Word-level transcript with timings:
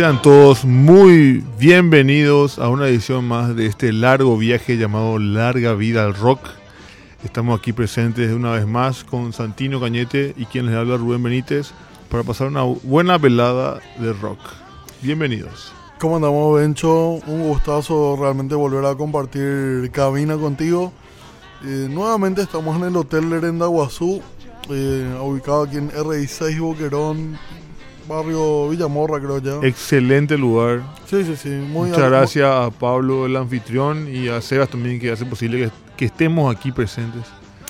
Sean 0.00 0.22
todos 0.22 0.64
muy 0.64 1.44
bienvenidos 1.58 2.58
a 2.58 2.70
una 2.70 2.88
edición 2.88 3.26
más 3.26 3.54
de 3.54 3.66
este 3.66 3.92
largo 3.92 4.38
viaje 4.38 4.78
llamado 4.78 5.18
Larga 5.18 5.74
Vida 5.74 6.06
al 6.06 6.14
Rock. 6.14 6.40
Estamos 7.22 7.58
aquí 7.60 7.74
presentes 7.74 8.32
una 8.32 8.52
vez 8.52 8.66
más 8.66 9.04
con 9.04 9.34
Santino 9.34 9.78
Cañete 9.78 10.32
y 10.38 10.46
quien 10.46 10.64
les 10.64 10.74
habla 10.74 10.96
Rubén 10.96 11.22
Benítez 11.22 11.72
para 12.08 12.22
pasar 12.22 12.46
una 12.46 12.62
buena 12.62 13.18
velada 13.18 13.78
de 13.98 14.14
rock. 14.14 14.38
Bienvenidos. 15.02 15.70
¿Cómo 15.98 16.16
andamos, 16.16 16.58
Bencho? 16.58 17.20
Un 17.26 17.48
gustazo 17.48 18.16
realmente 18.18 18.54
volver 18.54 18.86
a 18.86 18.94
compartir 18.94 19.90
cabina 19.90 20.38
contigo. 20.38 20.94
Eh, 21.62 21.88
nuevamente 21.90 22.40
estamos 22.40 22.74
en 22.78 22.84
el 22.84 22.96
Hotel 22.96 23.28
Lerenda 23.28 23.66
Guazú, 23.66 24.22
eh, 24.70 25.18
ubicado 25.22 25.64
aquí 25.64 25.76
en 25.76 25.90
RI6 25.90 26.58
Boquerón, 26.58 27.38
barrio 28.10 28.68
Villamorra, 28.68 29.18
creo 29.20 29.38
ya. 29.38 29.66
Excelente 29.66 30.36
lugar. 30.36 30.82
Sí, 31.06 31.24
sí, 31.24 31.36
sí. 31.36 31.48
Muy 31.48 31.88
Muchas 31.90 32.10
gracias 32.10 32.46
a 32.50 32.70
Pablo, 32.70 33.24
el 33.26 33.36
anfitrión, 33.36 34.08
y 34.12 34.28
a 34.28 34.40
Sebas 34.40 34.68
también, 34.68 34.98
que 35.00 35.10
hace 35.12 35.24
posible 35.24 35.58
que, 35.58 35.70
que 35.96 36.04
estemos 36.06 36.54
aquí 36.54 36.72
presentes. 36.72 37.22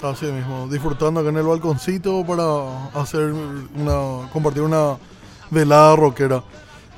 Así 0.02 0.24
mismo, 0.26 0.66
disfrutando 0.70 1.20
acá 1.20 1.28
en 1.28 1.36
el 1.36 1.42
balconcito 1.42 2.24
para 2.26 2.86
hacer 3.00 3.32
una, 3.76 4.28
compartir 4.32 4.62
una 4.62 4.96
velada 5.50 5.94
rockera. 5.94 6.42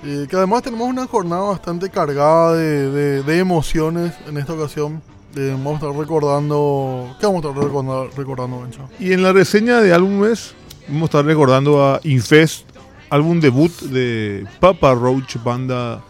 Eh, 0.05 0.27
que 0.31 0.37
además 0.37 0.63
tenemos 0.63 0.89
una 0.89 1.07
jornada 1.07 1.43
bastante 1.43 1.89
cargada 1.91 2.55
de, 2.55 2.91
de- 2.91 3.23
de 3.23 3.39
emociones 3.39 4.13
en 4.29 4.37
esta 4.39 4.53
ocasión. 4.53 5.03
Eh, 5.37 5.51
vamos 5.53 5.83
a 5.83 5.87
estar 5.87 5.99
recordando. 5.99 7.17
¿Qué 7.19 7.27
vamos 7.27 7.45
a 7.45 7.49
estar 7.49 7.63
recordando, 7.65 8.11
recordando 8.17 8.61
Bencho? 8.63 8.89
Y 9.01 9.13
en 9.13 9.23
la 9.23 9.33
reseña 9.33 9.81
de 9.81 9.93
álbumes, 9.93 10.55
vamos 10.89 11.03
a 11.03 11.05
estar 11.07 11.25
recordando 11.25 11.85
a 11.85 12.01
Infest, 12.05 12.67
álbum 13.13 13.41
debut 13.41 13.71
de 13.83 14.45
Papa 14.61 14.95
Roach, 14.95 15.37
banda 15.45 16.01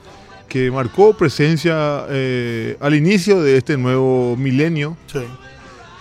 que 0.49 0.71
marcó 0.71 1.15
presencia 1.15 2.05
eh, 2.11 2.77
al 2.81 2.95
inicio 2.95 3.41
de 3.43 3.57
este 3.57 3.77
nuevo 3.77 4.37
milenio. 4.37 4.97
Sí. 5.11 5.21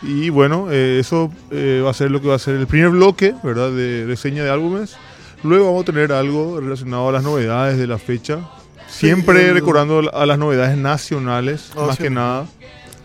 Y 0.03 0.29
bueno, 0.29 0.67
eh, 0.71 0.99
eso 0.99 1.31
eh, 1.51 1.81
va 1.83 1.91
a 1.91 1.93
ser 1.93 2.11
lo 2.11 2.21
que 2.21 2.27
va 2.27 2.35
a 2.35 2.39
ser 2.39 2.55
el 2.55 2.67
primer 2.67 2.89
bloque, 2.89 3.33
¿verdad? 3.43 3.71
De 3.71 4.05
reseña 4.05 4.43
de 4.43 4.49
álbumes. 4.49 4.95
Luego 5.43 5.65
vamos 5.67 5.83
a 5.83 5.85
tener 5.85 6.11
algo 6.11 6.59
relacionado 6.59 7.09
a 7.09 7.11
las 7.11 7.23
novedades 7.23 7.77
de 7.77 7.87
la 7.87 7.97
fecha. 7.97 8.39
Siempre 8.87 9.47
el- 9.47 9.53
recordando 9.53 10.01
a 10.13 10.25
las 10.25 10.37
novedades 10.37 10.77
nacionales, 10.77 11.71
Ah, 11.77 11.85
más 11.87 11.95
sí. 11.97 12.03
que 12.03 12.09
nada. 12.09 12.45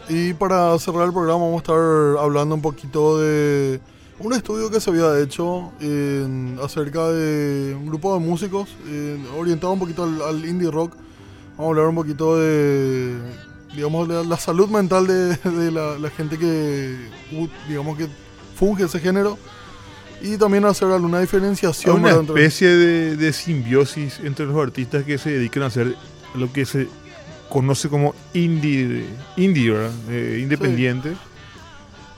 Y 0.09 0.33
para 0.35 0.77
cerrar 0.79 1.07
el 1.07 1.13
programa 1.13 1.41
vamos 1.45 1.57
a 1.57 1.63
estar 1.63 2.23
hablando 2.25 2.55
un 2.55 2.63
poquito 2.63 3.19
de 3.21 3.81
un 4.19 4.33
estudio 4.33 4.71
que 4.71 4.81
se 4.81 4.91
había 4.91 5.19
hecho 5.21 5.73
en- 5.81 6.59
acerca 6.63 7.09
de 7.09 7.75
un 7.79 7.87
grupo 7.87 8.15
de 8.15 8.21
músicos 8.21 8.69
eh, 8.89 9.19
orientado 9.37 9.73
un 9.73 9.79
poquito 9.79 10.05
al, 10.05 10.21
al 10.23 10.45
indie 10.45 10.71
rock. 10.71 10.95
Vamos 11.57 11.67
a 11.67 11.71
hablar 11.71 11.87
un 11.89 11.95
poquito 11.95 12.39
de, 12.39 13.15
digamos, 13.75 14.09
de 14.09 14.25
la 14.25 14.37
salud 14.39 14.69
mental 14.69 15.07
de, 15.07 15.37
de 15.37 15.71
la, 15.71 15.99
la 15.99 16.11
gente 16.11 16.39
que, 16.39 16.97
digamos, 17.69 17.97
que 17.99 18.09
funge 18.57 18.85
ese 18.85 19.01
género. 19.01 19.39
Y 20.23 20.39
también 20.39 20.65
hacer 20.65 20.89
alguna 20.91 21.19
Hay 21.19 21.25
diferenciación. 21.25 21.97
una 21.97 22.05
¿verdad? 22.09 22.21
entre- 22.23 22.43
especie 22.45 22.69
de, 22.69 23.17
de 23.17 23.33
simbiosis 23.35 24.19
entre 24.25 24.47
los 24.47 24.57
artistas 24.57 25.05
que 25.05 25.19
se 25.19 25.31
dedican 25.31 25.63
a 25.63 25.67
hacer 25.67 25.95
lo 26.35 26.51
que 26.53 26.65
se 26.65 26.89
conoce 27.51 27.89
como 27.91 28.15
indie, 28.33 29.05
indie 29.37 29.71
¿verdad? 29.71 29.93
Eh, 30.11 30.41
independiente. 30.43 31.13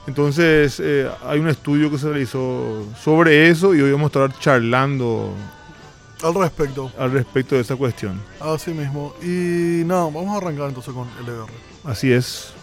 Entonces 0.09 0.81
eh, 0.83 1.07
hay 1.23 1.39
un 1.39 1.47
estudio 1.47 1.91
que 1.91 1.99
se 1.99 2.09
realizó 2.09 2.83
sobre 2.99 3.47
eso 3.47 3.75
y 3.75 3.81
hoy 3.81 3.91
vamos 3.91 4.05
a 4.05 4.25
estar 4.25 4.39
charlando 4.39 5.35
al 6.23 6.33
respecto. 6.33 6.91
al 6.97 7.11
respecto 7.11 7.53
de 7.53 7.61
esa 7.61 7.75
cuestión. 7.75 8.19
Así 8.39 8.71
mismo. 8.71 9.13
Y 9.21 9.83
nada, 9.85 10.05
vamos 10.05 10.33
a 10.33 10.37
arrancar 10.37 10.69
entonces 10.69 10.95
con 10.95 11.07
LBR. 11.23 11.51
Así 11.83 12.11
es. 12.11 12.53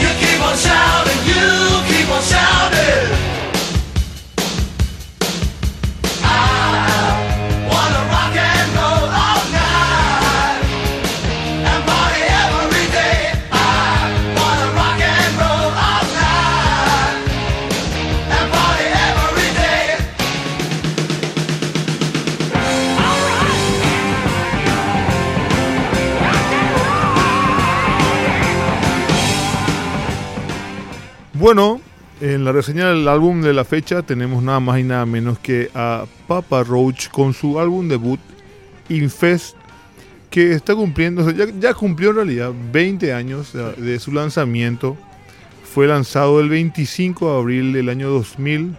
You 0.00 0.08
keep 0.20 0.40
on 0.40 0.56
shouting, 0.56 1.20
you 1.26 1.82
keep 1.88 2.08
on 2.08 2.22
shouting. 2.22 3.35
Bueno, 31.46 31.80
en 32.20 32.44
la 32.44 32.50
reseña 32.50 32.88
del 32.88 33.06
álbum 33.06 33.40
de 33.40 33.54
la 33.54 33.64
fecha 33.64 34.02
tenemos 34.02 34.42
nada 34.42 34.58
más 34.58 34.80
y 34.80 34.82
nada 34.82 35.06
menos 35.06 35.38
que 35.38 35.70
a 35.76 36.04
Papa 36.26 36.64
Roach 36.64 37.08
con 37.08 37.34
su 37.34 37.60
álbum 37.60 37.86
debut 37.86 38.18
Infest, 38.88 39.54
que 40.28 40.50
está 40.50 40.74
cumpliendo, 40.74 41.22
o 41.22 41.24
sea, 41.24 41.46
ya, 41.46 41.52
ya 41.56 41.72
cumplió 41.72 42.10
en 42.10 42.16
realidad 42.16 42.52
20 42.72 43.12
años 43.12 43.52
de, 43.52 43.74
de 43.74 44.00
su 44.00 44.10
lanzamiento. 44.10 44.96
Fue 45.72 45.86
lanzado 45.86 46.40
el 46.40 46.48
25 46.48 47.30
de 47.34 47.38
abril 47.38 47.72
del 47.74 47.90
año 47.90 48.10
2000. 48.10 48.74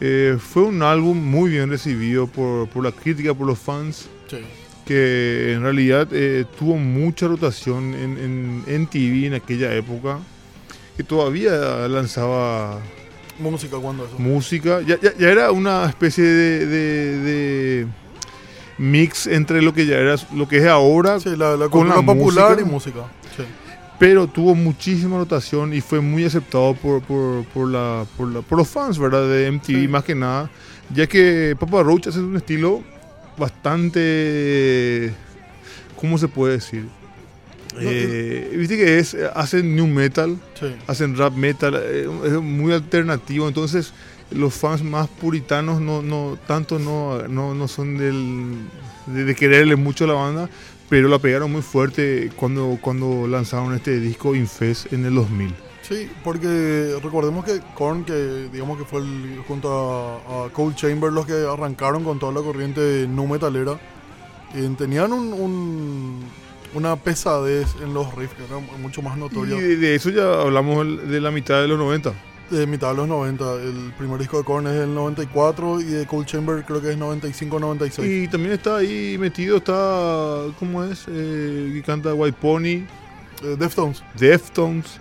Eh, 0.00 0.38
fue 0.40 0.64
un 0.64 0.82
álbum 0.82 1.16
muy 1.16 1.48
bien 1.52 1.70
recibido 1.70 2.26
por, 2.26 2.66
por 2.70 2.82
la 2.82 2.90
crítica, 2.90 3.34
por 3.34 3.46
los 3.46 3.60
fans 3.60 4.08
Sí. 4.26 4.38
que 4.84 5.52
en 5.52 5.62
realidad 5.62 6.08
eh, 6.10 6.44
tuvo 6.58 6.76
mucha 6.76 7.28
rotación 7.28 7.94
en, 7.94 8.18
en, 8.18 8.64
en 8.66 8.86
TV 8.88 9.26
en 9.28 9.34
aquella 9.34 9.72
época, 9.76 10.18
que 10.96 11.02
todavía 11.04 11.52
lanzaba 11.88 12.80
Música, 13.38 13.76
¿cuándo 13.78 14.04
eso? 14.04 14.18
música, 14.18 14.80
ya, 14.82 14.98
ya- 15.00 15.14
ya 15.18 15.28
era 15.30 15.50
una 15.52 15.86
especie 15.86 16.22
de, 16.24 16.66
de- 16.66 17.18
de 17.18 17.86
mix 18.78 19.26
entre 19.26 19.62
lo 19.62 19.72
que 19.72 19.86
ya 19.86 19.96
era 19.96 20.16
lo 20.34 20.46
que 20.48 20.58
es 20.58 20.66
ahora, 20.66 21.18
Sí, 21.20 21.30
la, 21.36 21.56
la 21.56 21.68
con 21.68 21.88
la 21.88 21.96
popular 22.02 22.50
música. 22.56 22.60
y 22.60 22.70
música. 22.70 23.00
Sí. 23.36 23.42
pero 23.98 24.26
tuvo 24.26 24.54
muchísima 24.54 25.16
rotación 25.16 25.72
y 25.72 25.80
fue 25.80 26.00
muy 26.00 26.24
aceptado 26.24 26.74
por, 26.74 27.00
por, 27.02 27.44
por 27.46 27.68
la, 27.68 28.04
por, 28.16 28.28
la- 28.28 28.42
por 28.42 28.58
los 28.58 28.68
fans, 28.68 28.98
¿verdad? 28.98 29.28
De 29.28 29.46
MTV 29.50 29.82
Sí. 29.82 29.88
más 29.88 30.04
que 30.04 30.14
nada, 30.14 30.50
ya 30.94 31.06
que 31.06 31.56
Papa 31.58 31.82
Roach 31.82 32.08
hace 32.08 32.18
un 32.20 32.36
estilo 32.36 32.82
bastante, 33.38 35.12
¿cómo 36.00 36.18
se 36.18 36.28
puede 36.28 36.54
decir? 36.54 36.86
No, 37.74 37.80
Eh, 37.82 38.54
Viste 38.56 38.76
que 38.76 38.98
es, 38.98 39.16
hacen 39.34 39.74
new 39.74 39.86
metal, 39.86 40.38
Sí. 40.58 40.66
hacen 40.86 41.16
rap 41.16 41.34
metal, 41.34 41.74
eh, 41.82 42.08
es 42.26 42.32
muy 42.34 42.72
alternativo, 42.72 43.48
entonces 43.48 43.92
los 44.30 44.52
fans 44.54 44.82
más 44.82 45.08
puritanos 45.08 45.80
no, 45.80 46.02
no 46.02 46.38
tanto 46.46 46.78
no, 46.78 47.26
no, 47.28 47.54
no 47.54 47.68
son 47.68 47.96
del, 47.98 48.56
de, 49.06 49.24
de 49.24 49.34
quererle 49.34 49.76
mucho 49.76 50.04
a 50.04 50.08
la 50.08 50.14
banda, 50.14 50.48
pero 50.88 51.08
la 51.08 51.18
pegaron 51.18 51.50
muy 51.50 51.62
fuerte 51.62 52.30
cuando, 52.36 52.78
cuando 52.80 53.26
lanzaron 53.26 53.74
este 53.74 53.98
disco 54.00 54.34
Infest 54.34 54.92
en 54.92 55.04
el 55.06 55.14
2000. 55.14 55.54
Sí, 55.82 56.08
porque 56.22 56.96
recordemos 57.02 57.44
que 57.44 57.60
Korn, 57.74 58.04
que 58.04 58.48
digamos 58.52 58.78
que 58.78 58.84
fue 58.84 59.00
el- 59.00 59.42
junto 59.48 59.68
a, 59.72 60.46
a 60.46 60.48
Cold 60.50 60.76
Chamber 60.76 61.10
los 61.12 61.26
que 61.26 61.32
arrancaron 61.32 62.04
con 62.04 62.18
toda 62.18 62.32
la 62.32 62.40
corriente 62.40 63.06
nu 63.08 63.26
metalera, 63.26 63.78
eh, 64.54 64.70
tenían 64.78 65.12
un, 65.12 65.32
un- 65.32 66.24
una 66.74 66.96
pesadez 66.96 67.66
en 67.82 67.92
los 67.94 68.14
riffs 68.14 68.34
que 68.34 68.44
era 68.44 68.58
mucho 68.80 69.02
más 69.02 69.16
Y 69.16 69.20
notoria. 69.20 69.56
de, 69.56 69.76
de 69.76 69.94
eso 69.94 70.10
ya 70.10 70.40
hablamos 70.40 70.86
de 71.08 71.20
la 71.20 71.30
mitad 71.30 71.60
de 71.60 71.68
los 71.68 71.78
90. 71.78 72.12
De 72.50 72.66
mitad 72.66 72.90
de 72.90 72.96
los 72.96 73.08
90, 73.08 73.44
el 73.62 73.94
primer 73.96 74.18
disco 74.18 74.36
de 74.38 74.44
Korn 74.44 74.66
es 74.66 74.74
del 74.74 74.94
94 74.94 75.80
y 75.80 75.84
de 75.84 76.06
Cold 76.06 76.26
Chamber 76.26 76.62
creo 76.66 76.82
que 76.82 76.90
es 76.90 76.98
95-96. 76.98 78.24
Y 78.24 78.28
también 78.28 78.52
está 78.52 78.76
ahí 78.76 79.16
metido, 79.18 79.56
está, 79.56 80.42
¿cómo 80.58 80.84
es? 80.84 81.06
Eh, 81.08 81.70
que 81.74 81.82
canta 81.82 82.12
White 82.12 82.36
Pony, 82.40 82.84
Eh, 83.42 83.56
Deftones, 83.58 84.02
Deftones, 84.18 84.98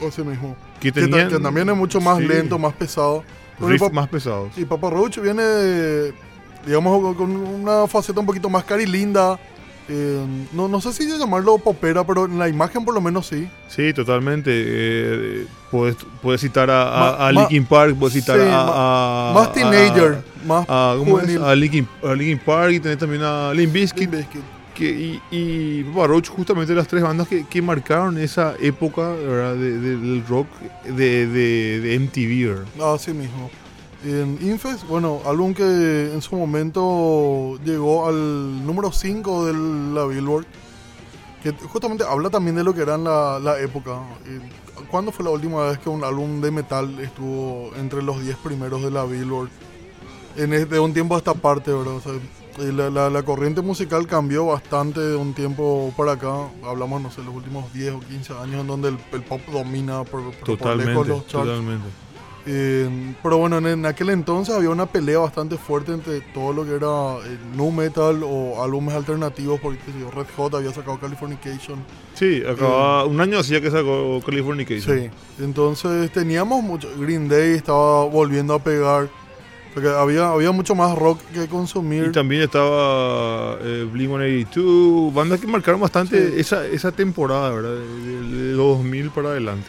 ese 0.00 0.22
mismo. 0.22 0.56
que 0.80 0.92
Que, 0.92 1.00
tenían 1.02 1.28
que 1.28 1.38
también 1.40 1.68
es 1.68 1.76
mucho 1.76 2.00
más 2.00 2.18
sí, 2.18 2.24
lento, 2.26 2.58
más 2.58 2.72
pesado. 2.74 3.24
Pap- 3.60 3.92
más 3.92 4.08
pesados. 4.08 4.56
Y 4.56 4.64
Papa 4.64 4.88
Roach 4.90 5.18
viene, 5.18 5.42
digamos, 6.66 7.16
con 7.16 7.30
una 7.36 7.86
faceta 7.86 8.18
un 8.20 8.26
poquito 8.26 8.48
más 8.48 8.64
carilinda. 8.64 9.38
Eh, 9.94 10.26
no, 10.52 10.68
no 10.68 10.80
sé 10.80 10.92
si 10.92 11.06
llamarlo 11.06 11.58
popera, 11.58 12.04
pero 12.06 12.24
en 12.24 12.38
la 12.38 12.48
imagen 12.48 12.84
por 12.84 12.94
lo 12.94 13.00
menos 13.00 13.26
sí. 13.26 13.48
Sí, 13.68 13.92
totalmente. 13.92 14.50
eh, 14.54 15.46
puedes, 15.70 15.96
puedes 16.22 16.40
citar 16.40 16.70
a, 16.70 17.26
a, 17.28 17.32
Linkin 17.32 17.64
Park, 17.66 17.96
puedes 17.98 18.14
citar 18.14 18.38
Sí, 18.40 18.46
a, 18.48 19.30
a- 19.30 19.32
más 19.34 19.52
teenager, 19.52 20.14
a- 20.42 20.46
más 20.46 20.64
a, 20.68 20.94
¿cómo 20.98 21.20
es? 21.20 21.36
a 21.40 21.54
Linkin, 21.54 21.86
Linkin 22.02 22.38
Park 22.38 22.72
y 22.72 22.80
tenés 22.80 22.98
también 22.98 23.22
a 23.22 23.52
Limp 23.52 23.72
Bizkit. 23.72 24.10
Limp 24.10 24.14
Bizkit. 24.14 24.42
que, 24.74 24.90
y, 24.90 25.20
y 25.30 25.84
Papa 25.84 26.06
Roach, 26.06 26.28
justamente 26.28 26.74
las 26.74 26.88
tres 26.88 27.02
bandas 27.02 27.28
que, 27.28 27.46
que 27.46 27.60
marcaron 27.60 28.16
esa 28.18 28.54
época. 28.60 29.10
De- 29.10 29.78
de- 29.78 29.96
del 29.98 30.24
rock 30.26 30.46
de, 30.84 31.26
de, 31.26 31.98
MTV. 32.00 32.48
¿verdad? 32.76 32.94
Así 32.94 33.12
mismo. 33.12 33.50
En 34.04 34.38
Infest, 34.42 34.86
bueno, 34.88 35.20
álbum 35.26 35.54
que 35.54 35.62
en 36.12 36.20
su 36.22 36.34
momento 36.36 37.56
llegó 37.64 38.06
al 38.08 38.66
número 38.66 38.90
5 38.90 39.46
de 39.46 39.52
la 39.94 40.04
Billboard, 40.06 40.44
que 41.42 41.52
justamente 41.52 42.04
habla 42.04 42.28
también 42.28 42.56
de 42.56 42.64
lo 42.64 42.74
que 42.74 42.82
era 42.82 42.96
en 42.96 43.04
la, 43.04 43.38
la 43.38 43.60
época. 43.60 44.00
Eh, 44.26 44.40
¿Cuándo 44.90 45.12
fue 45.12 45.24
la 45.24 45.30
última 45.30 45.64
vez 45.68 45.78
que 45.78 45.88
un 45.88 46.02
álbum 46.02 46.40
de 46.40 46.50
metal 46.50 46.98
estuvo 47.00 47.70
entre 47.78 48.02
los 48.02 48.20
10 48.22 48.36
primeros 48.38 48.82
de 48.82 48.90
la 48.90 49.04
Billboard? 49.04 49.48
En 50.36 50.52
es- 50.52 50.68
de 50.68 50.80
un 50.80 50.92
tiempo 50.92 51.14
a 51.14 51.18
esta 51.18 51.34
parte, 51.34 51.72
¿verdad? 51.72 51.94
O 51.94 52.00
sea, 52.00 52.12
eh, 52.58 52.72
la, 52.72 52.90
la- 52.90 53.08
la 53.10 53.22
corriente 53.22 53.60
musical 53.62 54.06
cambió 54.08 54.46
bastante 54.46 54.98
de 55.00 55.14
un 55.14 55.32
tiempo 55.32 55.92
para 55.96 56.12
acá. 56.12 56.48
Hablamos, 56.66 57.00
no 57.02 57.10
sé, 57.12 57.22
los 57.22 57.34
últimos 57.34 57.72
10 57.72 57.92
o 57.94 58.00
15 58.00 58.32
años 58.34 58.62
en 58.62 58.66
donde 58.66 58.88
el, 58.88 58.98
el 59.12 59.22
pop 59.22 59.40
domina 59.52 60.02
por, 60.04 60.22
por- 60.24 60.34
por 60.34 60.44
Totalmente, 60.58 60.90
lejos 60.90 61.08
los 61.08 61.26
charts. 61.28 61.46
totalmente. 61.46 61.88
Eh, 62.44 63.14
pero 63.22 63.38
bueno, 63.38 63.58
en, 63.58 63.66
en 63.66 63.86
aquel 63.86 64.10
entonces 64.10 64.52
había 64.54 64.70
una 64.70 64.86
pelea 64.86 65.18
bastante 65.20 65.56
fuerte 65.56 65.92
entre 65.92 66.20
todo 66.34 66.52
lo 66.52 66.64
que 66.64 66.74
era 66.74 67.18
eh, 67.24 67.38
nu 67.56 67.70
metal 67.70 68.20
o 68.24 68.62
álbumes 68.62 68.94
alternativos, 68.96 69.60
porque 69.60 69.78
Red 70.14 70.26
Hot 70.36 70.54
había 70.54 70.72
sacado 70.72 70.98
Californication. 70.98 71.78
Sí, 72.14 72.42
acababa, 72.46 73.04
un 73.04 73.20
año 73.20 73.38
hacía 73.38 73.60
que 73.60 73.70
sacó 73.70 74.20
Californication. 74.26 74.98
Sí, 74.98 75.10
entonces 75.40 76.10
teníamos 76.12 76.62
mucho. 76.64 76.88
Green 76.98 77.28
Day 77.28 77.54
estaba 77.54 78.04
volviendo 78.06 78.54
a 78.54 78.58
pegar. 78.58 79.08
Porque 79.72 79.88
había, 79.88 80.28
había 80.28 80.52
mucho 80.52 80.74
más 80.74 80.98
rock 80.98 81.18
que 81.32 81.46
consumir. 81.46 82.04
Y 82.08 82.12
también 82.12 82.42
estaba 82.42 83.56
eh, 83.62 83.86
Blink-182, 83.90 85.14
bandas 85.14 85.40
que 85.40 85.46
marcaron 85.46 85.80
bastante 85.80 86.28
Sí. 86.32 86.40
esa, 86.40 86.66
esa 86.66 86.92
temporada, 86.92 87.50
¿verdad? 87.50 87.70
De, 87.76 88.36
de 88.36 88.52
2000 88.52 89.10
para 89.12 89.30
adelante. 89.30 89.68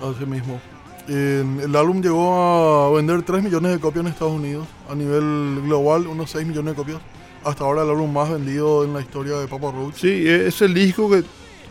Así 0.00 0.26
mismo. 0.26 0.60
En- 1.08 1.60
el 1.62 1.74
álbum 1.76 2.00
llegó 2.02 2.34
a 2.34 2.90
vender 2.96 3.22
3 3.22 3.42
millones 3.42 3.72
de 3.72 3.78
copias 3.78 4.04
en 4.04 4.12
Estados 4.12 4.34
Unidos. 4.34 4.66
A 4.90 4.94
nivel 4.94 5.60
global, 5.64 6.06
unos 6.06 6.30
6 6.30 6.46
millones 6.46 6.72
de 6.74 6.76
copias. 6.76 6.98
Hasta 7.44 7.64
ahora 7.64 7.82
el 7.82 7.90
álbum 7.90 8.12
más 8.12 8.30
vendido 8.30 8.84
en 8.84 8.92
la 8.92 9.00
historia 9.00 9.36
de 9.36 9.46
Papa 9.46 9.70
Roach. 9.70 9.94
Sí, 9.96 10.24
es 10.26 10.60
el 10.62 10.74
disco 10.74 11.08
que, 11.08 11.22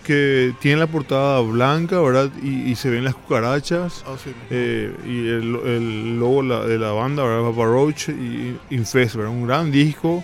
que 0.05 0.53
tiene 0.61 0.77
la 0.79 0.87
portada 0.87 1.41
blanca, 1.41 1.99
¿verdad? 1.99 2.29
Y, 2.41 2.69
y 2.71 2.75
se 2.75 2.89
ven 2.89 3.03
las 3.03 3.15
cucarachas. 3.15 4.03
Así 4.07 4.29
mismo. 4.29 4.43
eh, 4.51 4.95
y 5.05 5.27
el, 5.27 5.55
el 5.67 6.19
logo 6.19 6.41
la- 6.43 6.65
de 6.65 6.77
la 6.77 6.91
banda, 6.91 7.23
¿verdad? 7.23 7.49
Papa 7.49 7.65
Roach 7.65 8.07
y 8.09 8.55
Infest, 8.69 9.15
¿verdad? 9.15 9.31
Un 9.33 9.47
gran 9.47 9.69
disco 9.71 10.23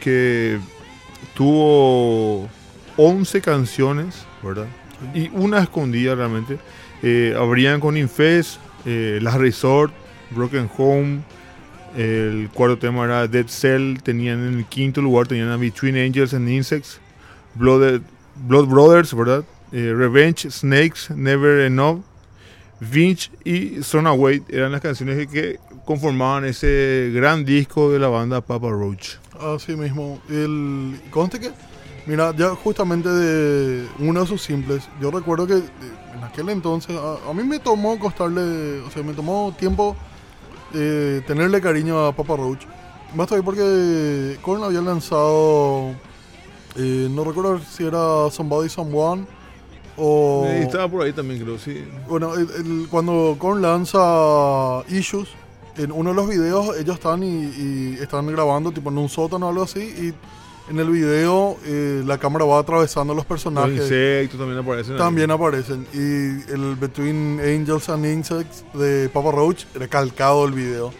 que 0.00 0.58
tuvo 1.34 2.48
11 2.96 3.40
canciones, 3.40 4.24
¿verdad? 4.42 4.66
Sí. 5.14 5.20
Y 5.24 5.30
una 5.34 5.60
escondida 5.62 6.14
realmente. 6.14 6.58
Eh, 7.02 7.34
abrían 7.36 7.80
con 7.80 7.96
Infest, 7.96 8.58
eh, 8.84 9.20
Resort, 9.22 9.92
Broken 10.30 10.70
Home. 10.76 11.20
El 11.96 12.48
cuarto 12.52 12.78
tema 12.78 13.04
era 13.04 13.26
Dead 13.26 13.46
Cell. 13.48 13.98
Tenían 14.02 14.46
en 14.46 14.58
el 14.58 14.64
quinto 14.66 15.00
lugar 15.00 15.26
tenían 15.26 15.58
Between 15.58 15.96
Angels 15.96 16.34
and 16.34 16.48
Insects, 16.48 17.00
Blood, 17.54 18.02
Brothers, 18.36 19.14
¿verdad? 19.14 19.44
Eh, 19.72 19.92
Revenge, 19.96 20.50
Snakes, 20.50 21.14
Never 21.14 21.60
Enough, 21.60 22.02
Vinch 22.80 23.30
y 23.44 23.82
Son 23.82 24.06
Away 24.06 24.42
eran 24.48 24.72
las 24.72 24.80
canciones 24.80 25.28
que, 25.28 25.58
conformaban 25.84 26.44
ese 26.44 27.10
gran 27.12 27.44
disco 27.44 27.90
de 27.90 27.98
la 27.98 28.06
banda 28.06 28.40
Papa 28.40 28.68
Roach. 28.70 29.16
Así 29.40 29.74
mismo. 29.74 30.20
El, 30.28 31.00
conste 31.10 31.40
mira, 32.06 32.34
ya 32.36 32.54
justamente 32.54 33.08
de 33.08 33.86
uno 33.98 34.20
de 34.20 34.26
sus 34.26 34.42
simples, 34.42 34.88
yo 35.00 35.10
recuerdo 35.10 35.46
que 35.46 35.54
eh, 35.58 35.62
en 36.14 36.24
aquel 36.24 36.48
entonces, 36.48 36.96
a, 36.96 37.30
a 37.30 37.34
mí 37.34 37.42
me 37.44 37.58
tomó 37.58 37.98
costarle, 37.98 38.80
o 38.80 38.90
sea, 38.90 39.02
me 39.02 39.12
tomó 39.12 39.54
tiempo 39.58 39.96
eh, 40.74 41.22
tenerle 41.26 41.60
cariño 41.60 42.06
a 42.06 42.12
Papa 42.12 42.36
Roach. 42.36 42.64
Más 43.14 43.26
todavía 43.26 43.44
porque 43.44 44.38
Korn 44.42 44.62
había 44.62 44.80
lanzado, 44.80 45.90
eh, 46.76 47.08
no 47.10 47.24
recuerdo 47.24 47.58
si 47.58 47.84
era 47.84 48.30
Somebody 48.30 48.68
Someone 48.68 49.26
o... 49.96 50.44
Estaba 50.46 50.88
por 50.88 51.02
ahí 51.02 51.12
también, 51.12 51.42
creo, 51.42 51.58
sí. 51.58 51.84
Bueno, 52.08 52.34
el- 52.34 52.48
el- 52.56 52.86
cuando 52.88 53.34
Korn 53.38 53.60
lanza 53.62 53.98
Issues, 54.88 55.28
en 55.76 55.90
uno 55.92 56.10
de 56.10 56.16
los 56.16 56.28
videos 56.28 56.76
ellos 56.78 56.96
están 56.96 57.22
y, 57.22 57.26
y 57.46 57.98
están 58.00 58.26
grabando 58.28 58.70
tipo 58.70 58.90
en 58.90 58.98
un 58.98 59.08
sótano 59.08 59.46
o 59.46 59.48
algo 59.50 59.62
así 59.64 59.80
y 59.80 60.14
en 60.70 60.78
el 60.78 60.88
video 60.88 61.56
eh, 61.66 62.02
la 62.06 62.16
cámara 62.18 62.44
va 62.44 62.58
atravesando 62.60 63.12
los 63.12 63.22
Los 63.22 63.26
personajes. 63.26 63.74
insectos 63.82 64.38
también 64.38 64.58
aparecen. 64.60 64.92
ahí. 64.94 64.98
También 64.98 65.30
aparecen. 65.30 65.86
Y 65.92 66.52
el 66.52 66.76
Between 66.80 67.40
Angels 67.40 67.88
and 67.88 68.06
Insects 68.06 68.64
de 68.74 69.08
Papa 69.08 69.30
Roach 69.32 69.64
era 69.74 69.88
calcado 69.88 70.46
el 70.46 70.52
video. 70.52 70.92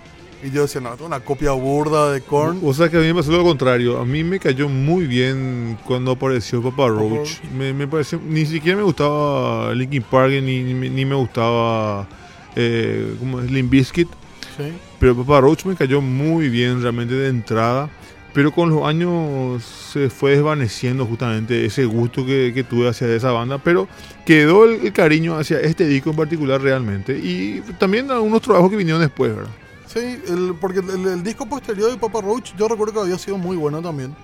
Y 0.43 0.51
yo 0.51 0.63
decía, 0.63 0.81
no, 0.81 0.95
es 0.95 1.01
una 1.03 1.21
copia 1.21 1.53
burda 1.53 2.11
de 2.13 2.23
Korn. 2.23 2.61
O 2.65 2.73
sea 2.73 2.89
que 2.89 2.97
a 2.97 3.01
mí 3.01 3.07
me 3.09 3.15
pasó 3.15 3.31
lo 3.31 3.43
contrario. 3.45 3.99
A 3.99 4.05
mí 4.07 4.25
me 4.25 4.41
cayó 4.41 4.69
muy 4.71 5.07
bien 5.07 5.77
cuando 5.87 6.13
apareció 6.13 6.63
Papa 6.63 6.89
Roach. 6.89 7.43
Me, 7.55 7.75
me 7.75 7.87
pareció, 7.87 8.19
ni 8.27 8.47
siquiera 8.47 8.79
me 8.79 8.83
gustaba 8.85 9.75
Linkin 9.75 10.03
Park 10.03 10.33
ni, 10.43 10.63
ni, 10.63 10.73
me- 10.75 10.89
ni 10.89 11.05
me 11.05 11.15
gustaba 11.15 12.09
eh, 12.57 13.15
¿cómo 13.19 13.41
es? 13.41 13.51
Limp 13.51 13.71
Bizkit. 13.71 14.09
Sí. 14.57 14.73
Pero 14.99 15.15
Papa 15.15 15.43
Roach 15.43 15.65
me 15.67 15.77
cayó 15.77 16.01
muy 16.01 16.49
bien 16.49 16.81
realmente 16.83 17.15
de 17.15 17.29
entrada. 17.29 17.91
Pero 18.33 18.53
con 18.53 18.71
los 18.71 18.85
años 18.85 19.63
se 19.65 20.09
fue 20.09 20.33
desvaneciendo 20.33 21.05
justamente 21.05 21.65
ese 21.65 21.85
gusto 21.85 22.25
que, 22.25 22.53
que 22.55 22.63
tuve 22.63 22.89
hacia 22.89 23.13
esa 23.15 23.33
banda. 23.33 23.59
Pero 23.59 23.89
quedó 24.25 24.65
el, 24.65 24.87
el 24.87 24.93
cariño 24.93 25.37
hacia 25.37 25.61
este 25.61 25.87
disco 25.87 26.11
en 26.11 26.17
particular 26.17 26.61
realmente. 26.63 27.19
Y 27.19 27.61
también 27.79 28.11
algunos 28.11 28.41
trabajos 28.43 28.71
que 28.71 28.77
vinieron 28.77 29.01
después, 29.03 29.35
¿verdad? 29.35 29.51
Sí, 29.87 29.99
el- 29.99 30.55
porque 30.61 30.79
el, 30.79 31.07
el 31.09 31.23
disco 31.25 31.47
posterior 31.47 31.91
de 31.91 31.97
Papa 31.97 32.21
Roach 32.21 32.55
yo 32.57 32.69
recuerdo 32.69 32.95
que 32.95 33.01
había 33.01 33.19
sido 33.19 33.37
muy 33.37 33.57
bueno 33.57 33.83
también. 33.83 34.15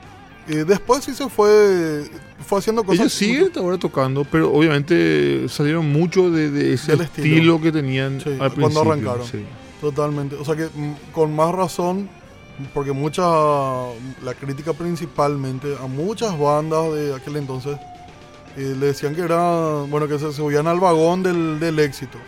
Eh, 0.48 0.64
después 0.64 1.02
sí 1.02 1.12
se 1.12 1.28
fue, 1.28 2.04
fue 2.46 2.60
haciendo 2.60 2.84
cosas... 2.84 3.00
Ellos 3.00 3.12
siguen 3.12 3.50
ahora 3.56 3.76
tocando, 3.78 4.24
pero 4.24 4.52
obviamente 4.52 5.48
salieron 5.48 5.90
mucho 5.90 6.30
de, 6.30 6.52
de 6.52 6.74
ese 6.74 6.92
estilo. 6.92 7.02
estilo. 7.02 7.60
que 7.60 7.72
tenían 7.72 8.20
Sí, 8.20 8.28
al 8.30 8.36
cuando 8.52 8.54
principio. 8.84 8.92
arrancaron. 8.92 9.26
sí. 9.26 9.38
Totalmente. 9.80 10.36
O 10.36 10.44
sea 10.44 10.54
que 10.54 10.66
mm, 10.72 11.10
con 11.12 11.34
más 11.34 11.52
razón, 11.52 12.08
porque 12.72 12.92
mucha, 12.92 13.22
la 14.24 14.34
crítica 14.38 14.72
principalmente 14.72 15.76
a 15.82 15.86
muchas 15.86 16.38
bandas 16.38 16.92
de 16.94 17.14
aquel 17.14 17.36
entonces 17.36 17.76
eh, 18.56 18.74
le 18.78 18.86
decían 18.86 19.14
que 19.14 19.20
era, 19.22 19.82
bueno, 19.88 20.08
que 20.08 20.18
se 20.18 20.32
subían 20.32 20.66
al 20.66 20.80
vagón 20.80 21.22
del, 21.22 21.60
del 21.60 21.78
éxito. 21.78 22.18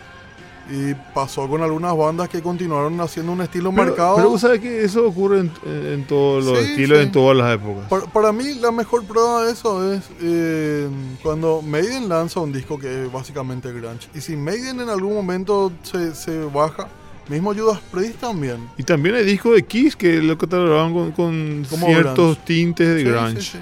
Y 0.71 0.93
pasó 1.15 1.49
con 1.49 1.63
algunas 1.63 1.97
bandas 1.97 2.29
que 2.29 2.43
continuaron 2.43 3.01
haciendo 3.01 3.31
un 3.31 3.41
estilo 3.41 3.71
Pero, 3.71 3.85
marcado. 3.87 4.17
pero 4.17 4.37
sabes 4.37 4.59
que 4.59 4.83
eso 4.83 5.03
ocurre 5.07 5.39
en, 5.39 5.51
en 5.65 6.05
todos 6.05 6.45
los 6.45 6.59
Sí, 6.59 6.65
estilos, 6.65 6.99
sí. 6.99 7.03
en 7.05 7.11
todas 7.11 7.35
las 7.35 7.55
épocas. 7.55 7.87
Para, 7.89 8.03
para 8.05 8.31
mí 8.31 8.53
la 8.53 8.69
mejor 8.69 9.03
prueba 9.05 9.45
de 9.45 9.51
eso 9.53 9.91
es 9.91 10.03
eh, 10.21 10.87
cuando 11.23 11.63
Maiden 11.63 12.07
lanza 12.07 12.39
un 12.41 12.51
disco 12.51 12.77
que 12.77 13.05
es 13.05 13.11
básicamente 13.11 13.71
grunge. 13.73 14.09
Y 14.13 14.21
si 14.21 14.35
Maiden 14.35 14.79
en 14.81 14.89
algún 14.89 15.15
momento 15.15 15.71
se, 15.81 16.13
se 16.13 16.37
baja, 16.45 16.87
mismo 17.29 17.53
Judas 17.53 17.79
Priest 17.91 18.19
también. 18.19 18.57
Y 18.77 18.83
también 18.83 19.15
hay 19.15 19.23
discos 19.23 19.53
de 19.55 19.63
Kiss 19.63 19.95
que 19.95 20.21
lo 20.21 20.37
catalogaban 20.37 20.93
con, 20.93 21.11
con 21.11 21.65
ciertos 21.65 22.15
grunge. 22.15 22.41
tintes 22.45 22.87
de 22.95 22.99
Sí, 22.99 23.03
grunge. 23.05 23.41
sí, 23.41 23.51
sí. 23.51 23.57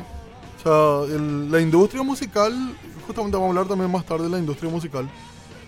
O 0.65 1.05
sea, 1.07 1.15
el- 1.15 1.51
la 1.51 1.59
industria 1.61 2.03
musical, 2.03 2.53
justamente 3.05 3.35
vamos 3.37 3.47
a 3.47 3.49
hablar 3.59 3.67
también 3.67 3.91
más 3.91 4.05
tarde 4.05 4.23
de 4.25 4.29
la 4.29 4.39
industria 4.39 4.69
musical, 4.71 5.07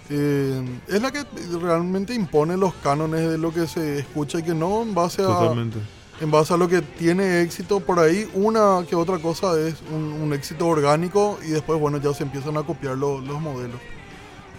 eh, 0.09 0.65
es 0.87 1.01
la 1.01 1.11
que 1.11 1.23
realmente 1.61 2.13
impone 2.13 2.57
los 2.57 2.73
cánones 2.75 3.29
de 3.29 3.37
lo 3.37 3.53
que 3.53 3.67
se 3.67 3.99
escucha 3.99 4.39
y 4.39 4.43
que 4.43 4.53
no 4.55 4.81
en 4.81 4.95
base 4.95 5.21
a, 5.21 5.25
Totalmente. 5.27 5.77
en 6.19 6.31
base 6.31 6.53
a 6.53 6.57
lo 6.57 6.67
que 6.67 6.81
tiene 6.81 7.41
éxito. 7.41 7.79
Por 7.79 7.99
ahí 7.99 8.27
una 8.33 8.83
que 8.89 8.95
otra 8.95 9.19
cosa 9.19 9.59
es 9.59 9.75
un, 9.93 10.03
un 10.21 10.33
éxito 10.33 10.67
orgánico 10.67 11.37
y 11.45 11.49
después, 11.51 11.79
bueno, 11.79 11.97
ya 11.99 12.13
se 12.13 12.23
empiezan 12.23 12.57
a 12.57 12.63
copiar 12.63 12.97
lo- 12.97 13.21
los 13.21 13.39
modelos. 13.39 13.79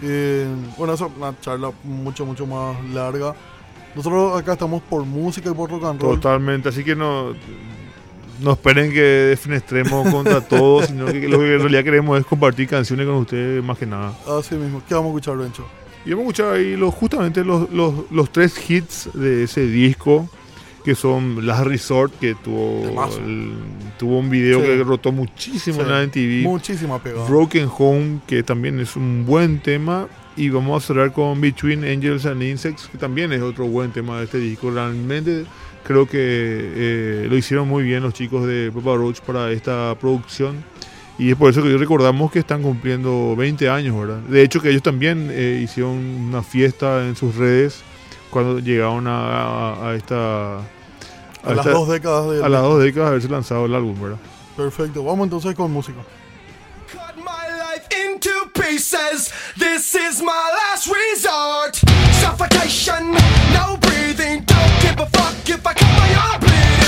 Eh, 0.03 0.47
bueno, 0.79 0.95
eso 0.95 1.07
es 1.07 1.13
una 1.17 1.39
charla 1.41 1.73
mucho, 1.85 2.25
mucho 2.25 2.47
más 2.47 2.83
larga. 2.93 3.35
Nosotros 3.95 4.41
acá 4.41 4.53
estamos 4.53 4.83
por 4.83 5.05
música 5.05 5.51
y 5.51 5.55
por 5.55 5.71
rock 5.71 5.85
and 5.85 6.01
roll. 6.01 6.21
Totalmente. 6.21 6.69
Así 6.69 6.85
que 6.85 6.95
no, 6.95 7.35
no 8.41 8.53
esperen 8.53 8.93
que 8.93 9.01
defenestremos 9.01 10.09
contra 10.11 10.41
todos, 10.49 10.87
sino 10.87 11.07
que 11.07 11.29
lo 11.29 11.39
que 11.39 11.55
en 11.55 11.61
realidad 11.61 11.85
queremos 11.85 12.19
es 12.19 12.27
compartir 12.27 12.69
canciones 12.69 13.07
con 13.07 13.17
ustedes 13.17 13.63
más 13.63 13.79
que 13.79 13.87
nada. 13.87 14.15
Así 14.39 14.55
mismo. 14.55 14.83
¿Qué 14.87 14.95
vamos 14.95 15.09
a 15.09 15.19
escuchar, 15.19 15.37
Bencho? 15.37 15.67
Y 16.05 16.13
hemos 16.13 16.23
escuchado 16.23 16.53
ahí 16.53 16.77
los, 16.77 16.95
justamente 16.95 17.45
los, 17.45 17.71
los, 17.71 18.11
los 18.11 18.31
tres 18.31 18.71
hits 18.71 19.11
de 19.13 19.45
ese 19.45 19.67
disco, 19.67 20.29
que 20.85 20.95
son 20.95 21.47
Last 21.47 21.67
Resort, 21.67 22.13
que 22.19 22.35
tuvo, 22.35 22.83
el- 23.27 23.53
tuvo 23.99 24.19
un 24.19 24.31
video 24.31 24.61
Sí. 24.61 24.67
que 24.67 24.85
rotó 24.85 25.13
muchísimo 25.13 25.77
Sí, 25.77 25.83
en 25.83 25.91
la 25.91 26.03
MTV. 26.03 26.43
Muchísima 26.43 27.03
pegada. 27.03 27.29
Broken 27.29 27.69
Home, 27.79 28.21
que 28.27 28.43
también 28.43 28.81
es 28.81 28.97
un 28.97 29.25
buen 29.27 29.61
tema. 29.61 30.09
Y 30.37 30.49
vamos 30.49 30.83
a 30.83 30.87
cerrar 30.87 31.13
con 31.13 31.41
Between 31.41 31.85
Angels 31.85 32.25
and 32.25 32.43
Insects, 32.43 32.89
que 32.91 32.97
también 32.97 33.33
es 33.33 33.43
otro 33.43 33.67
buen 33.67 33.91
tema 33.91 34.19
de 34.19 34.25
este 34.25 34.39
disco. 34.39 34.71
Realmente 34.71 35.45
creo 35.85 36.07
que 36.07 36.13
eh, 36.23 37.27
lo 37.29 37.37
hicieron 37.37 37.69
muy 37.69 37.83
bien 37.83 38.03
los 38.03 38.15
chicos 38.15 38.47
de 38.47 38.71
Papa 38.73 38.95
Roach 38.95 39.21
para 39.21 39.51
esta 39.51 39.95
producción. 40.01 40.65
Y 41.19 41.31
es 41.33 41.37
por 41.37 41.51
eso 41.51 41.63
que 41.63 41.77
recordamos 41.77 42.33
que 42.33 42.39
están 42.39 42.63
cumpliendo 42.63 43.35
20 43.37 43.69
años, 43.69 43.99
¿verdad? 43.99 44.21
De 44.21 44.43
hecho, 44.43 44.63
que 44.63 44.71
ellos 44.71 44.83
también 44.83 45.29
eh, 45.31 45.61
hicieron 45.63 45.93
una 45.99 46.43
fiesta 46.43 47.07
en 47.07 47.15
sus 47.17 47.35
redes 47.35 47.83
cuando 48.31 48.59
llegaron 48.59 49.07
a, 49.07 49.21
a, 49.21 49.91
a 49.91 49.95
esta... 49.95 50.57
A, 50.57 50.59
a 50.59 50.63
esta, 51.51 51.55
las 51.55 51.65
dos 51.67 51.89
décadas 51.89 52.31
de... 52.31 52.45
A 52.45 52.49
las 52.49 52.63
dos 52.63 52.83
décadas 52.83 53.07
de 53.07 53.11
haberse 53.11 53.29
lanzado 53.29 53.67
el 53.67 53.75
álbum, 53.75 54.01
¿verdad? 54.01 54.19
Perfecto, 54.57 55.05
vamos 55.05 55.25
entonces 55.25 55.55
con 55.55 55.73
música. 55.73 56.01
Cut 56.93 57.17
my 57.17 57.49
life 57.59 57.87
into 58.07 58.31
pieces, 58.53 59.33
this 59.57 59.95
is 59.95 60.21
my 60.21 60.33
last 60.33 60.87
resort. 60.87 61.77
Suffocation, 62.21 63.13
no 63.53 63.77
breathing, 63.79 64.45
don't 64.45 64.81
give 64.83 64.99
a 65.01 65.07
fuck 65.07 65.49
if 65.49 65.67
I 65.67 65.73
cut 65.73 65.89
my 65.99 66.15
arm 66.15 66.41
bleeding. 66.41 66.80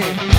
yeah. 0.00 0.29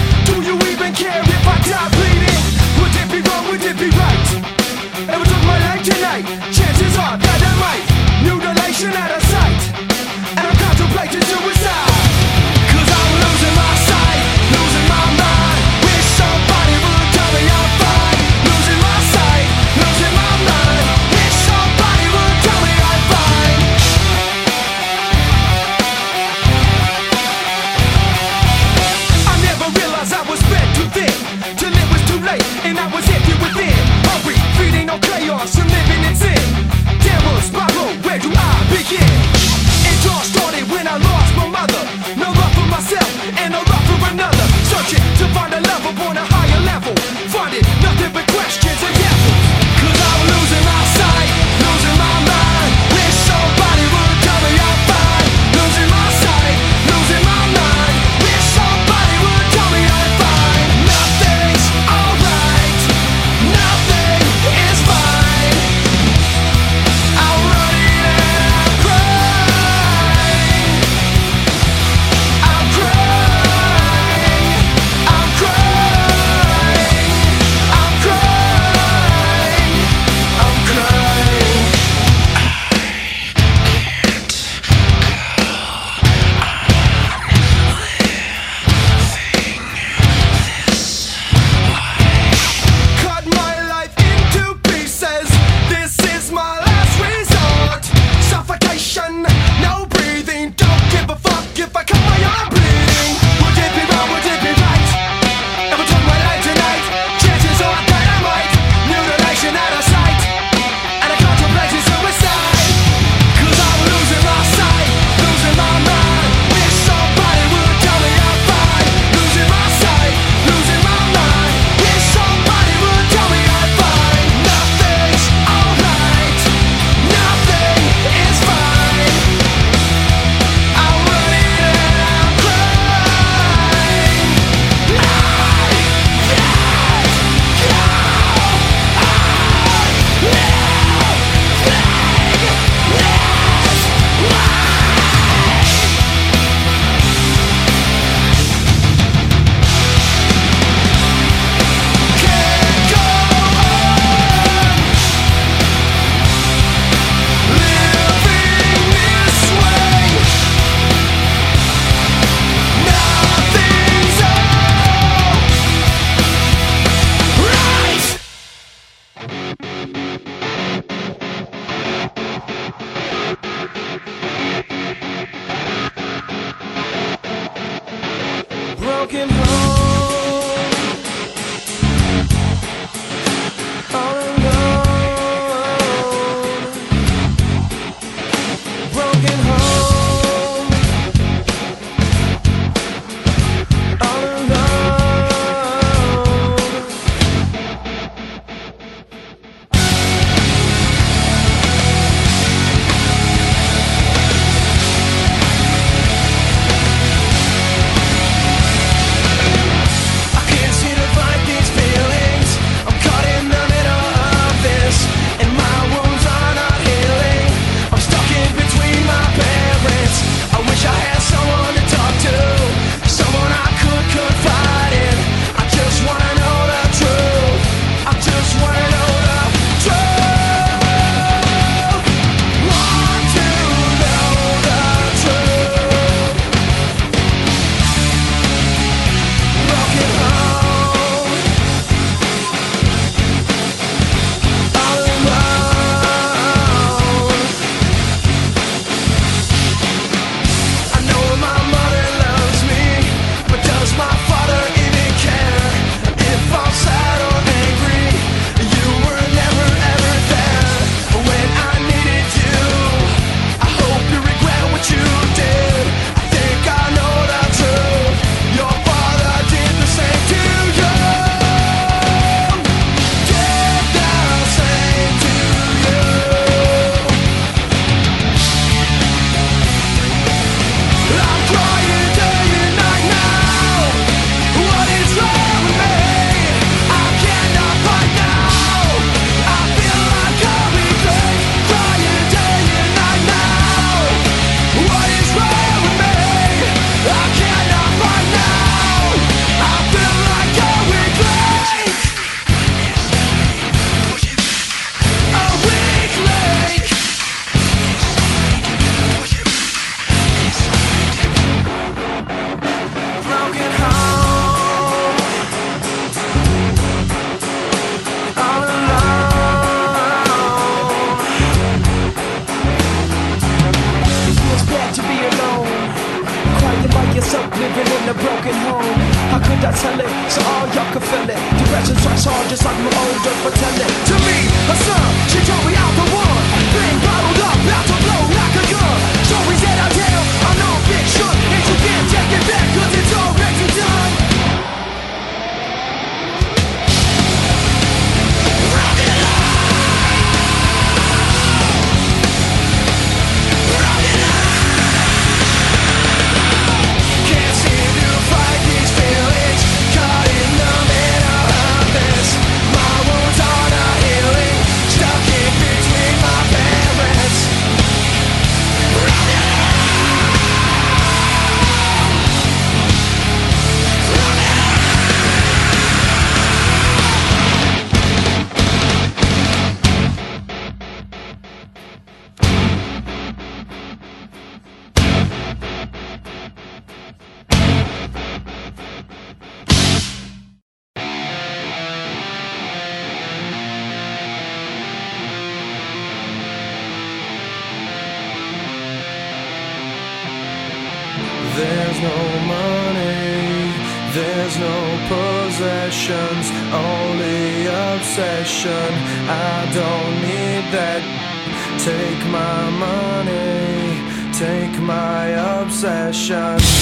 Take 411.84 412.24
my 412.28 412.70
money, 412.70 414.32
take 414.38 414.80
my 414.84 415.30
obsession. 415.62 416.81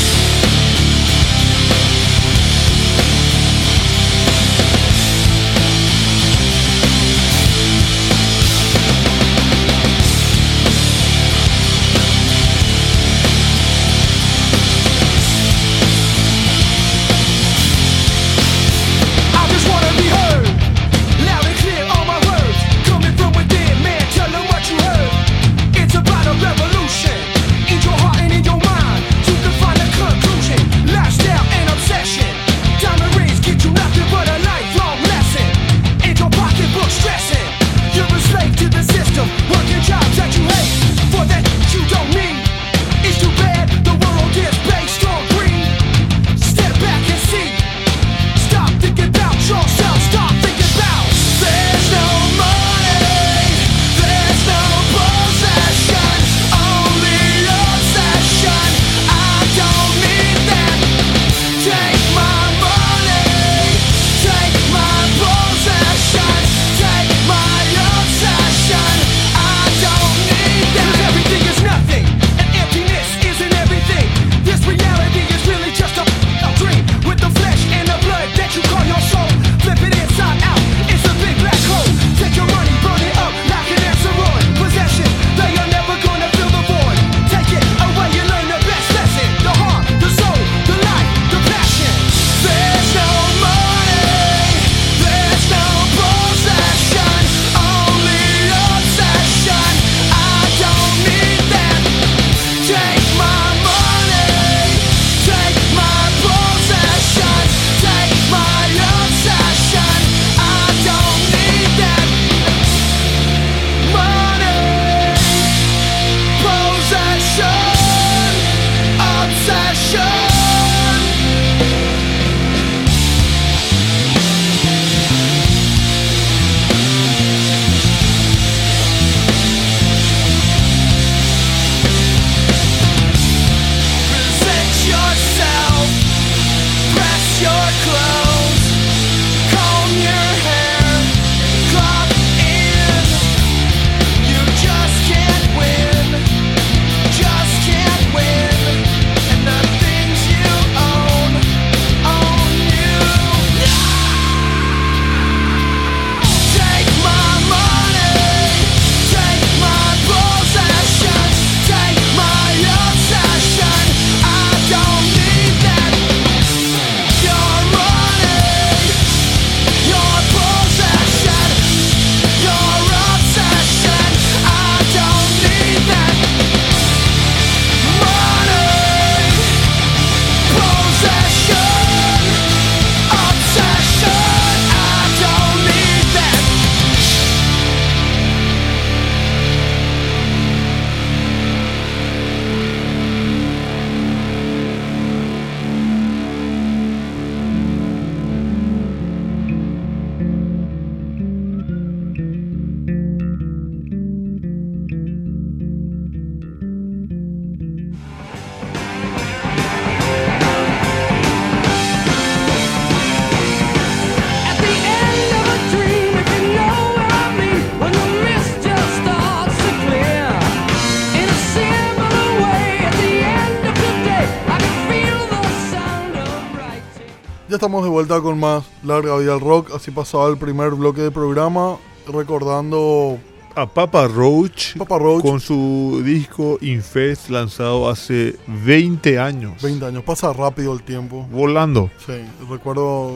Vuelta 227.89 228.21
con 228.21 228.39
más 228.39 228.63
Larga 228.83 229.17
Vida 229.17 229.33
al 229.33 229.39
Rock. 229.39 229.73
Así 229.75 229.91
pasaba 229.91 230.29
el 230.29 230.37
primer 230.37 230.71
bloque 230.71 231.01
de 231.01 231.11
programa, 231.11 231.77
recordando 232.07 233.17
A 233.55 233.65
Papa 233.65 234.07
Roach, 234.07 234.77
Papa 234.77 234.99
Roach, 234.99 235.23
con 235.23 235.39
su 235.39 236.01
disco 236.03 236.59
Infest 236.61 237.29
lanzado 237.29 237.89
hace 237.89 238.37
20 238.47 239.17
años. 239.17 239.61
20 239.61 239.85
años. 239.85 240.03
Pasa 240.03 240.31
rápido 240.31 240.73
el 240.73 240.83
tiempo. 240.83 241.27
Volando. 241.31 241.89
Sí, 242.05 242.13
recuerdo 242.49 243.13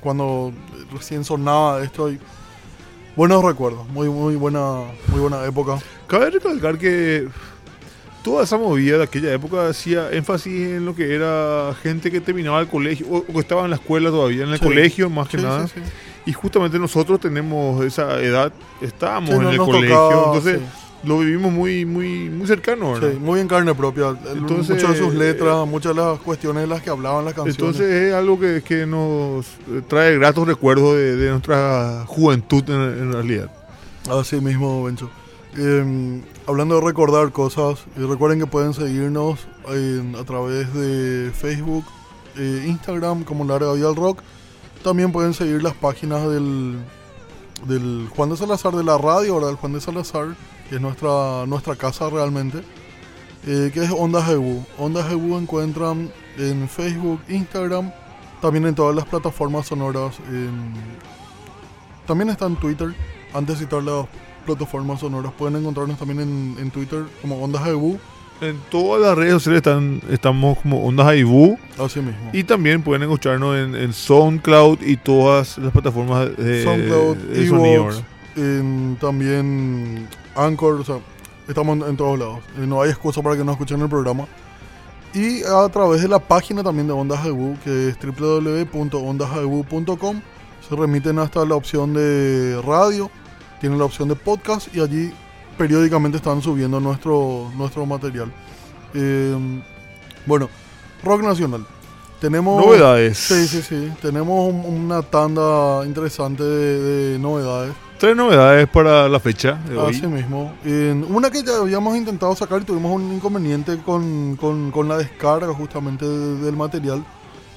cuando 0.00 0.52
recién 0.92 1.24
sonaba 1.24 1.82
esto 1.82 2.10
y 2.10 2.18
buenos 3.14 3.44
recuerdos, 3.44 3.88
muy 3.88 4.08
muy 4.08 4.34
buena 4.34 4.80
muy 5.08 5.20
buena 5.20 5.44
época. 5.44 5.78
Cabe 6.08 6.30
recalcar 6.30 6.78
que 6.78 7.28
toda 8.26 8.42
esa 8.42 8.58
movida 8.58 8.98
de 8.98 9.04
aquella 9.04 9.32
época 9.32 9.68
hacía 9.68 10.10
énfasis 10.10 10.52
en 10.70 10.84
lo 10.84 10.96
que 10.96 11.14
era 11.14 11.72
gente 11.80 12.10
que 12.10 12.20
terminaba 12.20 12.60
el 12.60 12.66
colegio 12.66 13.06
o, 13.08 13.18
o 13.18 13.24
que 13.32 13.38
estaba 13.38 13.62
en 13.64 13.70
la 13.70 13.76
escuela 13.76 14.10
todavía, 14.10 14.42
en 14.42 14.50
el 14.50 14.58
Sí. 14.58 14.64
colegio 14.64 15.08
más 15.08 15.28
que 15.28 15.38
Sí, 15.38 15.44
nada. 15.44 15.68
sí. 15.68 15.80
Y 16.26 16.32
justamente 16.32 16.76
nosotros 16.80 17.20
tenemos 17.20 17.84
esa 17.84 18.20
edad, 18.20 18.52
estábamos 18.80 19.30
en 19.30 19.42
no- 19.42 19.50
el 19.52 19.58
colegio, 19.58 19.96
tocaba, 19.96 20.24
entonces 20.26 20.60
lo 21.04 21.20
vivimos 21.20 21.52
muy 21.52 21.84
muy 21.86 22.28
muy 22.28 22.48
cercano, 22.48 22.94
¿verdad? 22.94 23.12
Sí, 23.12 23.18
muy 23.20 23.38
en 23.38 23.46
carne 23.46 23.72
propia. 23.76 24.16
Entonces, 24.34 24.70
muchas 24.74 24.90
de 24.94 24.98
sus 24.98 25.14
letras, 25.14 25.64
muchas 25.68 25.94
de 25.94 26.02
las 26.02 26.18
cuestiones 26.18 26.62
de 26.64 26.66
las 26.66 26.82
que 26.82 26.90
hablaban 26.90 27.24
las 27.24 27.34
canciones. 27.34 27.58
Entonces 27.60 27.88
es 28.08 28.12
algo 28.12 28.40
que, 28.40 28.60
que 28.66 28.86
nos 28.86 29.46
eh, 29.70 29.82
trae 29.86 30.18
gratos 30.18 30.48
recuerdos 30.48 30.96
de, 30.96 31.14
de 31.14 31.30
nuestra 31.30 32.02
juventud 32.08 32.64
en, 32.70 32.80
en 33.02 33.12
realidad. 33.12 33.48
Así 34.10 34.40
mismo, 34.40 34.82
Bencho. 34.82 35.08
Eh, 35.58 36.22
hablando 36.46 36.74
de 36.74 36.86
recordar 36.86 37.32
cosas, 37.32 37.84
recuerden 37.96 38.38
que 38.38 38.46
pueden 38.46 38.74
seguirnos 38.74 39.40
a 39.66 40.24
través 40.24 40.72
de 40.74 41.32
Facebook, 41.32 41.84
eh, 42.36 42.66
Instagram 42.68 43.24
como 43.24 43.44
Larga 43.44 43.72
Vida 43.72 43.88
al 43.88 43.96
Rock. 43.96 44.20
También 44.84 45.12
pueden 45.12 45.32
seguir 45.32 45.62
las 45.62 45.74
páginas 45.74 46.28
del, 46.28 46.78
del 47.66 48.06
Juan 48.14 48.30
de 48.30 48.36
Salazar 48.36 48.74
de 48.74 48.84
la 48.84 48.98
radio, 48.98 49.36
¿verdad? 49.36 49.50
El 49.50 49.56
Juan 49.56 49.72
de 49.72 49.80
Salazar, 49.80 50.36
que 50.68 50.74
es 50.74 50.80
nuestra, 50.80 51.46
nuestra 51.46 51.74
casa 51.74 52.10
realmente, 52.10 52.62
eh, 53.46 53.70
que 53.72 53.82
es 53.82 53.90
Onda 53.90 54.20
GU. 54.20 54.62
Onda 54.76 55.08
GU 55.08 55.38
encuentran 55.38 56.12
en 56.36 56.68
Facebook, 56.68 57.20
Instagram, 57.28 57.90
también 58.42 58.66
en 58.66 58.74
todas 58.74 58.94
las 58.94 59.06
plataformas 59.06 59.66
sonoras. 59.66 60.16
también 62.06 62.28
está 62.28 62.44
en 62.44 62.56
Twitter. 62.56 62.94
Antes 63.32 63.58
de 63.58 63.64
citar 63.64 63.82
las 63.82 64.06
plataformas 64.46 65.00
sonoras, 65.00 65.32
pueden 65.36 65.56
encontrarnos 65.56 65.98
también 65.98 66.20
en, 66.20 66.56
en 66.58 66.70
Twitter 66.70 67.04
como 67.20 67.42
Onda 67.42 67.60
GU, 67.72 67.98
En 68.40 68.58
todas 68.70 69.02
las 69.02 69.14
redes 69.16 69.34
sociales 69.34 69.58
están, 69.58 70.00
estamos 70.10 70.58
como 70.58 70.84
Ondas 70.84 71.06
Aibú 71.06 71.58
así 71.78 72.00
mismo. 72.00 72.30
y 72.32 72.42
también 72.44 72.82
pueden 72.82 73.02
escucharnos 73.02 73.56
en, 73.56 73.74
en 73.74 73.92
SoundCloud 73.92 74.80
y 74.82 74.96
todas 74.96 75.58
las 75.58 75.72
plataformas 75.72 76.34
de, 76.36 76.64
SoundCloud, 76.64 77.16
de 77.16 78.96
también 79.00 80.08
Anchor, 80.34 80.80
o 80.80 80.84
sea, 80.84 80.98
estamos 81.48 81.78
en, 81.78 81.84
en 81.90 81.96
todos 81.96 82.18
lados. 82.18 82.40
Eh, 82.58 82.66
no 82.66 82.82
hay 82.82 82.90
excusa 82.90 83.22
para 83.22 83.36
que 83.36 83.44
no 83.44 83.52
escuchen 83.52 83.80
el 83.80 83.88
programa. 83.88 84.26
Y 85.14 85.42
a 85.44 85.66
través 85.70 86.02
de 86.02 86.08
la 86.08 86.18
página 86.18 86.62
también 86.62 86.86
de 86.86 86.92
Ondas 86.92 87.26
GU, 87.26 87.56
que 87.64 87.88
es 87.88 87.96
www.ondasgu.com, 87.98 90.20
se 90.68 90.76
remiten 90.76 91.18
hasta 91.18 91.42
la 91.46 91.54
opción 91.54 91.94
de 91.94 92.60
radio, 92.62 93.10
tienen 93.60 93.78
la 93.78 93.84
opción 93.84 94.08
de 94.08 94.16
podcast 94.16 94.74
y 94.74 94.80
allí 94.80 95.12
periódicamente 95.58 96.18
están 96.18 96.42
subiendo 96.42 96.80
nuestro, 96.80 97.50
nuestro 97.56 97.86
material. 97.86 98.30
Eh, 98.94 99.34
bueno, 100.26 100.48
rock 101.02 101.22
nacional. 101.22 101.66
Tenemos 102.20 102.64
Novedades. 102.64 103.18
Sí, 103.18 103.46
sí, 103.46 103.60
sí. 103.62 103.92
Tenemos 104.00 104.52
un- 104.52 104.64
una 104.84 105.02
tanda 105.02 105.84
interesante 105.84 106.42
de, 106.42 106.80
de 107.12 107.18
novedades. 107.18 107.74
Tres 107.98 108.16
novedades 108.16 108.68
para 108.68 109.08
la 109.08 109.20
fecha 109.20 109.54
de 109.68 109.76
hoy. 109.76 109.94
Así 109.94 110.06
mismo. 110.06 110.52
Una 111.08 111.30
que 111.30 111.42
ya 111.42 111.56
habíamos 111.58 111.96
intentado 111.96 112.34
sacar 112.34 112.62
y 112.62 112.64
tuvimos 112.64 112.92
un 112.92 113.12
inconveniente 113.12 113.78
con, 113.84 114.36
con- 114.36 114.70
con 114.70 114.88
la 114.88 114.96
descarga 114.98 115.52
justamente 115.52 116.06
de- 116.06 116.36
del 116.40 116.56
material. 116.56 117.04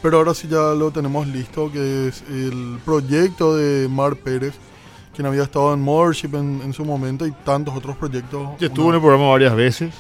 Pero 0.02 0.18
ahora 0.18 0.34
sí 0.34 0.48
ya 0.50 0.74
lo 0.76 0.92
tenemos 0.92 1.28
listo, 1.28 1.70
que 1.72 2.08
es 2.08 2.24
el 2.30 2.80
proyecto 2.86 3.56
de 3.58 3.88
Mar 3.90 4.16
Pérez, 4.16 4.54
quien 5.14 5.26
había 5.28 5.44
estado 5.44 5.74
en 5.74 5.82
Mothership 5.82 6.34
en, 6.36 6.62
en 6.64 6.74
su 6.74 6.86
momento 6.86 7.26
y 7.26 7.32
tantos 7.32 7.76
otros 7.76 7.96
proyectos. 7.98 8.50
Ya 8.60 8.68
estuvo 8.68 8.86
en 8.86 8.90
Una- 8.90 8.98
el 8.98 9.02
programa 9.04 9.30
varias 9.30 9.56
veces. 9.56 9.94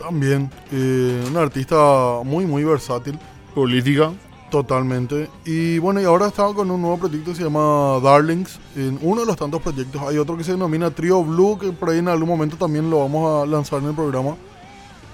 También, 0.00 0.50
eh, 0.72 1.24
un 1.28 1.36
artista 1.36 2.20
muy, 2.24 2.44
muy 2.46 2.64
versátil. 2.64 3.18
Política. 3.54 4.12
Totalmente. 4.50 5.28
Y 5.44 5.78
bueno, 5.78 6.00
y 6.00 6.04
ahora 6.04 6.28
estaba 6.28 6.54
con 6.54 6.70
un 6.70 6.80
nuevo 6.80 6.98
proyecto 6.98 7.30
que 7.32 7.36
se 7.36 7.42
llama 7.44 7.98
Darlings. 8.02 8.60
En 8.76 8.98
uno 9.02 9.22
de 9.22 9.26
los 9.26 9.36
tantos 9.36 9.60
proyectos 9.60 10.00
hay 10.02 10.18
otro 10.18 10.36
que 10.36 10.44
se 10.44 10.52
denomina 10.52 10.90
Trio 10.90 11.24
Blue, 11.24 11.58
que 11.58 11.72
por 11.72 11.90
ahí 11.90 11.98
en 11.98 12.08
algún 12.08 12.28
momento 12.28 12.56
también 12.56 12.88
lo 12.88 13.00
vamos 13.00 13.42
a 13.42 13.46
lanzar 13.46 13.80
en 13.82 13.88
el 13.88 13.94
programa. 13.94 14.36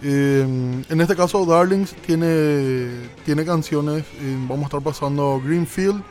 Eh, 0.02 0.84
en 0.88 1.00
este 1.00 1.14
caso, 1.16 1.46
Darlings 1.46 1.94
tiene, 2.06 3.08
tiene 3.24 3.44
canciones. 3.44 4.04
eh, 4.20 4.36
vamos 4.48 4.64
a 4.64 4.66
estar 4.66 4.80
pasando 4.82 5.40
Greenfield. 5.44 6.02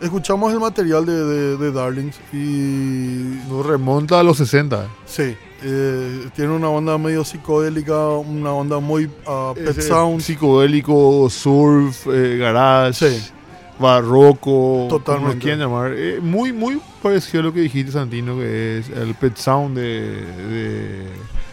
Escuchamos 0.00 0.52
el 0.52 0.60
material 0.60 1.04
de, 1.04 1.12
de- 1.12 1.56
de 1.58 1.72
Darlings 1.72 2.16
y 2.32 3.38
Nos 3.48 3.66
remonta 3.66 4.18
a 4.20 4.22
los 4.22 4.38
60. 4.38 4.88
sí, 5.04 5.34
eh, 5.62 6.28
tiene 6.34 6.52
una 6.54 6.70
onda 6.70 6.96
medio 6.96 7.22
psicodélica, 7.22 8.08
una 8.08 8.52
onda 8.52 8.78
muy 8.80 9.10
ah, 9.26 9.52
pet 9.54 9.68
Ese 9.68 9.82
sound. 9.82 10.22
Psicodélico, 10.22 11.28
surf, 11.28 12.06
eh, 12.06 12.38
garage, 12.38 13.10
Sí. 13.10 13.30
barroco. 13.78 14.86
Totalmente. 14.88 15.30
como 15.32 15.42
quieran 15.42 15.60
llamar. 15.60 15.92
Eh, 15.94 16.18
muy, 16.22 16.52
muy 16.54 16.80
parecido 17.02 17.40
a 17.40 17.44
lo 17.44 17.52
que 17.52 17.60
dijiste, 17.60 17.92
Santino, 17.92 18.36
que 18.36 18.78
es 18.78 18.88
el 18.88 19.14
Pet 19.16 19.36
Sound 19.36 19.76
de, 19.76 20.00
de 20.24 21.04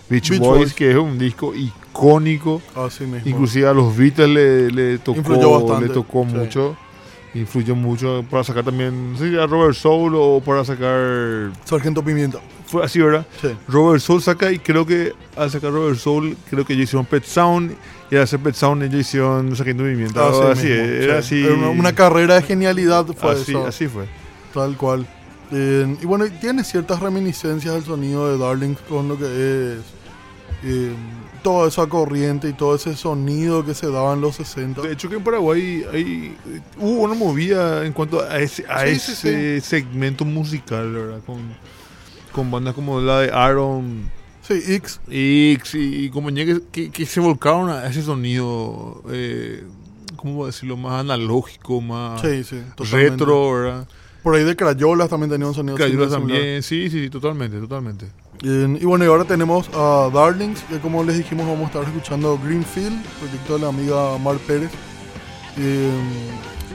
Beach, 0.09 0.29
Beach 0.29 0.39
Boys, 0.39 0.59
Boys. 0.59 0.73
que 0.73 0.91
es 0.91 0.97
un 0.97 1.17
disco 1.19 1.53
icónico. 1.53 2.61
Así 2.75 3.03
mismo. 3.03 3.27
Inclusive 3.29 3.67
a 3.67 3.73
los 3.73 3.95
Beatles 3.97 4.29
le, 4.29 4.71
le 4.71 4.97
tocó, 4.99 5.79
le 5.81 5.89
tocó 5.89 6.25
sí. 6.29 6.33
mucho. 6.35 6.77
Influyó 7.33 7.75
mucho 7.75 8.25
para 8.29 8.43
sacar 8.43 8.63
también, 8.63 9.13
no 9.13 9.17
sé 9.17 9.27
era 9.27 9.45
Robert 9.45 9.75
Soul 9.75 10.13
o 10.15 10.41
para 10.43 10.63
sacar... 10.63 11.51
Sargento 11.65 12.03
Pimienta. 12.03 12.39
Fue 12.65 12.83
así, 12.83 12.99
¿verdad? 12.99 13.25
Sí. 13.41 13.49
Robert 13.67 14.01
Soul 14.01 14.21
saca 14.21 14.51
y 14.51 14.59
creo 14.59 14.85
que 14.85 15.13
al 15.35 15.51
sacar 15.51 15.71
Robert 15.71 15.97
Soul, 15.97 16.35
creo 16.49 16.65
que 16.65 16.73
ellos 16.73 16.85
hicieron 16.85 17.05
Pet 17.05 17.23
Sound 17.23 17.75
y 18.09 18.15
al 18.15 18.23
hacer 18.23 18.39
Pet 18.39 18.55
Sound 18.55 18.83
ellos 18.83 19.01
hicieron 19.01 19.55
Sargento 19.55 19.83
Pimienta. 19.83 20.27
Así 20.27 20.37
Algo 20.37 20.51
así, 20.51 20.67
mismo, 20.67 20.83
era 20.83 21.21
sí. 21.21 21.43
así. 21.43 21.45
Era 21.45 21.69
una, 21.69 21.93
carrera 21.93 22.35
de 22.35 22.41
genialidad 22.41 23.05
fue 23.05 23.31
así, 23.31 23.51
eso, 23.51 23.67
así 23.67 23.87
fue. 23.87 24.05
tal 24.53 24.75
cual. 24.75 25.07
Eh, 25.51 25.97
y 26.01 26.05
bueno, 26.05 26.25
tiene 26.41 26.63
ciertas 26.63 26.99
reminiscencias 26.99 27.73
del 27.73 27.83
sonido 27.83 28.29
de 28.29 28.37
Darlings 28.37 28.79
con 28.89 29.07
lo 29.07 29.17
que 29.17 29.25
es 29.25 29.79
eh, 30.63 30.93
toda 31.47 31.69
esa 31.69 31.87
corriente 31.87 32.49
y 32.49 32.53
todo 32.53 32.75
ese 32.75 32.93
sonido 32.97 33.65
que 33.65 33.73
se 33.73 33.89
daba 33.89 34.13
en 34.13 34.19
los 34.19 34.35
60. 34.35 34.81
De 34.81 34.91
hecho 34.91 35.07
que 35.07 35.15
en 35.15 35.23
Paraguay 35.23 35.85
hay, 35.93 36.35
hubo 36.77 37.03
una 37.03 37.13
movida 37.13 37.85
en 37.85 37.93
cuanto 37.93 38.21
a 38.21 38.37
ese, 38.37 38.65
a 38.67 38.85
Sí, 38.85 38.99
sí, 38.99 39.11
ese 39.13 39.61
segmento 39.61 40.25
musical, 40.25 40.91
¿verdad? 40.91 41.21
Con, 41.25 41.37
con 42.33 42.51
bandas 42.51 42.73
como 42.75 42.99
la 42.99 43.21
de 43.21 43.31
Aaron 43.31 44.11
Sí, 44.41 44.55
X, 44.55 44.99
X 45.07 45.75
y, 45.75 46.03
y 46.03 46.09
compañía 46.09 46.45
que, 46.45 46.61
que, 46.69 46.91
que 46.91 47.05
se 47.05 47.21
volcaron 47.21 47.69
a 47.69 47.87
ese 47.87 48.01
sonido, 48.01 49.01
eh, 49.09 49.63
¿cómo 50.17 50.47
decirlo? 50.47 50.75
Más 50.75 50.99
analógico, 50.99 51.79
más 51.79 52.19
sí, 52.19 52.43
sí, 52.43 52.61
totalmente. 52.75 53.09
retro, 53.11 53.53
¿verdad? 53.53 53.87
Por 54.21 54.35
ahí 54.35 54.43
de 54.43 54.53
Crayolas 54.57 55.07
también 55.07 55.31
tenía 55.31 55.47
un 55.47 55.53
sonido 55.53 55.77
Crayolas 55.77 56.11
también, 56.11 56.61
sí, 56.61 56.89
sí, 56.89 57.03
sí, 57.03 57.09
totalmente, 57.09 57.57
totalmente. 57.57 58.07
Eh, 58.43 58.77
y 58.79 58.85
bueno, 58.85 59.03
y 59.03 59.07
ahora 59.07 59.23
tenemos 59.25 59.69
a 59.73 60.09
Darlings, 60.13 60.61
que 60.63 60.79
como 60.79 61.03
les 61.03 61.17
dijimos 61.17 61.47
vamos 61.47 61.63
a 61.63 61.65
estar 61.67 61.83
escuchando 61.83 62.37
Greenfield, 62.43 63.03
proyecto 63.19 63.53
de 63.55 63.59
la 63.59 63.67
amiga 63.69 64.17
Mar 64.19 64.35
Pérez. 64.45 64.69
Eh, 65.57 65.89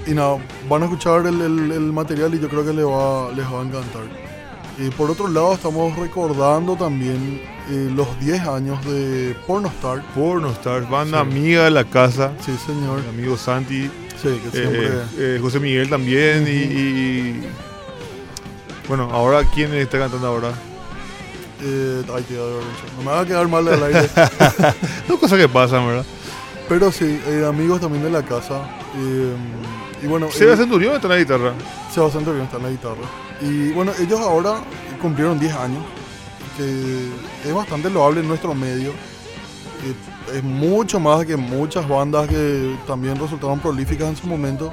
y 0.07 0.11
nada, 0.11 0.39
van 0.69 0.83
a 0.83 0.87
escuchar 0.87 1.25
el, 1.27 1.41
el- 1.41 1.71
el 1.73 1.93
material 1.93 2.35
y 2.35 2.41
yo 2.41 2.49
creo 2.49 2.65
que 2.65 2.73
les 2.73 2.85
va, 2.85 3.31
les 3.33 3.47
va 3.47 3.61
a 3.61 3.65
encantar. 3.65 4.03
Y 4.79 4.89
por 4.91 5.11
otro 5.11 5.29
lado 5.29 5.53
estamos 5.53 5.95
recordando 5.97 6.75
también 6.75 7.41
eh, 7.71 7.89
los 7.95 8.09
10 8.19 8.41
años 8.49 8.85
de 8.85 9.37
Pornostar. 9.47 10.03
Pornostar, 10.15 10.89
banda 10.91 11.23
Sí. 11.23 11.31
amiga 11.31 11.65
de 11.65 11.71
la 11.71 11.85
casa, 11.85 12.33
Sí, 12.45 12.53
señor. 12.67 12.99
el 12.99 13.09
amigo 13.11 13.37
Santi, 13.37 13.89
Sí, 14.21 14.29
que 14.43 14.51
siempre... 14.51 14.87
eh, 14.89 14.91
eh, 15.19 15.39
José 15.41 15.61
Miguel 15.61 15.89
también 15.89 16.47
y, 16.49 16.51
y- 16.51 17.43
Bueno, 18.89 19.09
ahora, 19.13 19.45
¿quién 19.55 19.73
está 19.75 19.99
cantando 20.01 20.27
ahora? 20.27 20.53
Eh, 21.63 22.03
ay, 22.15 22.23
tío, 22.25 22.41
no 22.99 23.03
me 23.05 23.11
va 23.11 23.21
a 23.21 23.27
quedar 23.27 23.47
mal 23.49 23.67
al 23.69 23.83
aire. 23.85 24.09
Son 25.07 25.17
cosas 25.17 25.39
que 25.39 25.49
pasan, 25.49 25.87
¿verdad? 25.87 26.05
Pero 26.69 26.91
sí, 26.93 27.21
eh, 27.27 27.45
amigos 27.47 27.81
también 27.81 28.03
de 28.05 28.11
la 28.11 28.23
casa. 28.23 28.63
eh, 28.97 29.35
y 30.03 30.07
bueno, 30.07 30.29
Seba 30.33 30.55
eh, 30.55 30.57
Centurión 30.57 30.95
está 30.95 31.07
en 31.07 31.13
la 31.13 31.19
guitarra. 31.19 31.53
Sebastián 31.93 32.25
Torrión 32.25 32.45
está 32.47 32.57
en 32.57 32.63
la 32.65 32.71
guitarra. 32.71 33.03
Y 33.41 33.71
bueno, 33.73 33.93
ellos 34.01 34.19
ahora 34.21 34.55
cumplieron 35.01 35.39
10 35.39 35.55
años, 35.55 35.85
que 36.57 37.09
es 37.49 37.55
bastante 37.55 37.89
loable 37.91 38.21
en 38.21 38.29
nuestro 38.29 38.55
medio. 38.55 38.91
Eh, 38.91 39.95
Es 40.37 40.43
mucho 40.45 41.01
más 41.01 41.25
que 41.27 41.37
muchas 41.37 41.87
bandas 41.89 42.29
que 42.29 42.77
también 42.87 43.17
resultaron 43.19 43.59
prolíficas 43.61 44.09
en 44.09 44.17
su 44.17 44.27
momento. 44.27 44.73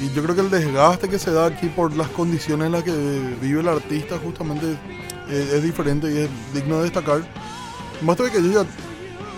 Y 0.00 0.10
yo 0.14 0.22
creo 0.22 0.34
que 0.34 0.40
el 0.42 0.50
desgaste 0.50 1.08
que 1.08 1.18
se 1.18 1.30
da 1.32 1.46
aquí 1.46 1.66
por 1.68 1.94
las 1.96 2.08
condiciones 2.08 2.66
en 2.66 2.72
las 2.72 2.82
que 2.84 2.92
vive 3.40 3.60
el 3.60 3.68
artista 3.68 4.16
justamente 4.22 4.76
eh, 5.30 5.50
es 5.56 5.62
diferente 5.62 6.10
y 6.12 6.16
es 6.18 6.28
digno 6.54 6.78
de 6.78 6.84
destacar. 6.84 7.20
Más 8.02 8.16
que 8.16 8.24
ellos 8.38 8.52
ya 8.54 8.64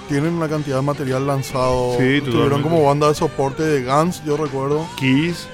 tienen 0.08 0.34
una 0.34 0.48
cantidad 0.48 0.76
de 0.76 0.82
material 0.82 1.26
lanzado. 1.26 1.96
Sí, 1.98 2.20
Tuvieron 2.20 2.62
como 2.62 2.84
banda 2.84 3.08
de 3.08 3.14
soporte 3.14 3.62
de 3.62 3.82
Guns, 3.84 4.22
yo 4.24 4.36
recuerdo. 4.36 4.86
Kiss, 4.96 5.46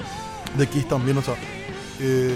De 0.57 0.67
Kiss 0.67 0.89
también, 0.89 1.19
o 1.19 1.23
sea. 1.23 1.35
eh, 2.01 2.35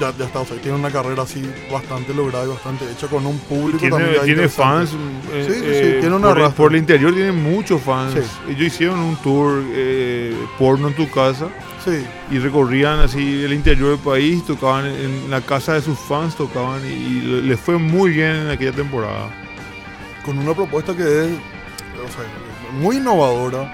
ya, 0.00 0.12
ya 0.18 0.26
está, 0.26 0.40
o 0.40 0.44
sea, 0.44 0.60
tiene 0.60 0.76
una 0.78 0.90
carrera 0.90 1.22
así 1.22 1.42
bastante 1.72 2.12
lograda 2.12 2.44
y 2.44 2.48
bastante 2.48 2.84
hecha 2.90 3.06
con 3.06 3.24
un 3.24 3.38
público 3.38 3.78
tiene, 3.78 3.96
también. 3.96 4.24
tiene 4.24 4.48
fans. 4.48 4.90
eh, 5.32 5.44
Sí, 5.48 5.54
sí, 5.54 5.60
sí, 5.60 5.66
eh, 5.66 5.96
tiene 6.00 6.14
una 6.16 6.28
por, 6.28 6.40
el- 6.40 6.50
por 6.52 6.72
el 6.72 6.78
interior 6.78 7.14
tiene 7.14 7.32
muchos 7.32 7.80
fans. 7.80 8.12
Sí. 8.14 8.20
Ellos 8.52 8.62
hicieron 8.74 8.98
un 9.00 9.16
tour 9.16 9.62
eh, 9.72 10.36
porno 10.58 10.88
en 10.88 10.94
tu 10.94 11.08
casa 11.10 11.46
Sí, 11.86 12.04
y 12.32 12.38
recorrían 12.38 12.98
así 12.98 13.44
el 13.44 13.52
interior 13.52 13.90
del 13.90 13.98
país, 14.00 14.44
tocaban 14.44 14.86
en 14.86 15.30
la 15.30 15.40
casa 15.40 15.74
de 15.74 15.80
sus 15.82 15.98
fans, 15.98 16.34
tocaban 16.36 16.80
y, 16.84 16.88
y 16.92 17.20
le- 17.20 17.42
les 17.42 17.60
fue 17.60 17.78
muy 17.78 18.10
bien 18.10 18.34
en 18.36 18.50
aquella 18.50 18.72
temporada. 18.72 19.30
con 20.24 20.36
una 20.38 20.52
propuesta 20.54 20.94
que 20.96 21.02
es 21.04 21.30
o 21.30 22.08
sea, 22.12 22.24
muy 22.80 22.96
innovadora. 22.96 23.72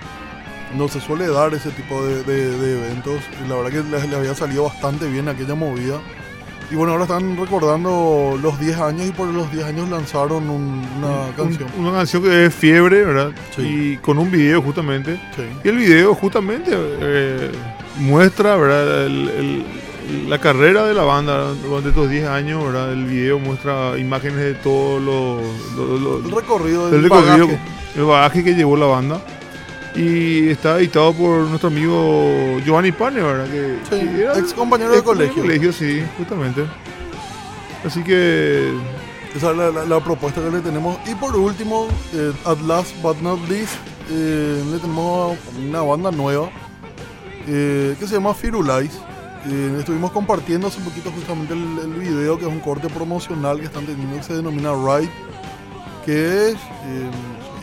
No 0.77 0.87
se 0.89 1.01
suele 1.01 1.27
dar 1.29 1.53
ese 1.55 1.71
tipo 1.71 2.05
de, 2.05 2.23
de- 2.25 2.59
de 2.59 2.79
eventos. 2.87 3.21
Y 3.45 3.49
la 3.49 3.57
verdad 3.57 3.71
que 3.71 3.91
les, 3.91 4.05
les 4.09 4.15
había 4.15 4.35
salido 4.35 4.65
bastante 4.65 5.07
bien 5.09 5.29
aquella 5.29 5.55
movida. 5.55 5.99
Y 6.71 6.75
bueno, 6.75 6.93
ahora 6.93 7.05
están 7.05 7.37
recordando 7.39 8.39
los 8.43 8.59
10 8.59 8.79
años 8.79 9.07
y 9.07 9.11
por 9.13 9.29
los 9.29 9.51
10 9.53 9.65
años 9.67 9.89
lanzaron 9.91 10.49
un- 10.49 10.87
una 10.99 11.09
Un- 11.27 11.33
canción. 11.37 11.69
una 11.79 11.93
canción 11.93 12.23
que 12.23 12.47
es 12.47 12.55
fiebre, 12.55 13.05
¿verdad? 13.05 13.33
Sí. 13.55 13.63
Y 13.63 13.97
con 13.99 14.19
un 14.19 14.31
video 14.31 14.61
justamente. 14.63 15.19
Sí. 15.37 15.43
Y 15.65 15.69
el 15.69 15.77
video 15.77 16.15
justamente 16.15 16.71
eh, 16.75 17.51
muestra 17.99 18.57
¿verdad? 18.57 19.07
El- 19.07 19.29
el- 19.29 19.65
la 20.29 20.39
carrera 20.39 20.85
de 20.85 20.95
la 20.95 21.03
banda 21.05 21.53
durante 21.65 21.91
estos 21.91 22.11
10 22.11 22.27
años. 22.29 22.65
¿verdad? 22.65 22.93
El 22.93 23.05
video 23.07 23.39
muestra 23.39 23.97
imágenes 23.99 24.39
de 24.39 24.55
todo 24.55 24.99
lo, 24.99 25.41
lo- 25.77 25.99
lo- 25.99 26.19
El 26.19 26.31
recorrido 26.33 26.89
el 26.89 27.03
recorrido, 27.03 27.47
bagaje. 27.47 27.61
el 27.97 28.05
bagaje 28.05 28.45
que 28.45 28.55
llevó 28.55 28.77
la 28.77 28.87
banda. 28.87 29.21
Y 29.95 30.49
está 30.49 30.79
editado 30.79 31.13
por 31.13 31.41
nuestro 31.43 31.69
amigo 31.69 32.59
Giovanni 32.65 32.93
Pane, 32.93 33.21
¿verdad? 33.21 33.45
Que, 33.51 33.77
Sí, 33.91 34.07
que 34.09 34.23
era- 34.23 34.39
ex 34.39 34.55
compañero 34.55 34.91
de 34.91 35.03
colegio. 35.03 35.43
colegio, 35.43 35.71
sí, 35.73 36.03
justamente. 36.17 36.65
Así 37.85 38.03
que 38.03 38.73
Esa 39.37 39.51
es 39.53 39.57
la, 39.57 39.71
la- 39.71 39.85
la 39.87 40.01
propuesta 40.01 40.43
que 40.43 40.51
le 40.51 40.61
tenemos. 40.61 40.99
Y 41.07 41.15
por 41.15 41.35
último, 41.37 41.89
eh, 42.15 42.33
at 42.45 42.59
last 42.67 42.95
but 43.03 43.17
not 43.23 43.39
least, 43.49 43.73
eh, 44.11 44.63
le 44.71 44.79
tenemos 44.79 45.37
una 45.67 45.81
banda 45.81 46.11
nueva 46.11 46.51
eh, 47.47 47.97
que 47.99 48.07
se 48.07 48.15
llama 48.15 48.35
Firulais. 48.35 48.93
Eh, 49.47 49.77
estuvimos 49.79 50.13
compartiendo 50.13 50.69
hace 50.69 50.79
un 50.79 50.85
poquito 50.85 51.11
justamente 51.11 51.55
el, 51.55 51.95
video, 51.95 52.39
que 52.39 52.45
es 52.45 52.51
un 52.51 52.61
corte 52.61 52.89
promocional 52.89 53.59
que 53.59 53.67
están 53.67 53.85
teniendo 53.87 54.17
que 54.17 54.23
se 54.23 54.35
denomina 54.35 54.73
Ride, 54.73 55.11
que 56.05 56.51
es 56.51 56.55
eh, 56.55 57.11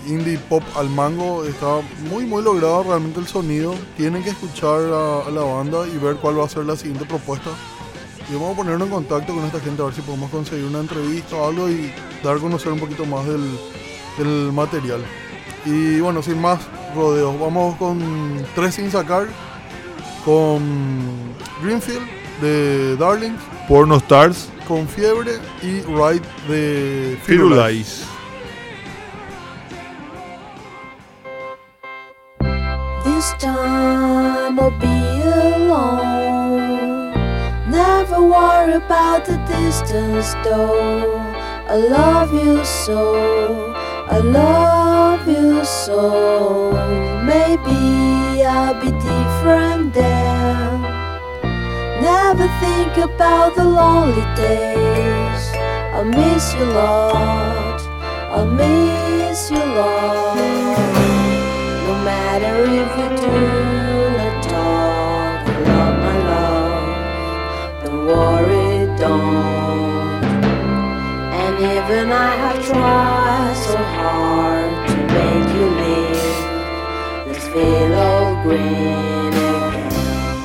indie 0.08 0.38
pop 0.38 0.63
al 0.76 0.89
mango. 0.89 1.46
Está 1.46 1.80
muy, 2.10 2.26
muy 2.26 2.44
logrado 2.44 2.84
realmente 2.84 3.20
el 3.20 3.28
sonido. 3.28 3.74
Tienen 3.96 4.24
que 4.24 4.32
escuchar 4.32 4.82
a, 4.82 5.30
la 5.32 5.42
banda 5.42 5.88
y 5.88 5.98
ver 5.98 6.18
cuál 6.18 6.39
va 6.39 6.46
a 6.46 6.50
ser 6.50 6.65
la 6.65 6.76
siguiente 6.76 7.06
propuesta. 7.06 7.52
Y 8.30 8.34
vamos 8.34 8.54
a 8.54 8.58
ponernos 8.58 8.88
en 8.88 8.94
contacto 8.94 9.34
con 9.34 9.46
esta 9.46 9.60
gente 9.60 9.82
a 9.82 9.86
ver 9.86 9.94
si 9.94 10.02
podemos 10.02 10.30
conseguir 10.30 10.65
una 10.65 10.80
entrevista 10.80 11.36
o 11.36 11.48
algo 11.48 11.70
y 11.70 11.92
dar 12.24 12.38
a 12.38 12.39
conocer 12.39 12.72
un 12.72 12.80
poquito 12.80 13.06
más 13.06 13.26
del 13.26 14.52
material. 14.52 15.02
Y 15.65 16.00
bueno, 16.00 16.22
sin 16.22 16.39
más 16.39 16.60
rodeos, 16.96 17.39
vamos 17.39 17.76
con 17.78 18.46
tres 18.56 18.76
sin 18.76 18.92
sacar, 18.92 19.28
con 20.25 21.34
Greenfield 21.62 22.08
de 22.41 22.95
Darlings, 22.97 23.41
Porno 23.67 23.97
Stars, 23.97 24.49
con 24.67 24.88
Fiebre 24.88 25.39
y 25.62 25.82
Ride 25.82 26.21
de 26.47 27.17
Firulais. 27.23 28.05
Firulais. 28.05 28.19
This 33.03 33.34
time 33.39 34.60
I'll 34.60 34.71
be 34.79 35.21
alone. 35.23 37.12
Never 37.69 38.21
worry 38.21 38.73
about 38.73 39.25
the 39.25 39.38
distance, 39.47 40.36
though. 40.43 41.19
I 41.67 41.75
love 41.75 42.34
you 42.34 42.63
so. 42.65 43.79
I 44.12 44.17
love 44.17 45.28
you 45.28 45.63
so. 45.63 46.72
Maybe 47.24 48.43
I'll 48.43 48.74
be 48.82 48.89
different 48.89 49.93
then. 49.93 50.82
Never 52.02 52.48
think 52.60 52.98
about 52.98 53.56
the 53.56 53.65
lonely 53.65 54.26
days. 54.36 55.43
I 55.93 56.02
miss 56.04 56.56
you, 56.56 56.65
Lord. 56.65 57.82
I 58.38 58.45
miss 58.45 59.52
you, 59.52 59.63
Lord. 59.80 60.38
No 61.86 61.93
matter 62.04 62.56
if 62.82 62.89
we 62.98 63.08
do 63.22 63.38
not 64.17 64.43
talk, 64.43 65.48
love 65.67 65.98
my 66.06 66.17
love, 66.34 67.84
don't 67.84 68.06
worry, 68.08 68.88
don't. 68.98 70.24
And 71.41 71.56
even 71.60 72.12
I 72.12 72.32
have 72.36 72.65
tried 72.65 73.18
feel 77.53 77.93
all 77.95 78.43
green 78.43 79.33
again. 79.33 79.89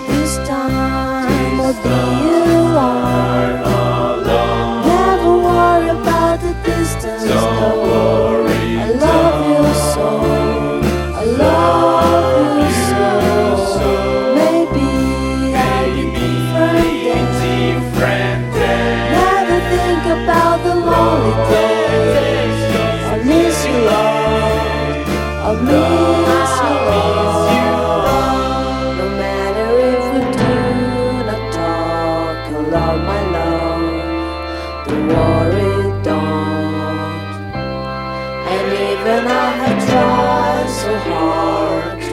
This 0.08 0.36
time, 0.48 1.58
this 1.58 1.76
time 1.82 2.26
you 2.26 2.62
are 2.76 3.56
alone. 3.62 4.86
Never 4.86 5.32
worry 5.48 5.88
about 5.88 6.40
the 6.40 6.52
distance. 6.64 7.24
Don't 7.24 7.88
worry. 7.88 8.33
Don't 35.24 35.36
worry, 35.36 36.02
don't. 36.02 37.24
And 38.52 38.68
even 38.88 39.26
I 39.26 39.50
have 39.62 39.80
tried 39.88 40.68
so 40.68 40.98
hard 40.98 42.03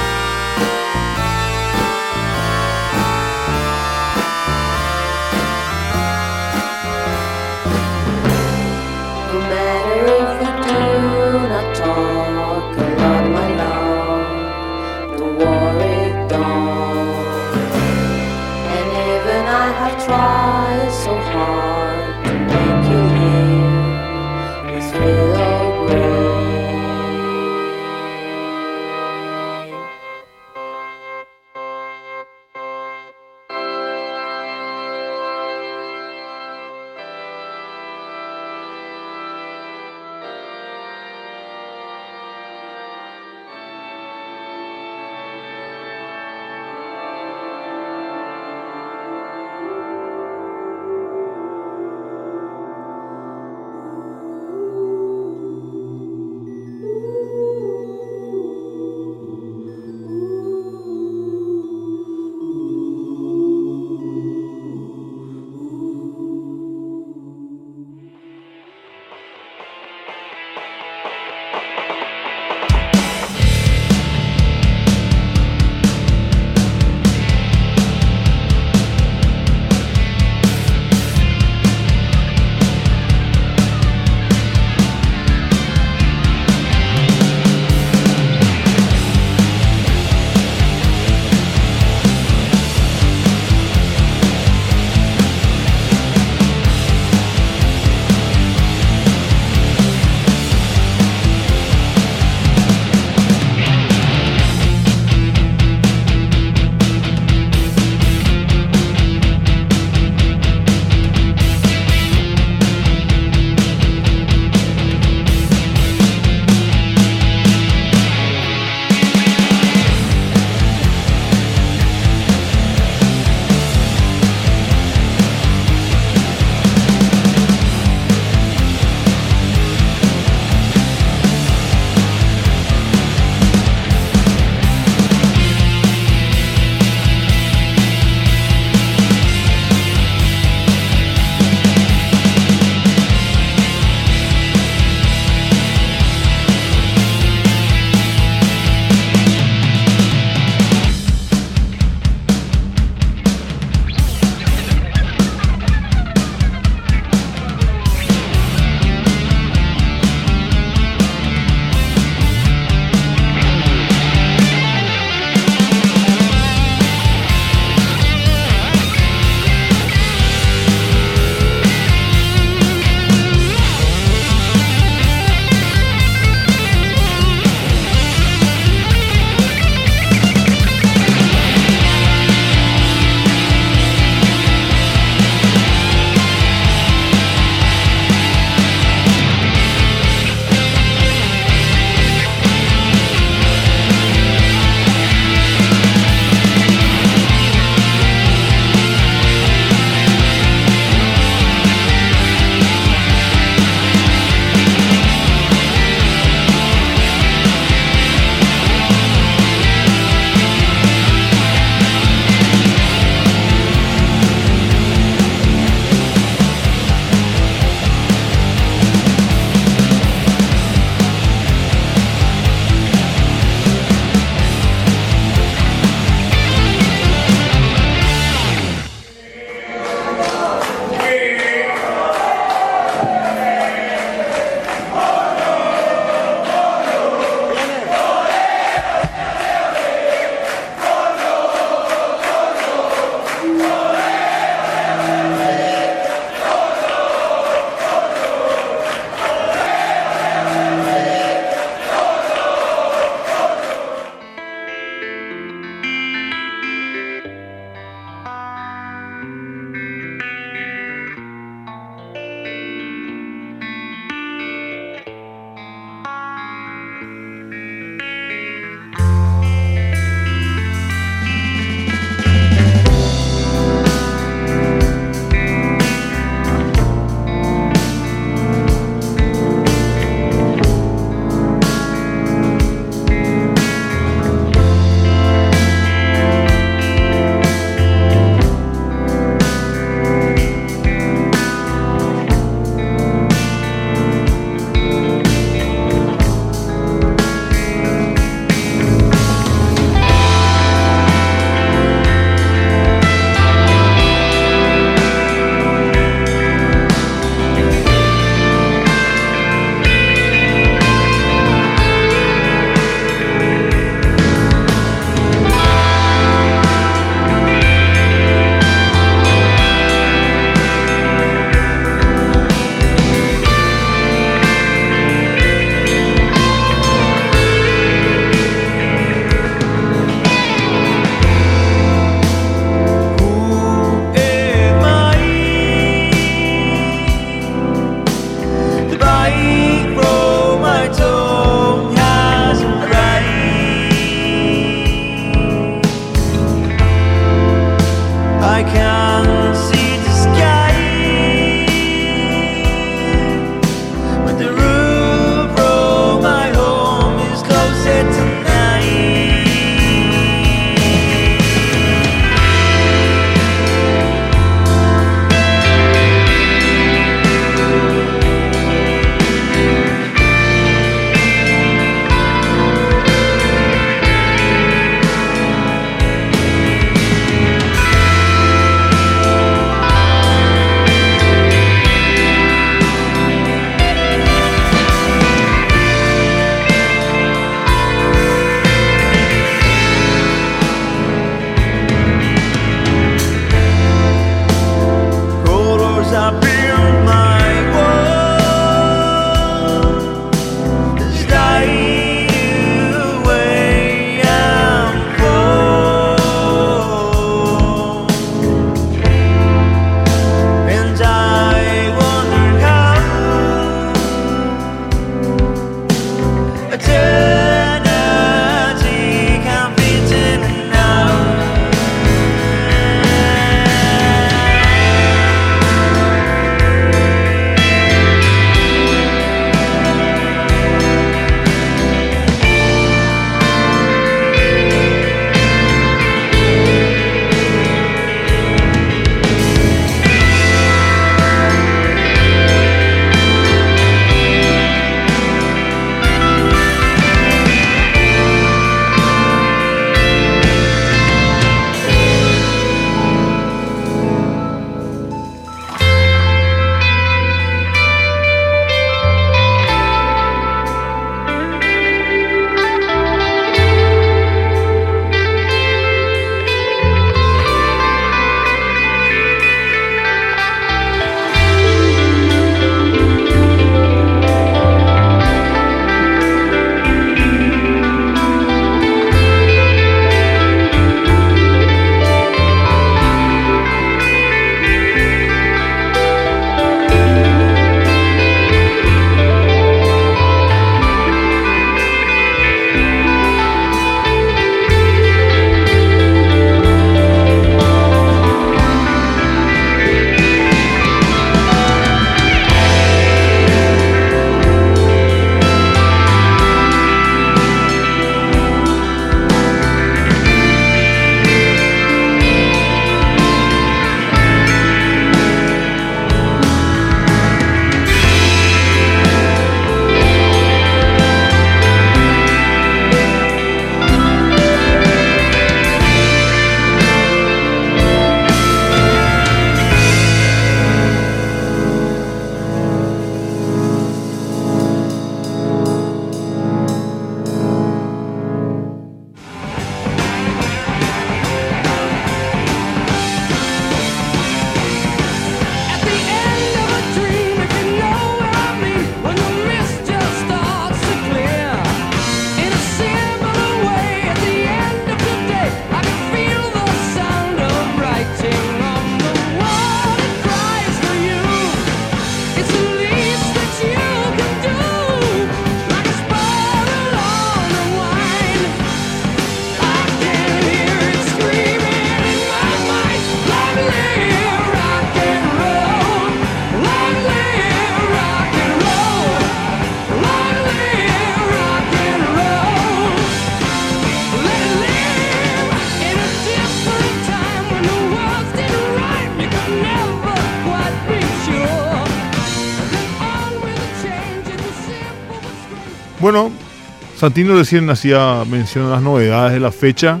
Santino 596.98 597.36
recién 597.36 597.70
hacía 597.70 598.24
mención 598.28 598.66
a 598.66 598.70
las 598.70 598.82
novedades 598.82 599.34
de 599.34 599.40
la 599.40 599.52
fecha. 599.52 600.00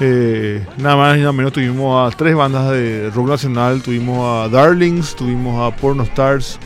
Eh, 0.00 0.66
nada 0.78 0.96
más 0.96 1.16
y 1.16 1.20
nada 1.20 1.32
menos 1.32 1.52
tuvimos 1.52 2.12
a 2.12 2.16
tres 2.16 2.34
bandas 2.34 2.72
de 2.72 3.08
rock 3.10 3.28
nacional. 3.28 3.82
Tuvimos 3.82 4.18
a 4.44 4.48
Darlings, 4.48 5.14
tuvimos 5.14 5.62
a 5.72 5.76
Porno 5.76 6.02
Stars 6.02 6.58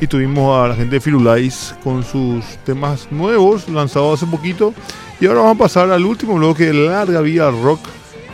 y 0.00 0.06
tuvimos 0.06 0.62
a 0.62 0.68
la 0.68 0.74
gente 0.74 0.96
de 0.96 1.00
Firulais 1.00 1.74
con 1.82 2.04
sus 2.04 2.44
temas 2.66 3.08
nuevos 3.10 3.66
lanzados 3.70 4.22
hace 4.22 4.30
poquito. 4.30 4.74
Y 5.20 5.26
ahora 5.26 5.40
vamos 5.40 5.56
a 5.56 5.58
pasar 5.58 5.90
al 5.90 6.04
último 6.04 6.34
bloque 6.34 6.66
de 6.66 6.74
Larga 6.74 7.22
Vida 7.22 7.50
Rock. 7.50 7.80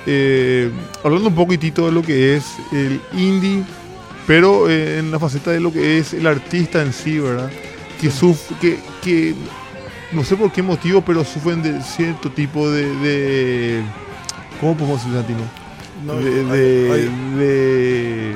eh, 0.07 0.71
hablando 1.05 1.29
un 1.29 1.35
poquitito 1.37 1.87
de 1.87 1.93
lo 1.93 2.03
que 2.03 2.35
es 2.37 2.45
el 2.73 3.01
indie, 3.13 3.63
pero 4.27 4.69
eh, 4.69 4.99
en 4.99 5.13
la 5.13 5.21
faceta 5.21 5.53
de 5.53 5.61
lo 5.61 5.73
que 5.73 5.99
es 5.99 6.15
el 6.15 6.27
artista 6.27 6.83
en 6.83 6.93
sí, 6.93 7.19
¿verdad? 7.21 7.51
Que, 8.01 8.09
suf- 8.11 8.59
que, 8.61 8.79
que 9.05 9.35
no 10.13 10.25
sé 10.25 10.37
por 10.37 10.51
qué 10.53 10.63
motivo, 10.63 11.01
pero 11.03 11.25
sufren 11.25 11.63
de 11.63 11.81
cierto 11.83 12.31
tipo 12.31 12.71
de. 12.71 12.95
de- 12.97 13.83
¿Cómo 14.61 14.77
podemos 14.77 14.99
decir, 15.05 15.15
Santino? 15.15 15.41
No, 16.05 16.15
de, 16.15 16.31
hay- 16.41 16.45
de- 16.47 16.93
hay- 16.93 17.37
de- 17.39 18.35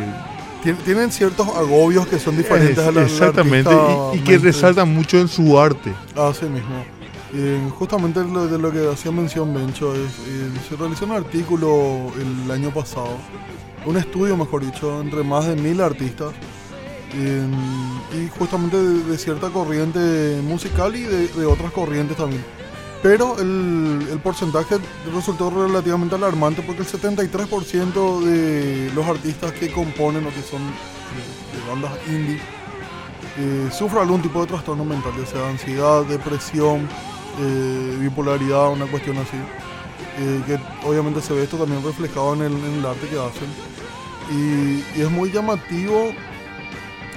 tien- 0.63 0.77
tienen 0.85 1.11
ciertos 1.11 1.49
agobios 1.49 2.07
que 2.07 2.19
son 2.19 2.37
diferentes 2.37 2.79
es- 2.79 2.87
a 2.89 2.93
la 2.93 3.03
exactamente, 3.03 3.71
y, 4.15 4.17
y 4.17 4.21
que 4.21 4.39
resaltan 4.39 4.93
mucho 4.95 5.19
en 5.19 5.29
su 5.29 5.59
arte. 5.59 5.93
Así 6.17 6.47
mismo. 6.47 6.85
Eh, 7.37 7.59
justamente 7.77 8.21
lo, 8.23 8.47
de 8.47 8.59
lo 8.59 8.71
que 8.71 8.89
hacía 8.93 9.11
mención 9.11 9.53
Bencho 9.53 9.93
es, 9.95 10.13
eh, 10.29 10.51
se 10.69 10.77
realizó 10.77 11.05
un 11.05 11.13
artículo 11.13 12.13
el 12.21 12.49
año 12.51 12.71
pasado, 12.71 13.17
un 13.87 13.97
estudio 13.97 14.37
mejor 14.37 14.65
dicho, 14.65 15.01
entre 15.01 15.25
más 15.25 15.47
de 15.49 15.57
mil 15.57 15.81
artistas, 15.81 16.29
eh, 17.15 17.47
y 18.17 18.39
justamente 18.39 18.77
de, 18.77 19.05
de 19.05 19.19
cierta 19.19 19.51
corriente 19.51 20.41
musical 20.43 20.95
y 20.97 21.03
de, 21.03 21.29
de 21.29 21.47
otras 21.47 21.73
corrientes 21.73 22.17
también. 22.17 22.45
Pero 23.05 23.37
el, 23.39 24.19
porcentaje 24.23 24.77
resultó 25.15 25.51
relativamente 25.51 26.15
alarmante 26.15 26.63
porque 26.63 26.81
el 26.81 26.89
73% 26.89 28.21
de 28.21 28.91
los 28.95 29.07
artistas 29.07 29.53
que 29.53 29.71
componen 29.71 30.27
o 30.27 30.31
que 30.31 30.41
son 30.41 30.63
de, 30.63 31.69
bandas 31.69 31.93
indie 32.09 32.41
eh, 33.37 33.69
sufre 33.71 34.01
algún 34.01 34.23
tipo 34.23 34.41
de 34.41 34.47
trastorno 34.47 34.87
mental, 34.87 35.13
ya 35.19 35.27
sea 35.27 35.51
ansiedad, 35.51 36.03
depresión, 36.07 36.89
eh, 37.43 37.99
bipolaridad, 38.01 38.71
una 38.71 38.87
cuestión 38.87 39.19
así. 39.19 39.37
Eh, 40.17 40.43
que 40.47 40.89
obviamente 40.89 41.21
se 41.21 41.35
ve 41.35 41.43
esto 41.43 41.59
también 41.59 41.85
reflejado 41.85 42.33
en 42.33 42.41
el, 42.41 42.87
arte 42.87 43.07
que 43.07 43.19
hacen. 43.19 43.51
Y 44.33 44.99
es 44.99 45.11
muy 45.11 45.31
llamativo 45.31 46.15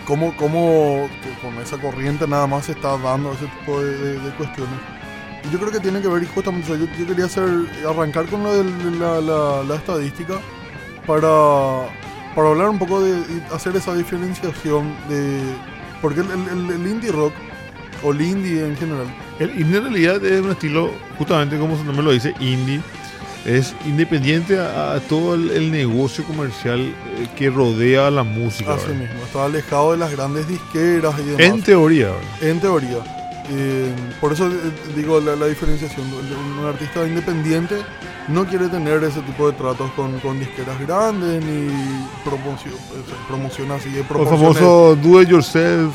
cómo, 0.08 0.34
cómo 0.38 1.10
con 1.41 1.53
esa 1.62 1.78
corriente 1.78 2.26
nada 2.28 2.47
más 2.47 2.66
se 2.66 2.72
está 2.72 2.97
dando 2.97 3.34
ese 3.34 3.45
tipo 3.60 3.82
de, 3.82 3.91
de- 4.18 4.32
cuestiones. 4.32 4.74
Y 5.45 5.51
yo 5.51 5.60
creo 5.60 5.72
que 5.72 5.80
tiene 5.82 6.01
que 6.01 6.08
ver 6.08 6.26
justamente, 6.28 6.68
yo, 6.70 6.86
yo 6.97 7.05
quería 7.08 7.26
hacer, 7.26 7.47
arrancar 7.88 8.26
con 8.28 8.41
lo 8.43 8.53
de 8.53 8.64
la, 8.97 9.20
la- 9.22 9.64
la 9.64 9.76
estadística 9.76 10.36
para, 11.05 11.28
para 12.36 12.49
hablar 12.49 12.70
un 12.70 12.80
poco 12.80 13.01
de 13.01 13.22
hacer 13.53 13.76
esa 13.76 13.93
diferenciación 13.93 14.93
de... 15.10 15.41
Porque 16.01 16.22
el 16.22 16.88
indie 16.88 17.12
rock, 17.12 17.34
o 18.03 18.12
el 18.12 18.22
indie 18.22 18.64
en 18.66 18.78
general, 18.78 19.08
El 19.39 19.49
indie 19.60 19.78
en 19.78 19.84
realidad 19.84 20.24
es 20.26 20.41
un 20.41 20.51
estilo, 20.51 20.91
justamente 21.18 21.58
como 21.58 21.76
su 21.76 21.84
nombre 21.84 22.03
lo 22.05 22.12
dice, 22.12 22.34
indie. 22.39 22.82
Es 23.46 23.74
independiente 23.86 24.60
a, 24.60 24.94
a 24.94 25.00
todo 25.00 25.36
el, 25.36 25.52
el 25.52 25.72
negocio 25.72 26.24
comercial 26.26 26.80
eh, 26.82 27.28
que 27.36 27.50
rodea 27.50 28.12
la 28.12 28.24
música. 28.24 28.74
así 28.74 28.88
¿verdad? 28.88 29.02
mismo, 29.02 29.24
está 29.26 29.46
alejado 29.46 29.92
de 29.94 29.98
las 29.98 30.12
grandes 30.12 30.48
disqueras 30.48 31.16
y 31.20 31.24
demás. 31.24 31.40
En 31.40 31.62
teoría, 31.62 32.08
¿verdad? 32.08 32.42
En 32.42 32.60
teoría. 32.60 32.98
Eh, 33.50 33.94
por 34.20 34.34
eso 34.34 34.48
eh, 34.48 34.58
digo 34.96 35.22
la, 35.22 35.36
la 35.36 35.46
diferenciación. 35.46 36.06
Un, 36.12 36.66
artista 36.66 37.08
independiente 37.08 37.76
no 38.28 38.46
quiere 38.46 38.68
tener 38.68 39.02
ese 39.06 39.22
tipo 39.22 39.50
de 39.50 39.58
tratos 39.58 39.90
con, 39.92 40.20
con 40.20 40.38
disqueras 40.38 40.78
grandes 40.82 41.42
ni 41.46 41.70
promoción, 42.26 42.74
eh, 42.74 43.14
promoción 43.28 43.72
así 43.72 43.90
de 43.90 44.00
El 44.00 44.06
famoso 44.06 44.98
do 45.02 45.22
it 45.22 45.30
yourself. 45.30 45.94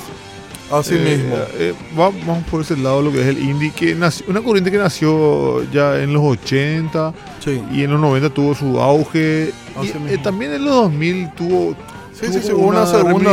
Así 0.73 0.95
Eh, 0.95 0.99
mismo. 0.99 1.37
eh, 1.55 1.75
va- 1.99 2.11
vamos 2.27 2.45
por 2.51 2.63
ese 2.63 2.77
lado 2.77 3.03
lo 3.03 3.13
que 3.13 3.21
es 3.21 3.27
el 3.27 3.39
indie, 3.39 3.71
que 3.73 3.95
nació, 3.95 4.27
una 4.29 4.41
corriente 4.43 4.71
que 4.71 4.79
nació 4.79 5.63
ya 5.71 6.01
en 6.03 6.13
los 6.13 6.23
80 6.23 7.13
Sí, 7.45 7.63
y 7.73 7.83
en 7.83 7.91
los 7.93 8.01
90 8.01 8.31
tuvo 8.31 8.55
su 8.55 8.81
auge. 8.81 9.53
Y, 9.83 9.87
eh, 10.13 10.19
también 10.23 10.53
en 10.53 10.65
los 10.65 10.75
2000 10.75 11.31
tuvo, 11.35 11.75
sí, 12.13 12.27
tuvo 12.27 12.41
sí, 12.41 12.53
una, 12.53 12.87
segunda. 12.87 13.33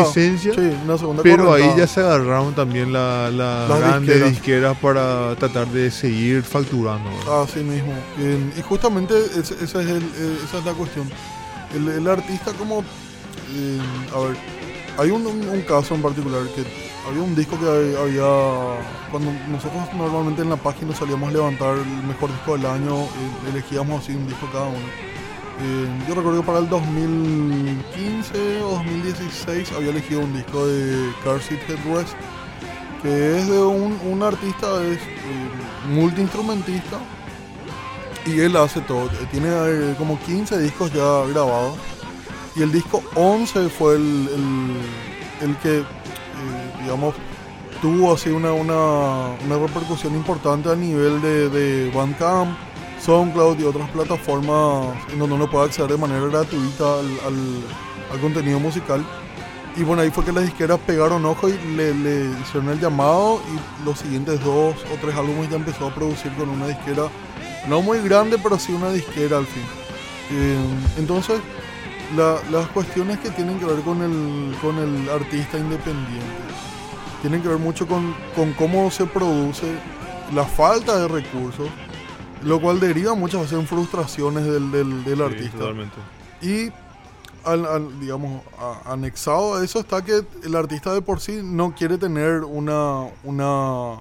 una 0.86 0.98
segunda 0.98 1.24
Pero 1.24 1.54
ahí 1.54 1.70
ya 1.78 1.86
se 1.88 2.00
agarraron 2.02 2.54
también 2.56 2.92
la- 2.92 3.30
la 3.32 3.68
Las 3.68 3.80
grandes 3.80 4.08
disqueras. 4.16 4.30
disqueras. 4.32 4.78
para 4.80 5.36
tratar 5.36 5.68
de 5.68 5.92
seguir 5.92 6.44
facturando. 6.44 7.10
¿verdad? 7.20 7.44
Así 7.44 7.60
mismo. 7.60 7.94
Eh, 8.20 8.38
y 8.58 8.62
justamente 8.62 9.14
esa, 9.38 9.54
es 9.64 9.74
el- 9.76 9.98
eh, 9.98 10.38
esa 10.46 10.60
es 10.60 10.66
la 10.66 10.74
cuestión. 10.74 11.10
El, 11.76 11.88
el 11.88 12.08
artista 12.08 12.52
como... 12.54 12.80
eh, 12.82 13.80
a 14.16 14.20
ver, 14.20 14.38
hay 15.00 15.12
un, 15.12 15.24
caso 15.68 15.96
en 15.96 16.02
particular 16.02 16.44
que 16.56 16.66
había 17.08 17.22
un 17.22 17.34
disco 17.34 17.58
que 17.58 17.66
había... 17.66 18.28
Cuando 19.10 19.32
nosotros 19.50 19.82
normalmente 19.96 20.42
en 20.42 20.50
la 20.50 20.58
página 20.58 20.94
salíamos 20.94 21.30
a 21.30 21.32
levantar 21.32 21.78
el 21.78 22.04
mejor 22.04 22.30
disco 22.32 22.58
del 22.58 22.66
año, 22.66 23.04
eh, 23.04 23.50
elegíamos 23.52 24.04
así 24.04 24.14
un 24.14 24.28
disco 24.28 24.48
cada 24.52 24.68
uno. 24.68 24.78
Eh, 25.62 25.88
yo 26.08 26.16
recuerdo 26.16 26.42
que 26.42 26.46
para 26.46 26.60
el 26.60 26.70
2015 26.70 28.62
o 28.62 28.70
2016 28.72 29.72
había 29.72 29.90
elegido 29.90 30.20
un 30.20 30.34
disco 30.34 30.68
de 30.68 31.12
Car 31.24 31.42
Seat 31.42 31.62
Headrest 31.70 32.14
que 33.02 33.40
es 33.40 33.48
de 33.48 33.62
un, 33.62 34.22
artista, 34.22 34.68
es 34.84 34.98
eh, 34.98 35.90
multiinstrumentista 35.90 37.00
y 38.26 38.42
él 38.42 38.56
hace 38.58 38.82
todo. 38.82 39.08
Tiene 39.32 39.48
eh, 39.50 39.96
como 39.98 40.20
15 40.20 40.60
discos 40.60 40.92
ya 40.92 41.26
grabados 41.32 41.78
y 42.56 42.62
el 42.64 42.72
disco 42.72 43.02
11 43.16 43.70
fue 43.70 43.96
el, 43.96 44.30
el, 45.42 45.50
el 45.50 45.58
que, 45.58 45.80
eh, 45.80 45.84
digamos, 46.84 47.16
tuvo 47.82 48.14
así 48.14 48.30
una, 48.30 48.52
una, 48.54 49.36
una 49.46 49.58
repercusión 49.58 50.14
importante 50.16 50.70
a 50.70 50.76
nivel 50.76 51.22
de, 51.22 51.50
de 51.50 51.92
Bandcamp, 51.92 52.58
SoundCloud 53.02 53.60
y 53.60 53.64
otras 53.64 53.90
plataformas 53.92 54.98
en 55.12 55.20
donde 55.20 55.36
uno 55.36 55.50
puede 55.50 55.66
acceder 55.66 55.92
de 55.92 55.98
manera 55.98 56.26
gratuita 56.28 57.00
al, 57.00 57.06
al- 57.26 57.64
al 58.12 58.20
contenido 58.20 58.60
musical. 58.60 59.06
Y 59.78 59.84
bueno, 59.84 60.02
ahí 60.02 60.10
fue 60.10 60.26
que 60.26 60.32
las 60.34 60.44
disqueras 60.44 60.80
pegaron 60.86 61.24
ojo 61.26 61.48
y 61.48 61.54
le, 61.76 61.94
le 61.94 62.26
hicieron 62.42 62.70
el 62.70 62.80
llamado 62.82 63.40
y 63.54 63.86
los 63.86 64.00
siguientes 64.00 64.44
dos 64.44 64.76
o 64.92 64.98
tres 65.00 65.16
álbumes 65.16 65.50
ya 65.50 65.56
empezó 65.58 65.88
a 65.88 65.96
producir 65.96 66.34
con 66.34 66.50
una 66.50 66.68
disquera, 66.68 67.04
no 67.68 67.82
muy 67.82 68.00
grande, 68.02 68.38
pero 68.42 68.58
sí 68.60 68.74
una 68.74 68.92
disquera 68.92 69.38
al 69.38 69.46
fin. 69.46 69.64
Eh, 70.32 70.58
entonces, 70.98 71.40
la- 72.16 72.40
las 72.52 72.68
cuestiones 72.70 73.20
que 73.20 73.30
tienen 73.32 73.60
que 73.60 73.66
ver 73.66 73.82
con 73.82 74.02
el, 74.02 74.56
con 74.62 74.78
el 74.78 75.10
artista 75.10 75.58
independiente 75.58 76.26
tienen 77.22 77.42
que 77.42 77.50
ver 77.50 77.58
mucho 77.58 77.86
con, 77.88 78.16
con 78.36 78.54
cómo 78.54 78.90
se 78.92 79.06
produce 79.06 79.68
la 80.34 80.46
falta 80.46 80.98
de 81.00 81.08
recursos, 81.10 81.68
lo 82.44 82.62
cual 82.62 82.80
deriva 82.80 83.14
muchas 83.14 83.42
veces 83.42 83.60
en 83.60 83.68
frustraciones 83.68 84.46
del, 84.46 84.72
del- 84.72 85.04
del 85.04 85.18
Sí, 85.18 85.24
artista. 85.24 85.58
totalmente. 85.58 85.96
Y, 86.42 86.72
al- 87.44 87.66
al- 87.66 88.00
digamos, 88.00 88.42
a- 88.58 88.94
anexado 88.94 89.56
a 89.56 89.64
eso 89.66 89.80
está 89.82 90.02
que 90.04 90.22
el 90.44 90.56
artista 90.56 90.94
de 90.94 91.02
por 91.02 91.20
sí 91.20 91.42
no 91.44 91.76
quiere 91.76 91.98
tener 91.98 92.44
una, 92.46 93.08
una, 93.26 93.96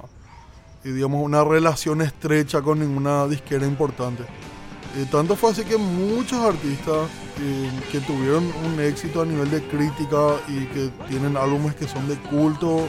digamos, 0.84 1.20
una 1.24 1.42
relación 1.42 2.00
estrecha 2.02 2.62
con 2.62 2.78
ninguna 2.78 3.26
disquera 3.26 3.66
importante. 3.66 4.24
Eh, 4.98 5.06
tanto 5.10 5.36
fue 5.36 5.50
así 5.52 5.62
que 5.64 5.76
muchos 5.76 6.38
artistas 6.44 7.08
eh, 7.40 7.70
que 7.92 8.00
tuvieron 8.00 8.44
un 8.64 8.80
éxito 8.80 9.22
a 9.22 9.26
nivel 9.26 9.48
de 9.50 9.62
crítica 9.62 10.34
y 10.48 10.64
que 10.66 10.90
tienen 11.08 11.36
álbumes 11.36 11.74
que 11.76 11.86
son 11.86 12.08
de 12.08 12.16
culto 12.16 12.88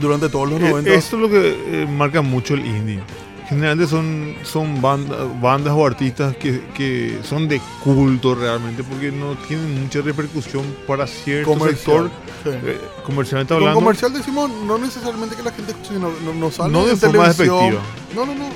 durante 0.00 0.28
todos 0.28 0.48
los 0.50 0.60
Eh, 0.60 0.70
90. 0.70 0.90
Esto 0.94 1.16
es 1.16 1.22
lo 1.22 1.28
que 1.28 1.82
eh, 1.82 1.86
marca 1.86 2.22
mucho 2.22 2.54
el 2.54 2.64
indie. 2.64 3.00
Generalmente 3.48 3.90
son, 3.90 4.34
son 4.44 4.80
banda- 4.80 5.26
bandas 5.42 5.74
o 5.76 5.86
artistas 5.86 6.34
que, 6.36 6.62
que 6.74 7.18
son 7.22 7.46
de 7.48 7.60
culto 7.84 8.34
realmente 8.34 8.82
porque 8.82 9.12
no 9.12 9.34
tienen 9.46 9.82
mucha 9.82 10.00
repercusión 10.00 10.64
para 10.86 11.06
cierto 11.06 11.50
comercial. 11.52 12.10
sector. 12.42 12.52
sí. 12.54 12.58
eh, 12.68 12.80
comercialmente 13.04 13.52
Con 13.52 13.62
hablando. 13.64 13.80
comercial 13.80 14.12
decimos 14.14 14.50
no 14.66 14.78
necesariamente 14.78 15.36
que 15.36 15.42
la 15.42 15.52
gente 15.52 15.72
escuche, 15.72 15.98
no, 15.98 16.10
no, 16.24 16.32
no 16.32 16.50
sale 16.50 16.72
No 16.72 16.86
de 16.86 16.92
en 16.92 16.98
forma 16.98 17.30
televisión. 17.34 17.58
despectiva. 17.74 17.82
No, 18.14 18.24
no, 18.24 18.34
no. 18.34 18.46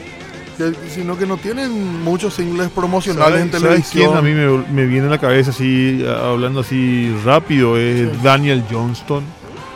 Que- 0.57 0.72
sino 0.90 1.18
que 1.18 1.26
no 1.26 1.36
tienen 1.36 2.02
muchos 2.02 2.34
singles 2.34 2.70
promocionales 2.70 3.42
en 3.42 3.50
¿Sabes, 3.52 3.62
¿sabes 3.62 3.88
quién 3.90 4.11
televisión. 4.11 4.16
a 4.16 4.22
mí 4.22 4.30
me, 4.32 4.72
me 4.72 4.86
viene 4.86 5.07
a 5.09 5.11
la 5.11 5.18
cabeza 5.18 5.50
así, 5.50 6.02
hablando 6.09 6.61
así 6.61 7.14
rápido? 7.24 7.76
Es 7.76 8.09
Sí. 8.11 8.18
Daniel 8.22 8.64
Johnston, 8.70 9.22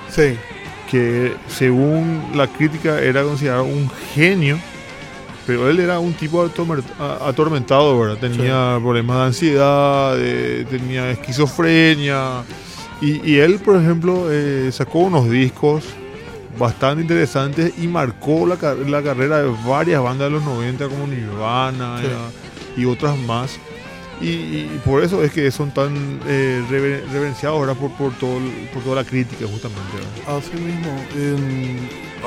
Sí, 0.09 0.37
que 0.91 1.35
según 1.49 2.31
la 2.35 2.47
crítica 2.47 2.99
era 3.01 3.23
considerado 3.23 3.65
un 3.65 3.91
genio, 4.15 4.59
pero 5.47 5.69
él 5.69 5.81
era 5.81 5.99
un 6.01 6.15
tipo 6.15 6.43
atormentado, 7.09 7.99
¿verdad? 7.99 8.17
Tenía 8.19 8.79
problemas 8.81 9.17
de 9.19 9.23
ansiedad, 9.25 10.15
eh, 10.19 10.65
tenía 10.71 11.11
esquizofrenia. 11.11 12.43
Y, 13.01 13.31
y 13.31 13.39
él, 13.39 13.59
por 13.61 13.77
ejemplo, 13.77 14.27
eh, 14.31 14.71
sacó 14.73 15.01
unos 15.01 15.29
discos 15.31 15.85
bastante 16.61 17.03
interesantes 17.03 17.73
y 17.79 17.89
marcó 17.89 18.47
la, 18.47 18.57
la 18.87 19.03
carrera 19.03 19.43
de 19.43 19.51
varias 19.67 20.01
bandas 20.03 20.29
de 20.29 20.31
los 20.35 20.45
90 20.45 20.89
como 20.89 21.07
Nirvana 21.09 21.99
Sí. 22.01 22.07
eh, 22.07 22.81
y 22.81 22.85
otras 22.85 23.19
más. 23.19 23.59
Y, 24.21 24.27
y 24.29 24.81
por 24.85 25.03
eso 25.03 25.25
es 25.25 25.33
que 25.33 25.51
son 25.51 25.71
tan 25.71 26.21
eh, 26.27 26.63
rever- 26.71 27.03
reverenciados 27.11 27.59
ahora 27.59 27.73
por, 27.75 27.91
por, 27.93 28.13
todo, 28.19 28.39
por 28.73 28.83
toda 28.83 28.97
la 28.97 29.05
crítica 29.05 29.47
justamente. 29.51 29.83
¿verdad? 29.95 30.37
Así 30.39 30.53
mismo. 30.61 30.91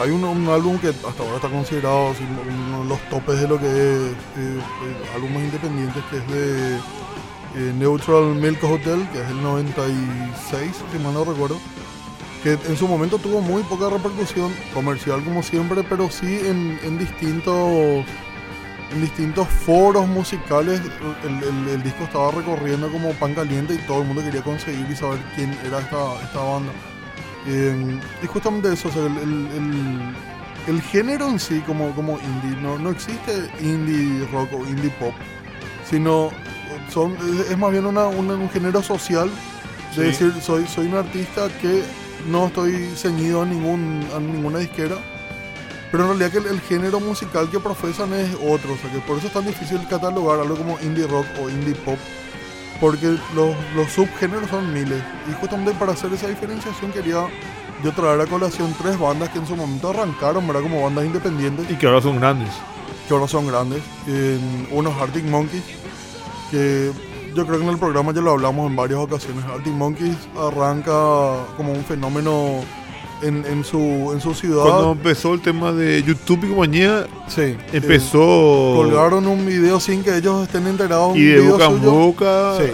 hay 0.01 0.09
un, 0.09 0.23
un 0.23 0.49
álbum 0.49 0.79
que 0.79 0.87
hasta 0.89 1.21
ahora 1.23 1.35
está 1.35 1.49
considerado 1.49 2.09
así, 2.09 2.23
uno 2.67 2.81
de 2.83 2.89
los 2.89 2.99
topes 3.09 3.39
de 3.39 3.47
lo 3.47 3.59
que 3.59 3.67
es 3.67 3.71
eh, 3.71 4.13
eh, 4.37 5.15
álbumes 5.15 5.43
independientes, 5.43 6.03
que 6.09 6.17
es 6.17 6.27
de 6.29 6.75
eh, 6.77 7.73
Neutral 7.77 8.33
Milk 8.35 8.63
Hotel, 8.63 9.07
que 9.13 9.21
es 9.21 9.29
el 9.29 9.43
96, 9.43 10.71
si 10.91 10.97
mal 10.99 11.13
no 11.13 11.23
recuerdo. 11.23 11.59
Que 12.43 12.53
en 12.67 12.75
su 12.77 12.87
momento 12.89 13.17
tuvo 13.19 13.39
muy 13.41 13.63
poca 13.63 13.89
repercusión 13.89 14.51
comercial 14.73 15.23
como 15.23 15.41
siempre, 15.41 15.81
pero 15.83 16.09
sí 16.11 16.39
en, 16.43 16.77
en 16.83 16.97
distintos 16.97 18.03
en 18.91 19.01
distintos 19.01 19.47
foros 19.47 20.07
musicales 20.07 20.79
el, 21.23 21.43
el- 21.43 21.69
el 21.69 21.81
disco 21.83 22.03
estaba 22.03 22.29
recorriendo 22.31 22.91
como 22.91 23.11
pan 23.13 23.33
caliente 23.33 23.73
y 23.73 23.77
todo 23.87 24.01
el 24.01 24.07
mundo 24.07 24.21
quería 24.23 24.43
conseguir 24.43 24.85
y 24.91 24.95
saber 24.95 25.19
quién 25.35 25.51
era 25.65 25.79
esta, 25.79 26.21
esta 26.21 26.39
banda. 26.39 26.71
Eh, 27.47 27.99
y 28.21 28.27
justamente 28.27 28.71
eso, 28.73 28.89
o 28.89 28.91
sea, 28.91 29.05
el, 29.05 30.13
el- 30.67 30.81
género 30.81 31.27
en 31.27 31.39
sí 31.39 31.59
como, 31.65 31.89
como 31.95 32.19
indie, 32.19 32.61
no, 32.61 32.77
no 32.77 32.89
existe 32.91 33.49
indie 33.61 34.27
rock 34.31 34.53
o 34.53 34.67
indie 34.67 34.89
pop, 34.91 35.13
sino 35.89 36.29
son, 36.89 37.15
es, 37.39 37.49
es 37.51 37.57
más 37.57 37.71
bien 37.71 37.85
una, 37.85 38.05
una- 38.05 38.35
un 38.35 38.49
género 38.49 38.83
social 38.83 39.29
de 39.95 39.95
Sí. 39.95 40.01
decir, 40.25 40.33
soy, 40.41 40.67
soy 40.67 40.85
un 40.87 40.95
artista 40.95 41.47
que 41.61 41.83
no 42.27 42.47
estoy 42.47 42.91
ceñido 42.95 43.41
a, 43.41 43.45
ningún, 43.45 44.05
a 44.15 44.19
ninguna 44.19 44.59
disquera, 44.59 44.95
pero 45.91 46.03
en 46.03 46.09
realidad 46.09 46.31
que 46.31 46.37
el, 46.39 46.55
el 46.55 46.61
género 46.61 46.99
musical 46.99 47.49
que 47.49 47.59
profesan 47.59 48.13
es 48.13 48.33
otro, 48.35 48.73
o 48.73 48.77
sea 48.77 48.91
que 48.91 48.99
por 48.99 49.17
eso 49.17 49.27
es 49.27 49.33
tan 49.33 49.45
difícil 49.45 49.79
catalogar 49.87 50.39
algo 50.39 50.55
como 50.55 50.79
indie 50.81 51.05
rock 51.07 51.25
o 51.41 51.49
indie 51.49 51.75
pop, 51.75 51.97
porque 52.81 53.17
los, 53.35 53.55
los 53.75 53.91
subgéneros 53.93 54.49
son 54.49 54.73
miles. 54.73 55.01
Y 55.29 55.33
justamente 55.39 55.73
para 55.73 55.93
hacer 55.93 56.11
esa 56.13 56.27
diferenciación 56.27 56.91
quería 56.91 57.27
yo 57.83 57.91
traer 57.93 58.19
a 58.21 58.25
colación 58.25 58.73
tres 58.81 58.97
bandas 58.97 59.29
que 59.29 59.39
en 59.39 59.45
su 59.47 59.55
momento 59.55 59.89
arrancaron, 59.89 60.47
¿verdad? 60.47 60.61
Como 60.63 60.81
bandas 60.83 61.05
independientes 61.05 61.69
Y 61.69 61.75
que 61.75 61.85
ahora 61.85 62.01
son 62.01 62.19
grandes. 62.19 62.49
que 63.07 63.13
ahora 63.13 63.27
son 63.27 63.45
grandes. 63.47 63.81
En 64.07 64.67
unos 64.71 64.95
Arctic 65.01 65.25
Monkeys, 65.25 65.63
que 66.49 66.91
yo 67.35 67.45
creo 67.45 67.57
que 67.59 67.65
en 67.65 67.71
el 67.71 67.77
programa 67.77 68.13
ya 68.13 68.21
lo 68.21 68.31
hablamos 68.31 68.69
en 68.69 68.75
varias 68.75 68.99
ocasiones. 68.99 69.43
Arctic 69.45 69.73
Monkeys 69.73 70.17
arranca 70.39 70.91
como 71.57 71.71
un 71.73 71.83
fenómeno 71.83 72.61
en, 73.21 73.45
en 73.45 73.63
su, 73.63 73.77
en 74.13 74.19
su 74.21 74.33
ciudad. 74.33 74.63
Cuando 74.63 74.91
empezó 74.93 75.33
el 75.33 75.41
tema 75.41 75.71
de 75.71 76.03
YouTube 76.03 76.43
y 76.43 76.47
compañía, 76.49 77.05
sí, 77.27 77.55
empezó... 77.71 78.19
eh, 78.19 78.75
colgaron 78.75 79.27
un 79.27 79.45
video 79.45 79.79
sin 79.79 80.03
que 80.03 80.15
ellos 80.17 80.43
estén 80.43 80.67
enterados. 80.67 81.15
y 81.15 81.23
de 81.25 81.41
boca 81.49 81.65
en 81.65 81.81
boca 81.81 82.57
Sí, 82.57 82.71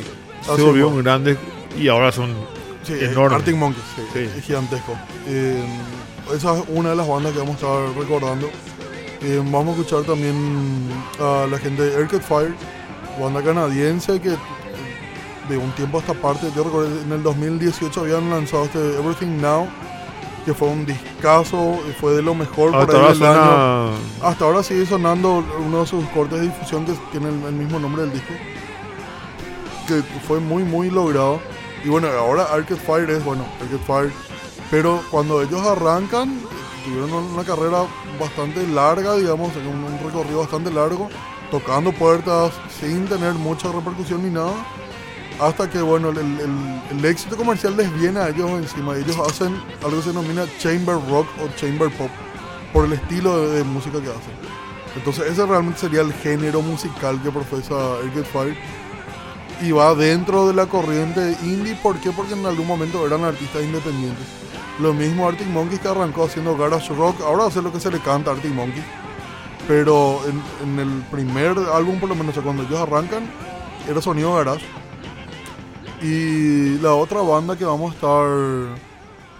se 0.56 0.62
volvieron 0.62 1.02
grandes 1.04 1.38
y 1.78 1.88
ahora 1.88 2.12
son 2.12 2.34
Sí, 2.84 2.94
enorme. 3.00 3.36
Arctic 3.36 3.56
Monkeys, 3.56 3.84
sí, 3.96 4.02
Sí. 4.14 4.30
es 4.38 4.44
gigantesco. 4.46 4.94
Eh, 5.28 5.64
esa 6.36 6.58
es 6.58 6.64
una 6.70 6.90
de 6.92 6.96
las 6.96 7.08
bandas 7.08 7.32
que 7.34 7.40
vamos 7.40 7.56
a 7.56 7.68
estar 7.68 7.98
recordando. 8.02 8.48
Eh, 9.22 9.42
vamos 9.52 9.68
a 9.78 9.82
escuchar 9.82 10.04
también 10.04 10.34
a 11.20 11.46
la 11.52 11.58
gente 11.60 11.84
de 11.84 11.96
Arcade 12.02 12.24
Fire, 12.24 12.54
banda 13.20 13.44
canadiense 13.44 14.20
que 14.20 14.36
de 15.50 15.58
un 15.58 15.72
tiempo 15.72 15.98
a 15.98 16.02
esta 16.02 16.14
parte, 16.14 16.52
yo 16.56 16.64
recuerdo 16.64 17.02
en 17.02 17.12
el 17.12 17.24
2018 17.24 18.02
habían 18.02 18.30
lanzado 18.30 18.66
este 18.66 18.80
Everything 19.00 19.42
Now, 19.42 19.68
que 20.46 20.54
fue 20.54 20.68
un 20.68 20.86
discazo, 20.86 21.80
y 21.90 21.92
fue 21.94 22.14
de 22.14 22.22
lo 22.22 22.36
mejor 22.36 22.76
hasta 22.76 22.94
ahí 22.94 23.00
ahora 23.00 23.14
del 23.14 23.24
año. 23.24 23.92
Hasta 24.22 24.46
ahora 24.46 24.64
sigue 24.64 24.86
sonando 24.86 25.44
uno 25.60 25.82
de 25.82 25.88
sus 25.88 26.06
cortes 26.10 26.40
de 26.40 26.46
difusión 26.48 26.86
que 26.86 26.94
tiene 27.12 27.30
el, 27.30 27.44
el 27.46 27.54
mismo 27.54 27.80
nombre 27.80 28.04
del 28.04 28.14
disco. 28.14 28.34
Que 29.88 30.04
fue 30.28 30.40
muy, 30.40 30.64
muy 30.64 30.92
logrado. 30.92 31.42
Y 31.84 31.90
bueno, 31.90 32.08
ahora 32.10 32.44
Arcade 32.44 32.80
Fire 32.80 33.10
es, 33.10 33.24
bueno, 33.26 33.44
Arcade 33.60 33.84
Fire. 33.86 34.14
Pero 34.70 35.02
cuando 35.10 35.42
ellos 35.42 35.66
arrancan, 35.66 36.40
tuvieron 36.86 37.12
una 37.12 37.44
carrera 37.44 37.86
bastante 38.20 38.66
larga, 38.68 39.16
digamos, 39.16 39.52
un, 39.56 39.84
un 39.84 40.00
recorrido 40.04 40.42
bastante 40.42 40.72
largo, 40.72 41.10
tocando 41.52 41.92
puertas 41.92 42.54
sin 42.80 43.06
tener 43.08 43.34
mucha 43.34 43.72
repercusión 43.72 44.24
ni 44.24 44.30
nada. 44.30 44.54
Hasta 45.40 45.70
que, 45.70 45.82
bueno, 45.82 46.10
el, 46.10 47.06
éxito 47.06 47.38
comercial 47.38 47.78
les 47.78 47.94
viene 48.00 48.20
a 48.20 48.30
ellos 48.30 48.50
encima. 48.52 48.98
Ellos 48.98 49.18
hacen 49.20 49.56
algo 49.84 49.98
que 49.98 50.04
se 50.04 50.10
denomina 50.10 50.46
chamber 50.60 50.98
rock 51.10 51.28
o 51.42 51.48
chamber 51.56 51.90
pop, 51.92 52.10
por 52.74 52.86
el 52.86 52.94
estilo 52.94 53.40
de, 53.40 53.58
de 53.58 53.64
música 53.64 54.02
que 54.02 54.10
hacen. 54.10 54.34
Entonces 54.96 55.28
ese 55.32 55.46
realmente 55.46 55.80
sería 55.80 56.02
el 56.02 56.14
género 56.14 56.62
musical 56.62 57.22
que 57.22 57.32
profesa 57.32 57.76
Arcade 58.04 58.24
Fire. 58.26 58.58
Y 59.62 59.72
va 59.72 59.94
dentro 59.94 60.48
de 60.48 60.54
la 60.54 60.66
corriente 60.66 61.36
indie, 61.44 61.76
¿por 61.76 61.98
qué? 62.00 62.12
Porque 62.12 62.34
en 62.34 62.46
algún 62.46 62.66
momento 62.66 63.06
eran 63.06 63.24
artistas 63.24 63.62
independientes. 63.64 64.26
Lo 64.80 64.94
mismo 64.94 65.28
Arctic 65.28 65.48
Monkeys 65.48 65.82
que 65.82 65.90
arrancó 65.90 66.24
haciendo 66.24 66.56
garage 66.56 66.94
rock, 66.94 67.20
ahora 67.22 67.48
hace 67.48 67.62
lo 67.62 67.72
que 67.72 67.80
se 67.80 67.92
le 67.92 68.00
canta 68.00 68.32
a 68.32 68.34
Arctic 68.34 68.54
Monkeys. 68.54 68.86
Pero 69.70 70.20
en, 70.28 70.68
en 70.68 70.80
el 70.80 71.02
primer 71.12 71.50
álbum, 71.74 72.00
por 72.00 72.10
lo 72.10 72.16
menos, 72.16 72.32
o 72.32 72.34
sea, 72.34 72.44
cuando 72.44 72.64
ellos 72.64 72.80
arrancan, 72.80 73.24
era 73.88 74.02
sonido 74.02 74.34
garage. 74.36 74.66
Y 76.02 76.80
la 76.80 76.94
otra 76.96 77.22
banda 77.22 77.56
que 77.58 77.66
vamos 77.66 77.92
a 77.92 77.96
estar 77.96 78.78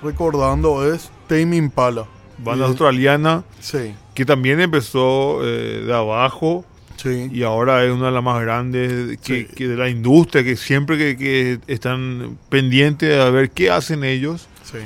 recordando 0.04 0.86
es 0.94 1.10
Tame 1.28 1.56
Impala. 1.58 2.06
banda 2.38 2.66
Y- 2.66 2.68
australiana 2.70 3.44
Sí, 3.60 3.94
que 4.14 4.24
también 4.26 4.62
empezó 4.62 5.40
eh, 5.44 5.84
de 5.86 5.94
abajo 5.94 6.64
sí. 6.96 7.30
y 7.34 7.44
ahora 7.44 7.84
es 7.84 7.92
una 7.92 8.06
de 8.08 8.12
las 8.14 8.24
más 8.24 8.42
grandes 8.42 9.18
que, 9.20 9.48
Sí. 9.48 9.56
que 9.56 9.68
de 9.68 9.76
la 9.76 9.90
industria, 9.90 10.44
que 10.44 10.56
siempre 10.56 10.98
que, 10.98 11.18
que 11.18 11.60
están 11.68 12.38
pendientes 12.50 13.20
a 13.20 13.30
ver 13.30 13.50
qué 13.52 13.72
hacen 13.72 14.04
ellos. 14.04 14.48
Sí. 14.64 14.78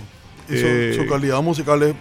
Y 0.53 0.57
su, 0.57 0.65
Eh, 0.65 0.93
su 0.95 1.05
calidad 1.07 1.41
musical 1.43 1.83
es, 1.83 1.95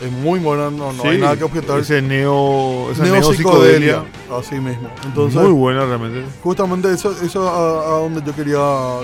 es- 0.00 0.10
muy 0.12 0.38
buena, 0.40 0.70
no, 0.70 0.92
no 0.92 1.02
hay 1.04 1.18
nada 1.18 1.36
que 1.36 1.44
objetar. 1.44 1.78
Ese 1.80 2.00
neo, 2.02 2.90
esa 2.92 3.04
Neo 3.04 3.22
psicodelia, 3.32 4.04
así 4.38 4.54
mismo. 4.56 4.88
Entonces, 5.04 5.40
muy 5.40 5.52
buena 5.52 5.84
realmente. 5.84 6.24
justamente 6.42 6.92
eso, 6.92 7.14
eso 7.22 7.48
a, 7.48 7.96
a 7.96 8.00
donde 8.00 8.22
yo 8.24 8.34
quería. 8.34 8.58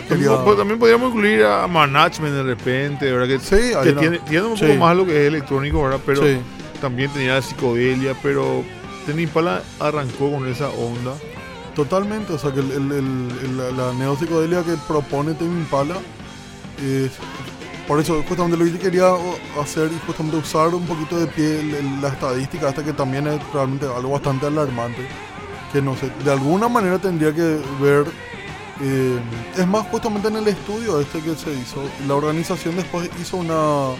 quería 0.09 0.29
También, 0.29 0.45
pues, 0.45 0.57
también 0.59 0.79
podríamos 0.79 1.09
incluir 1.15 1.45
a 1.45 1.67
Management 1.67 2.35
de 2.35 2.43
repente, 2.43 3.13
¿verdad? 3.13 3.27
Que, 3.29 3.39
Sí, 3.41 3.73
que 3.83 3.93
tiene, 3.93 4.19
tiene 4.21 4.47
un 4.47 4.57
sí. 4.57 4.65
poco 4.67 4.79
más 4.79 4.97
lo 4.97 5.05
que 5.07 5.13
es 5.23 5.29
electrónico, 5.29 5.83
¿verdad? 5.83 6.01
Pero 6.07 6.23
también 6.81 7.11
tenía 7.11 7.35
la 7.35 7.43
psicodelia, 7.43 8.15
pero 8.23 8.63
Tame 9.07 9.23
Impala 9.23 9.63
arrancó 9.81 10.31
con 10.31 10.49
esa 10.49 10.69
onda. 10.71 11.13
totalmente. 11.75 12.33
O 12.33 12.39
sea, 12.39 12.53
que 12.53 12.61
el, 12.61 12.71
el- 12.73 13.57
la, 13.59 13.71
la 13.71 13.93
neopsicodelia 13.93 14.63
que 14.63 14.73
propone 14.89 15.35
Tame 15.35 15.51
Impala 15.61 15.97
es. 16.83 17.13
Por 17.87 18.01
eso, 18.01 18.23
justamente 18.29 18.57
lo 18.57 18.65
que 18.65 18.79
quería 18.79 19.13
hacer 19.63 19.91
y 19.93 20.07
justamente 20.07 20.37
usar 20.39 20.75
un 20.75 20.85
poquito 20.87 21.19
de 21.21 21.27
pie 21.29 21.63
la 22.01 22.09
estadística, 22.09 22.69
hasta 22.69 22.85
que 22.85 22.93
también 22.93 23.27
es 23.29 23.41
realmente 23.53 23.87
algo 23.87 24.11
bastante 24.11 24.47
alarmante. 24.47 25.07
Que 25.73 25.81
no 25.81 25.97
sé, 25.97 26.11
de 26.25 26.33
alguna 26.33 26.69
manera 26.69 26.99
tendría 26.99 27.33
que 27.33 27.61
ver. 27.81 28.07
eh, 28.81 29.19
es 29.57 29.67
más, 29.69 29.87
justamente 29.89 30.29
en 30.29 30.37
el 30.37 30.49
estudio 30.49 31.01
este 31.01 31.21
que 31.21 31.35
se 31.37 31.53
hizo, 31.53 31.81
la 32.09 32.15
organización 32.17 32.75
después 32.77 33.09
hizo 33.21 33.37
una, 33.37 33.91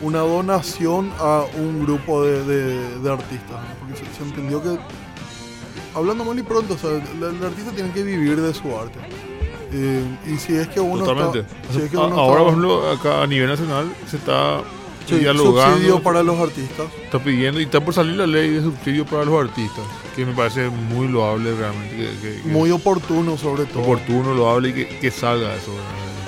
una 0.00 0.18
donación 0.20 1.12
a 1.20 1.44
un 1.56 1.84
grupo 1.84 2.24
de, 2.24 2.42
de- 2.44 3.10
artistas. 3.12 3.60
Porque 3.78 3.94
se, 4.16 4.22
entendió 4.24 4.60
que, 4.62 4.76
hablando 5.94 6.24
mal 6.24 6.38
y 6.38 6.42
pronto, 6.42 6.74
o 6.74 6.78
sea, 6.78 6.90
el 6.90 7.44
artista 7.44 7.70
tiene 7.72 7.92
que 7.92 8.02
vivir 8.02 8.40
de 8.40 8.52
su 8.54 8.76
arte. 8.76 8.98
Eh, 9.72 10.04
y 10.26 10.36
si 10.38 10.54
es 10.56 10.68
que 10.68 10.80
uno 10.80 11.04
Totalmente. 11.04 11.40
está. 11.40 11.72
si 11.72 11.80
es 11.82 11.90
que 11.90 11.96
A- 11.96 12.00
uno 12.00 12.16
Ahora, 12.18 12.40
por 12.40 12.48
ejemplo, 12.48 12.90
acá 12.90 13.22
a 13.22 13.26
nivel 13.26 13.48
nacional 13.48 13.92
se 14.08 14.16
está 14.16 14.62
sí, 15.06 15.16
dialogando, 15.16 15.74
subsidio 15.76 16.02
para 16.02 16.22
los 16.24 16.38
artistas. 16.40 16.86
está 17.04 17.18
pidiendo 17.20 17.60
y 17.60 17.64
está 17.64 17.80
por 17.80 17.94
salir 17.94 18.16
la 18.16 18.26
ley 18.26 18.48
de 18.50 18.62
subsidio 18.62 19.04
para 19.06 19.24
los 19.24 19.40
artistas, 19.48 19.84
que 20.16 20.26
me 20.26 20.32
parece 20.32 20.68
muy 20.70 21.06
loable 21.08 21.54
realmente, 21.54 21.96
que, 21.96 22.08
que- 22.20 22.42
que 22.42 22.48
Muy 22.48 22.70
oportuno, 22.72 23.36
sobre 23.38 23.64
todo. 23.66 23.82
oportuno, 23.82 24.34
loable 24.34 24.70
y 24.70 24.72
que, 24.72 24.88
que 24.98 25.10
salga 25.12 25.54
eso, 25.54 25.72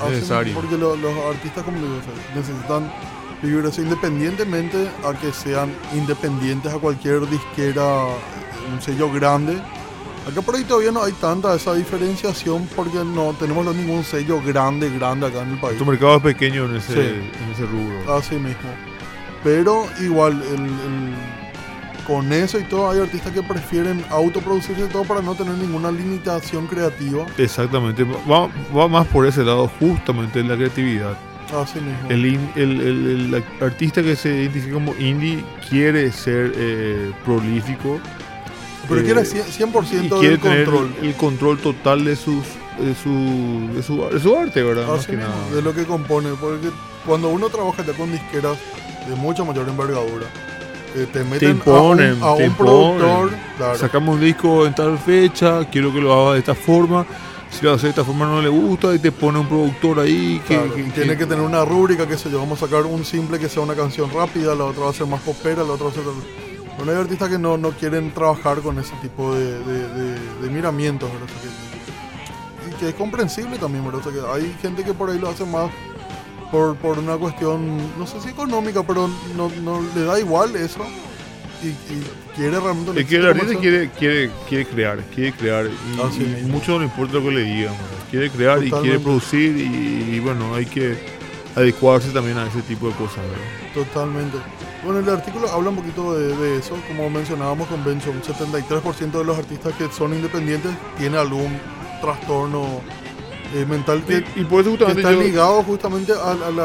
es 0.07 0.11
necesario. 0.13 0.55
Porque 0.55 0.77
lo- 0.79 0.95
los 0.97 1.13
artistas, 1.35 1.65
como 1.65 1.79
digo, 1.79 1.95
necesitan 2.37 2.93
vivir 3.43 3.65
eso 3.67 3.83
independientemente 3.83 4.89
a 5.05 5.15
que 5.15 5.33
sean 5.33 5.73
independientes 5.95 6.73
a 6.73 6.79
cualquier 6.79 7.29
disquera, 7.29 8.05
un 8.73 8.81
sello 8.81 9.11
grande. 9.11 9.59
Acá 10.29 10.41
por 10.41 10.55
ahí 10.55 10.63
todavía 10.65 10.93
no 10.93 11.03
hay 11.03 11.13
tanta 11.15 11.53
esa 11.55 11.75
diferenciación 11.75 12.69
porque 12.77 12.99
no 13.05 13.35
tenemos 13.39 13.75
ningún 13.75 14.05
sello 14.05 14.41
grande, 14.41 14.89
grande 14.91 15.27
acá 15.27 15.43
en 15.43 15.51
el 15.51 15.59
país. 15.59 15.79
Tu 15.79 15.85
mercado 15.85 16.17
es 16.17 16.23
pequeño 16.23 16.67
en 16.67 16.77
ese, 16.77 16.93
Sí. 16.93 17.01
en 17.01 17.53
ese 17.53 17.67
rubro. 17.67 18.15
Así 18.17 18.37
mismo. 18.37 18.71
Pero 19.43 19.87
igual, 20.01 20.41
el- 20.55 20.61
el- 20.67 21.43
con 22.07 22.33
eso 22.33 22.59
y 22.59 22.65
todo, 22.65 22.91
hay 22.91 23.01
artistas 23.01 23.33
que 23.33 23.43
prefieren 23.43 24.05
autoproducirse 24.11 24.87
todo 24.87 25.05
para 25.05 25.23
no 25.23 25.35
tener 25.35 25.55
ninguna 25.55 25.91
limitación 25.91 26.67
creativa. 26.67 27.27
Exactamente, 27.39 28.05
va, 28.05 28.49
va 28.77 28.89
más 28.89 29.07
por 29.09 29.27
ese 29.27 29.43
lado, 29.45 29.69
justamente 29.81 30.43
la 30.45 30.57
creatividad. 30.57 31.17
Así 31.53 31.81
mismo. 31.81 32.09
El, 32.09 32.27
in- 32.27 32.51
el- 32.57 32.81
el- 32.81 33.35
el 33.35 33.45
artista 33.61 34.03
que 34.03 34.17
se 34.17 34.31
identifica 34.35 34.75
como 34.75 34.95
indie 34.97 35.45
quiere 35.69 36.11
ser 36.11 36.53
eh, 36.57 37.13
prolífico 37.25 38.01
Pero 38.89 39.01
eh, 39.01 39.05
quiere 39.05 39.21
100%, 39.23 40.05
y 40.07 40.09
quiere 40.09 40.29
del 40.31 40.41
tener 40.41 40.65
control. 40.67 40.95
el 41.03 41.15
control 41.15 41.59
total 41.59 42.05
de, 42.05 42.17
sus, 42.17 42.45
de, 42.79 42.95
su, 42.95 43.71
de, 43.75 43.83
su, 43.83 44.05
de 44.13 44.21
su 44.21 44.37
arte, 44.37 44.63
¿verdad? 44.63 44.87
Más 44.89 45.07
que 45.07 45.17
mismo, 45.17 45.29
nada. 45.31 45.55
de 45.55 45.63
lo 45.63 45.75
que 45.75 45.85
compone. 45.85 46.31
Porque 46.41 46.69
cuando 47.07 47.29
uno 47.29 47.49
trabaja 47.49 47.85
ya 47.85 47.93
con 47.93 48.11
disqueras 48.11 48.57
de 49.09 49.15
mucha 49.17 49.45
mayor 49.45 49.69
envergadura, 49.69 50.27
eh, 50.95 51.07
te 51.13 51.25
meten 51.25 51.51
imponen, 51.53 52.19
a 52.23 52.33
un, 52.33 52.35
a 52.35 52.37
te 52.37 52.49
un 52.49 52.55
productor. 52.55 53.31
claro, 53.57 53.79
Sacamos 53.79 54.15
un 54.17 54.21
disco 54.21 54.67
en 54.67 54.75
tal 54.75 54.99
fecha, 54.99 55.65
quiero 55.71 55.93
que 55.93 56.01
lo 56.01 56.13
haga 56.13 56.33
de 56.35 56.39
esta 56.41 56.55
forma. 56.55 57.07
Si 57.51 57.65
lo 57.65 57.73
hace 57.75 57.85
de 57.85 57.91
esta 57.91 58.05
forma 58.05 58.27
no 58.27 58.41
le 58.43 58.49
gusta 58.49 58.95
y 58.95 58.99
te 58.99 59.13
pone 59.13 59.39
un 59.39 59.47
productor 59.47 60.01
ahí 60.01 60.41
que, 60.49 60.55
claro, 60.57 60.75
que- 60.75 60.83
tiene 60.85 61.13
que- 61.13 61.19
que 61.19 61.27
tener 61.27 61.45
una 61.45 61.65
rúbrica, 61.67 62.07
qué 62.09 62.17
sé 62.17 62.31
yo, 62.31 62.39
vamos 62.39 62.63
a 62.63 62.67
sacar 62.67 62.85
un 62.87 63.05
simple 63.05 63.39
que 63.39 63.49
sea 63.49 63.63
una 63.63 63.75
canción 63.75 64.11
rápida, 64.11 64.55
la 64.55 64.65
otra 64.65 64.85
va 64.85 64.91
a 64.91 64.95
ser 64.95 65.07
más 65.07 65.21
popera, 65.21 65.63
la 65.63 65.73
otra 65.75 65.87
va 65.87 65.91
a 65.93 65.95
ser... 65.95 66.03
Bueno, 66.77 66.93
hay 66.93 66.99
artistas 66.99 67.29
que 67.29 67.39
no, 67.39 67.57
no 67.57 67.71
quieren 67.73 68.13
trabajar 68.13 68.61
con 68.61 68.79
ese 68.79 68.95
tipo 69.03 69.35
de, 69.35 69.59
de- 69.65 69.89
de- 69.89 70.19
de 70.43 70.51
miramientos, 70.51 71.11
¿verdad? 71.13 71.27
Que- 71.27 72.71
y 72.71 72.75
que 72.79 72.89
es 72.91 72.95
comprensible 72.95 73.59
también, 73.59 73.85
¿verdad? 73.85 74.01
Que 74.03 74.21
hay 74.33 74.55
gente 74.63 74.83
que 74.85 74.95
por 74.95 75.11
ahí 75.11 75.19
lo 75.19 75.29
hace 75.29 75.45
más 75.45 75.71
por, 76.51 76.77
por 76.77 76.99
una 76.99 77.17
cuestión, 77.17 77.77
no 77.99 78.07
sé 78.07 78.21
si 78.21 78.29
económica, 78.29 78.83
pero 78.83 79.09
no, 79.37 79.51
no 79.63 79.81
le 79.95 80.05
da 80.05 80.19
igual 80.21 80.55
eso 80.57 80.85
y, 81.63 81.69
y 81.69 82.03
quiere 82.37 82.59
realmente... 82.61 83.01
Es 83.01 83.07
que 83.07 83.17
el 83.17 83.27
artista 83.27 83.59
quiere, 83.61 83.91
quiere, 83.91 84.31
quiere 84.49 84.67
crear, 84.67 84.99
quiere 85.15 85.33
crear. 85.33 85.67
Y, 85.67 86.01
Así 86.01 86.37
y 86.43 86.45
mucho 86.47 86.79
no 86.79 86.85
importa 86.85 87.15
lo 87.15 87.23
que 87.23 87.31
le 87.31 87.43
digan. 87.43 87.73
¿verdad? 87.73 88.07
Quiere 88.11 88.31
crear 88.31 88.65
y 88.65 88.71
quiere 88.83 88.99
producir 88.99 89.57
y, 89.57 90.15
y 90.17 90.21
bueno, 90.21 90.55
hay 90.55 90.67
que 90.67 90.99
adecuarse 91.55 92.11
también 92.11 92.37
a 92.39 92.47
ese 92.47 92.61
tipo 92.63 92.89
de 92.89 92.95
cosas. 92.95 93.19
¿verdad? 93.19 93.75
Totalmente. 93.75 94.39
Bueno, 94.85 94.99
el 94.99 95.09
artículo 95.09 95.49
habla 95.51 95.71
un 95.71 95.77
poquito 95.77 96.15
de, 96.19 96.37
de 96.37 96.57
eso, 96.59 96.77
como 96.89 97.09
mencionábamos 97.09 97.69
con 97.69 97.85
Bencho, 97.85 98.11
un 98.11 98.21
73% 98.23 99.11
de 99.13 99.25
los 99.25 99.39
artistas 99.39 99.73
que 99.75 99.89
son 99.93 100.13
independientes 100.13 100.73
tiene 100.99 101.19
algún 101.19 101.57
trastorno 102.01 102.81
eh, 103.55 103.65
mental 103.69 104.03
que, 104.05 104.25
Y, 104.35 104.41
y 104.41 104.45
por 104.45 104.63
eso 104.63 104.71
que 104.77 104.79
justamente 104.85 105.01
está 105.03 105.13
yo- 105.13 105.21
ligado 105.23 105.63
justamente 105.63 106.13
al, 106.13 106.43
al, 106.43 106.59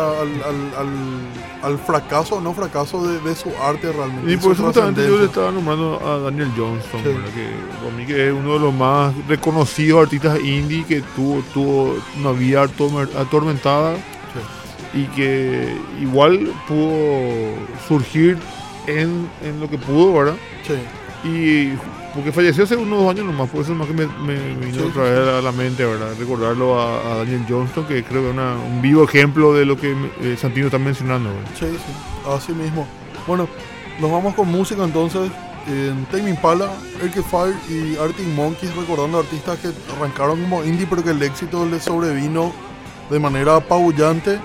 al- 1.63 1.77
fracaso 1.85 2.35
o 2.35 2.41
no 2.41 2.53
fracaso 2.53 3.05
de, 3.05 3.19
de 3.19 3.35
su 3.35 3.49
arte 3.61 3.91
realmente. 3.91 4.31
Y 4.31 4.37
por 4.37 4.53
eso 4.53 4.63
justamente 4.63 5.05
yo 5.05 5.17
le 5.19 5.25
estaba 5.25 5.51
nombrando 5.51 5.99
a 6.03 6.17
Daniel 6.19 6.49
Johnston, 6.57 7.03
que 7.03 7.49
para 7.83 7.95
mí 7.97 8.05
que 8.05 8.27
es 8.29 8.33
uno 8.33 8.53
de 8.53 8.59
los 8.59 8.73
más 8.73 9.13
reconocidos 9.27 10.03
artistas 10.03 10.39
indie 10.39 10.85
que 10.85 11.01
tuvo, 11.15 11.41
tuvo 11.53 11.95
una 12.17 12.31
vida 12.31 12.63
atorme- 12.65 13.13
atormentada 13.17 13.95
y 14.97 15.05
que 15.15 15.75
igual 16.01 16.51
pudo 16.67 17.53
surgir 17.87 18.37
en, 18.87 19.29
en 19.43 19.59
lo 19.59 19.69
que 19.69 19.77
pudo, 19.77 20.13
¿verdad? 20.13 20.35
Sí, 20.65 20.73
Y 21.27 21.75
porque 22.13 22.31
falleció 22.31 22.63
hace 22.63 22.75
unos 22.75 22.99
dos 22.99 23.11
años 23.11 23.25
nomás, 23.25 23.49
por 23.49 23.61
eso 23.61 23.73
es 23.73 23.77
más 23.77 23.87
que 23.87 23.93
me, 23.93 24.07
me 24.07 24.35
vino 24.55 24.79
Sí, 24.79 24.85
otra 24.89 25.03
vez 25.03 25.19
a 25.19 25.41
la 25.41 25.51
mente, 25.51 25.85
¿verdad? 25.85 26.15
Recordarlo 26.17 26.79
a, 26.79 27.13
a 27.13 27.17
Daniel 27.17 27.45
Johnston, 27.47 27.85
que 27.85 28.03
creo 28.03 28.23
que 28.23 28.29
es 28.29 28.35
un 28.35 28.81
vivo 28.81 29.03
ejemplo 29.03 29.53
de 29.53 29.65
lo 29.65 29.77
que 29.77 29.91
eh, 30.21 30.35
Santino 30.39 30.67
está 30.67 30.79
mencionando, 30.79 31.29
¿verdad? 31.29 31.51
sí, 31.59 31.65
sí, 31.67 31.93
así 32.27 32.53
mismo. 32.53 32.87
Bueno, 33.27 33.47
nos 33.99 34.11
vamos 34.11 34.33
con 34.35 34.47
música 34.49 34.83
entonces. 34.83 35.31
En 35.67 36.05
Tame 36.05 36.29
Impala, 36.29 36.69
Erke 37.03 37.21
Fire 37.21 37.53
y 37.69 37.97
Arctic 37.97 38.25
Monkeys, 38.27 38.73
recordando 38.73 39.19
artistas 39.19 39.59
que 39.59 39.67
arrancaron 39.97 40.41
como 40.43 40.63
indie, 40.63 40.87
pero 40.89 41.03
que 41.03 41.09
el 41.11 41.21
éxito 41.21 41.65
les 41.65 41.83
sobrevino 41.83 42.53
de 43.09 43.19
manera 43.19 43.57
apabullante. 43.57 44.39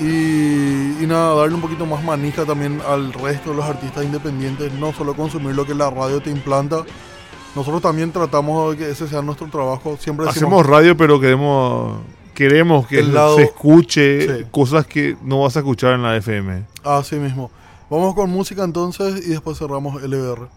Y, 0.00 1.02
y 1.02 1.06
nada, 1.06 1.34
darle 1.36 1.54
un 1.54 1.60
poquito 1.60 1.86
más 1.86 2.02
manija 2.02 2.44
también 2.44 2.80
al 2.88 3.12
resto 3.12 3.50
de 3.50 3.56
los 3.56 3.64
artistas 3.64 4.04
independientes, 4.04 4.72
no 4.72 4.92
solo 4.92 5.14
consumir 5.14 5.54
lo 5.54 5.64
que 5.64 5.74
la 5.74 5.88
radio 5.90 6.20
te 6.20 6.30
implanta. 6.30 6.84
Nosotros 7.54 7.80
también 7.80 8.10
tratamos 8.10 8.72
de 8.72 8.76
que 8.78 8.90
ese 8.90 9.06
sea 9.06 9.22
nuestro 9.22 9.46
trabajo. 9.48 9.96
Siempre 10.00 10.26
decimos, 10.26 10.48
Hacemos 10.48 10.66
radio, 10.66 10.96
pero 10.96 11.20
queremos 11.20 11.98
queremos 12.34 12.88
que 12.88 13.00
lado- 13.04 13.36
se 13.36 13.44
escuche 13.44 14.38
Sí. 14.40 14.44
cosas 14.50 14.86
que 14.86 15.16
no 15.22 15.42
vas 15.42 15.54
a 15.56 15.60
escuchar 15.60 15.92
en 15.94 16.02
la 16.02 16.16
FM. 16.16 16.64
así 16.82 17.14
mismo. 17.16 17.50
Vamos 17.88 18.14
con 18.14 18.28
música 18.30 18.64
entonces 18.64 19.24
y 19.24 19.30
después 19.30 19.56
cerramos 19.58 20.02
LBR. 20.02 20.48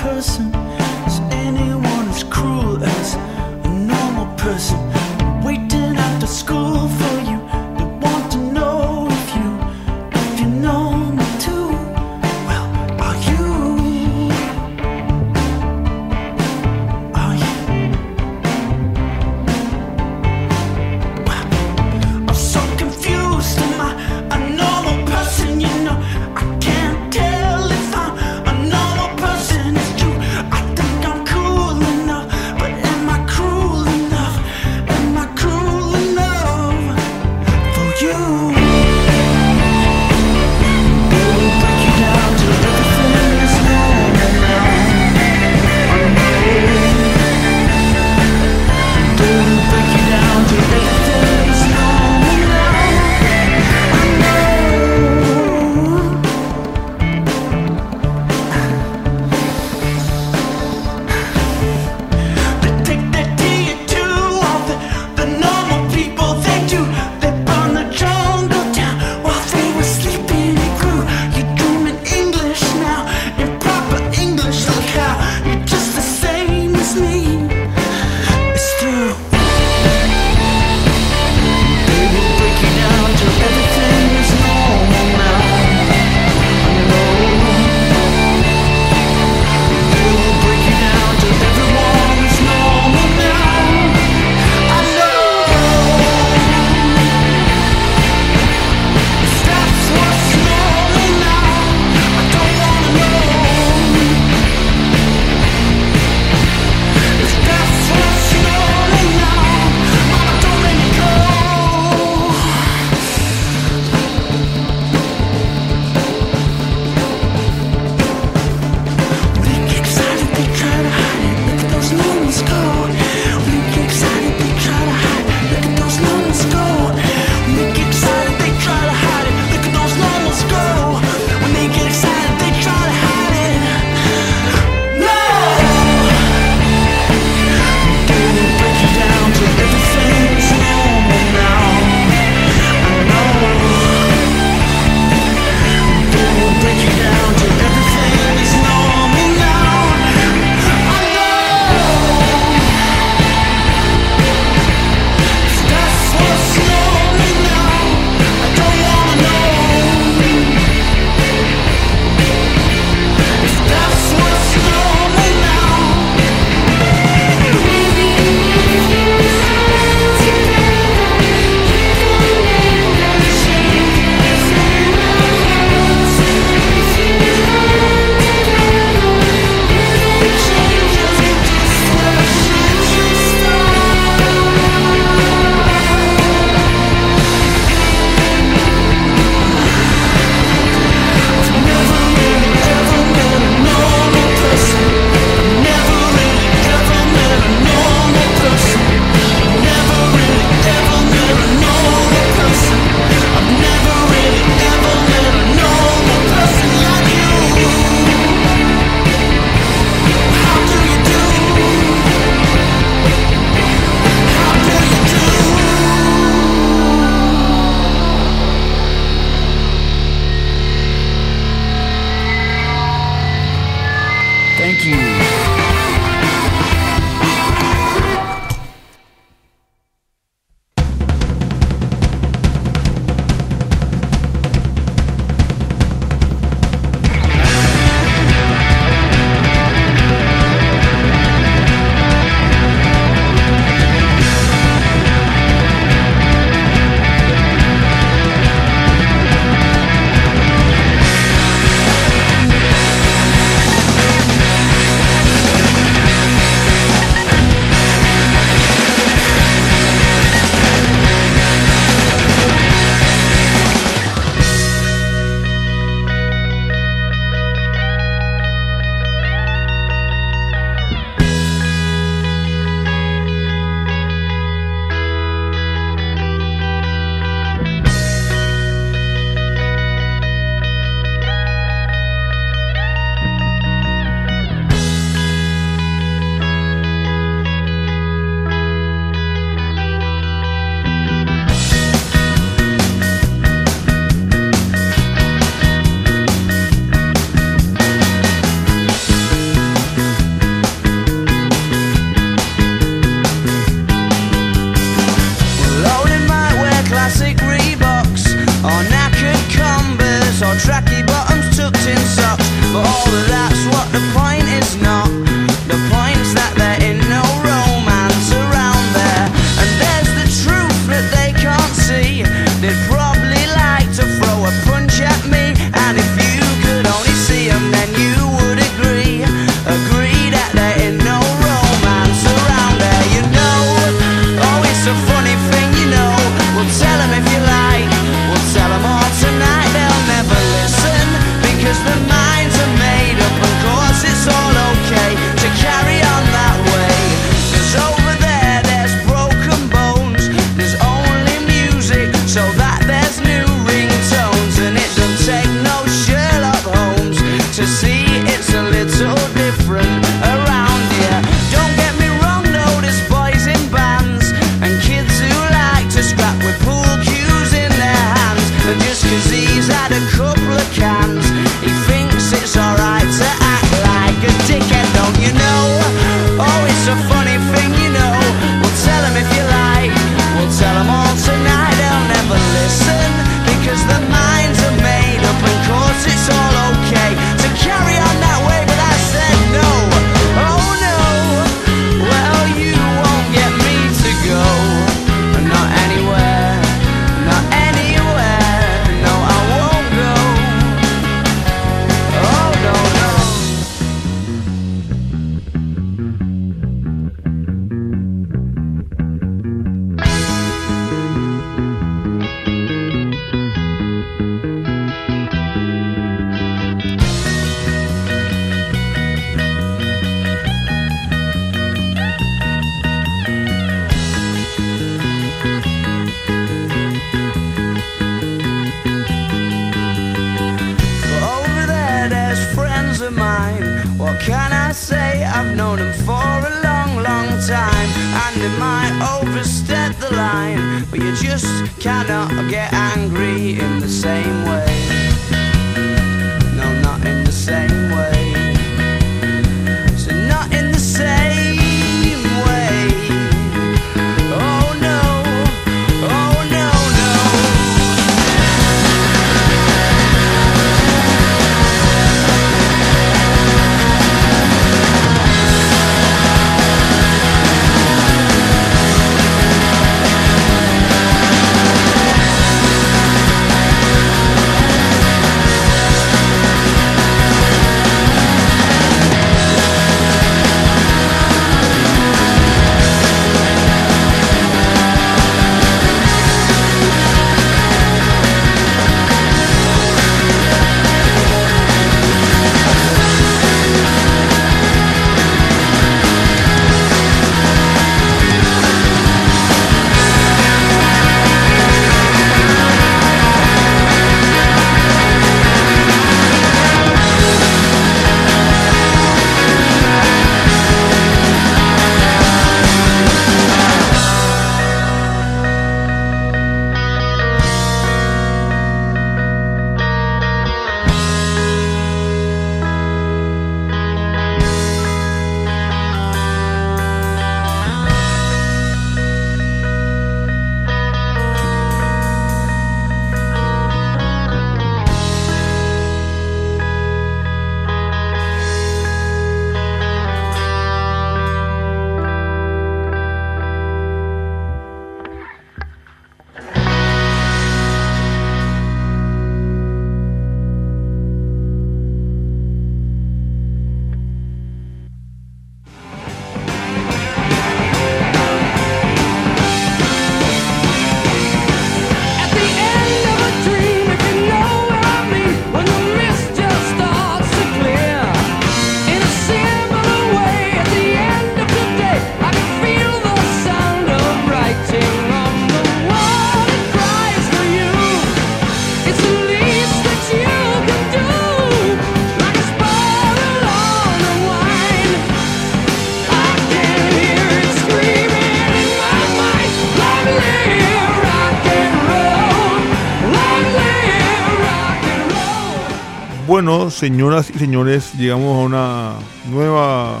Señoras 596.74 597.30
y 597.34 597.38
señores, 597.38 597.92
llegamos 597.94 598.36
a 598.36 598.40
una 598.46 598.92
nueva. 599.30 600.00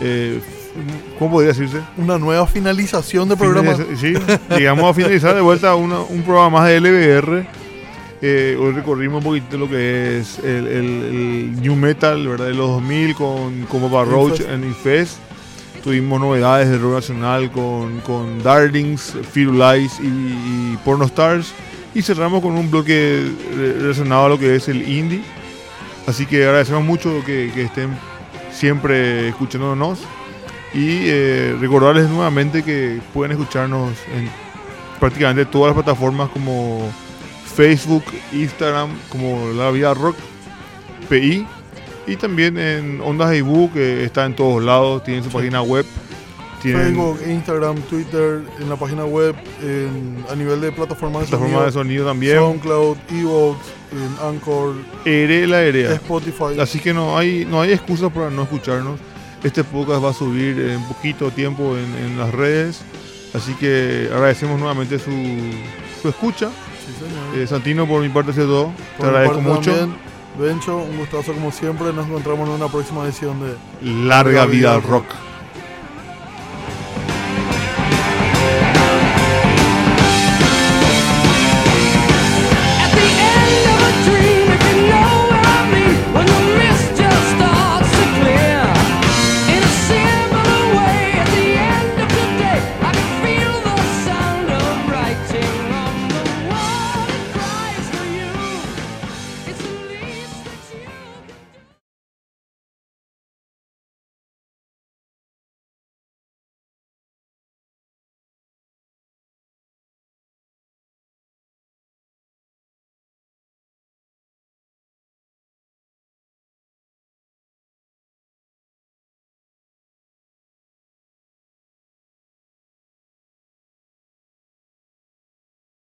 eh, 0.00 0.40
¿Cómo 1.18 1.32
podría 1.32 1.52
decirse? 1.52 1.80
Una 1.96 2.18
nueva 2.18 2.46
finalización 2.48 3.28
de 3.28 3.36
programa. 3.36 3.74
Finaliza- 3.76 3.96
Sí, 3.96 4.14
llegamos 4.56 4.84
a 4.90 4.94
finalizar 4.94 5.34
de 5.34 5.40
vuelta 5.40 5.74
una- 5.76 6.00
un 6.00 6.22
programa 6.22 6.50
más 6.60 6.68
de 6.68 6.76
LBR. 6.80 7.46
Eh, 8.20 8.56
hoy 8.60 8.72
recorrimos 8.72 9.18
un 9.18 9.24
poquito 9.24 9.56
lo 9.58 9.68
que 9.68 10.18
es 10.18 10.38
el, 10.40 10.66
el- 10.66 11.02
el 11.56 11.60
New 11.62 11.76
Metal, 11.76 12.26
¿verdad? 12.26 12.46
De 12.46 12.54
los 12.54 12.68
2000 12.70 13.14
con, 13.14 13.62
con 13.66 13.82
Papa 13.82 14.04
Roach 14.04 14.40
Infest. 14.40 14.50
en 14.50 14.64
Infest. 14.64 15.16
Tuvimos 15.84 16.18
novedades 16.20 16.70
de 16.70 16.78
rock 16.78 16.94
nacional 16.94 17.50
con, 17.52 18.00
con 18.00 18.42
Darlings, 18.42 19.14
Firulais 19.30 20.00
y, 20.00 20.06
y 20.06 20.78
Porno 20.84 21.04
Stars. 21.04 21.52
Y 21.94 22.02
cerramos 22.02 22.42
con 22.42 22.52
un 22.56 22.70
bloque 22.70 23.24
re- 23.56 23.72
relacionado 23.74 24.26
a 24.26 24.28
lo 24.28 24.38
que 24.38 24.56
es 24.56 24.68
el 24.68 24.88
indie. 24.88 25.22
Así 26.06 26.26
que 26.26 26.44
agradecemos 26.44 26.84
mucho 26.84 27.22
que, 27.24 27.50
que 27.54 27.62
estén 27.62 27.90
siempre 28.52 29.28
escuchándonos. 29.28 30.00
Y 30.74 31.06
eh, 31.08 31.56
recordarles 31.60 32.08
nuevamente 32.08 32.64
que 32.64 33.00
pueden 33.12 33.32
escucharnos 33.32 33.92
en 34.12 34.28
prácticamente 34.98 35.44
todas 35.46 35.68
las 35.74 35.84
plataformas 35.84 36.30
como 36.30 36.90
Facebook, 37.54 38.02
Instagram, 38.32 38.90
como 39.08 39.50
La 39.56 39.70
Vida 39.70 39.94
Rock, 39.94 40.16
PI. 41.08 41.46
Y 42.08 42.16
también 42.16 42.58
en 42.58 43.00
Ondas 43.00 43.34
Ibu, 43.34 43.72
que 43.72 44.04
está 44.04 44.26
en 44.26 44.34
todos 44.34 44.62
lados, 44.62 45.04
tienen 45.04 45.22
su 45.22 45.30
página 45.30 45.62
web. 45.62 45.86
Tienen 46.64 46.82
Facebook, 46.96 47.20
Instagram, 47.28 47.76
Twitter, 47.82 48.42
en 48.60 48.68
la 48.68 48.76
página 48.76 49.04
web, 49.04 49.36
en- 49.62 50.24
a 50.30 50.34
nivel 50.34 50.60
de 50.60 50.72
plataformas 50.72 51.22
de 51.22 51.28
plataforma 51.28 51.64
de 51.66 51.70
sonido, 51.72 52.04
sonido 52.04 52.06
también. 52.06 52.36
SoundCloud, 52.38 52.96
Evox, 53.12 53.58
Anchor, 54.22 54.74
Ere 55.04 55.46
la 55.46 55.62
Erea. 55.62 55.92
Spotify. 55.94 56.58
Así 56.60 56.78
que 56.80 56.92
no 56.92 57.16
hay, 57.16 57.44
no 57.44 57.60
hay 57.60 57.72
excusa 57.72 58.08
para 58.10 58.30
no 58.30 58.42
escucharnos. 58.42 58.98
Este 59.42 59.62
podcast 59.62 60.02
va 60.02 60.10
a 60.10 60.14
subir 60.14 60.58
en 60.58 60.82
poquito 60.84 61.30
tiempo 61.30 61.76
en, 61.76 61.94
en 62.04 62.18
las 62.18 62.32
redes. 62.32 62.80
Así 63.34 63.52
que 63.54 64.08
agradecemos 64.12 64.58
nuevamente 64.58 64.98
su, 64.98 65.10
su 66.00 66.08
escucha. 66.08 66.48
Sí, 66.48 66.92
señor. 67.04 67.42
Eh, 67.42 67.46
Santino, 67.46 67.86
por 67.86 68.00
mi 68.00 68.08
parte, 68.08 68.30
ha 68.30 68.34
todo. 68.34 68.72
Te 68.96 68.98
Por 68.98 69.06
agradezco 69.08 69.40
mucho. 69.40 69.70
también, 69.74 69.96
Bencho, 70.38 70.76
un 70.78 70.96
gustazo 70.98 71.32
como 71.34 71.52
siempre. 71.52 71.92
Nos 71.92 72.06
encontramos 72.06 72.48
en 72.48 72.54
una 72.54 72.68
próxima 72.68 73.04
edición 73.04 73.36
de 73.40 73.54
Larga 74.06 74.46
vida 74.46 74.74
al 74.74 74.82
rock. 74.82 75.04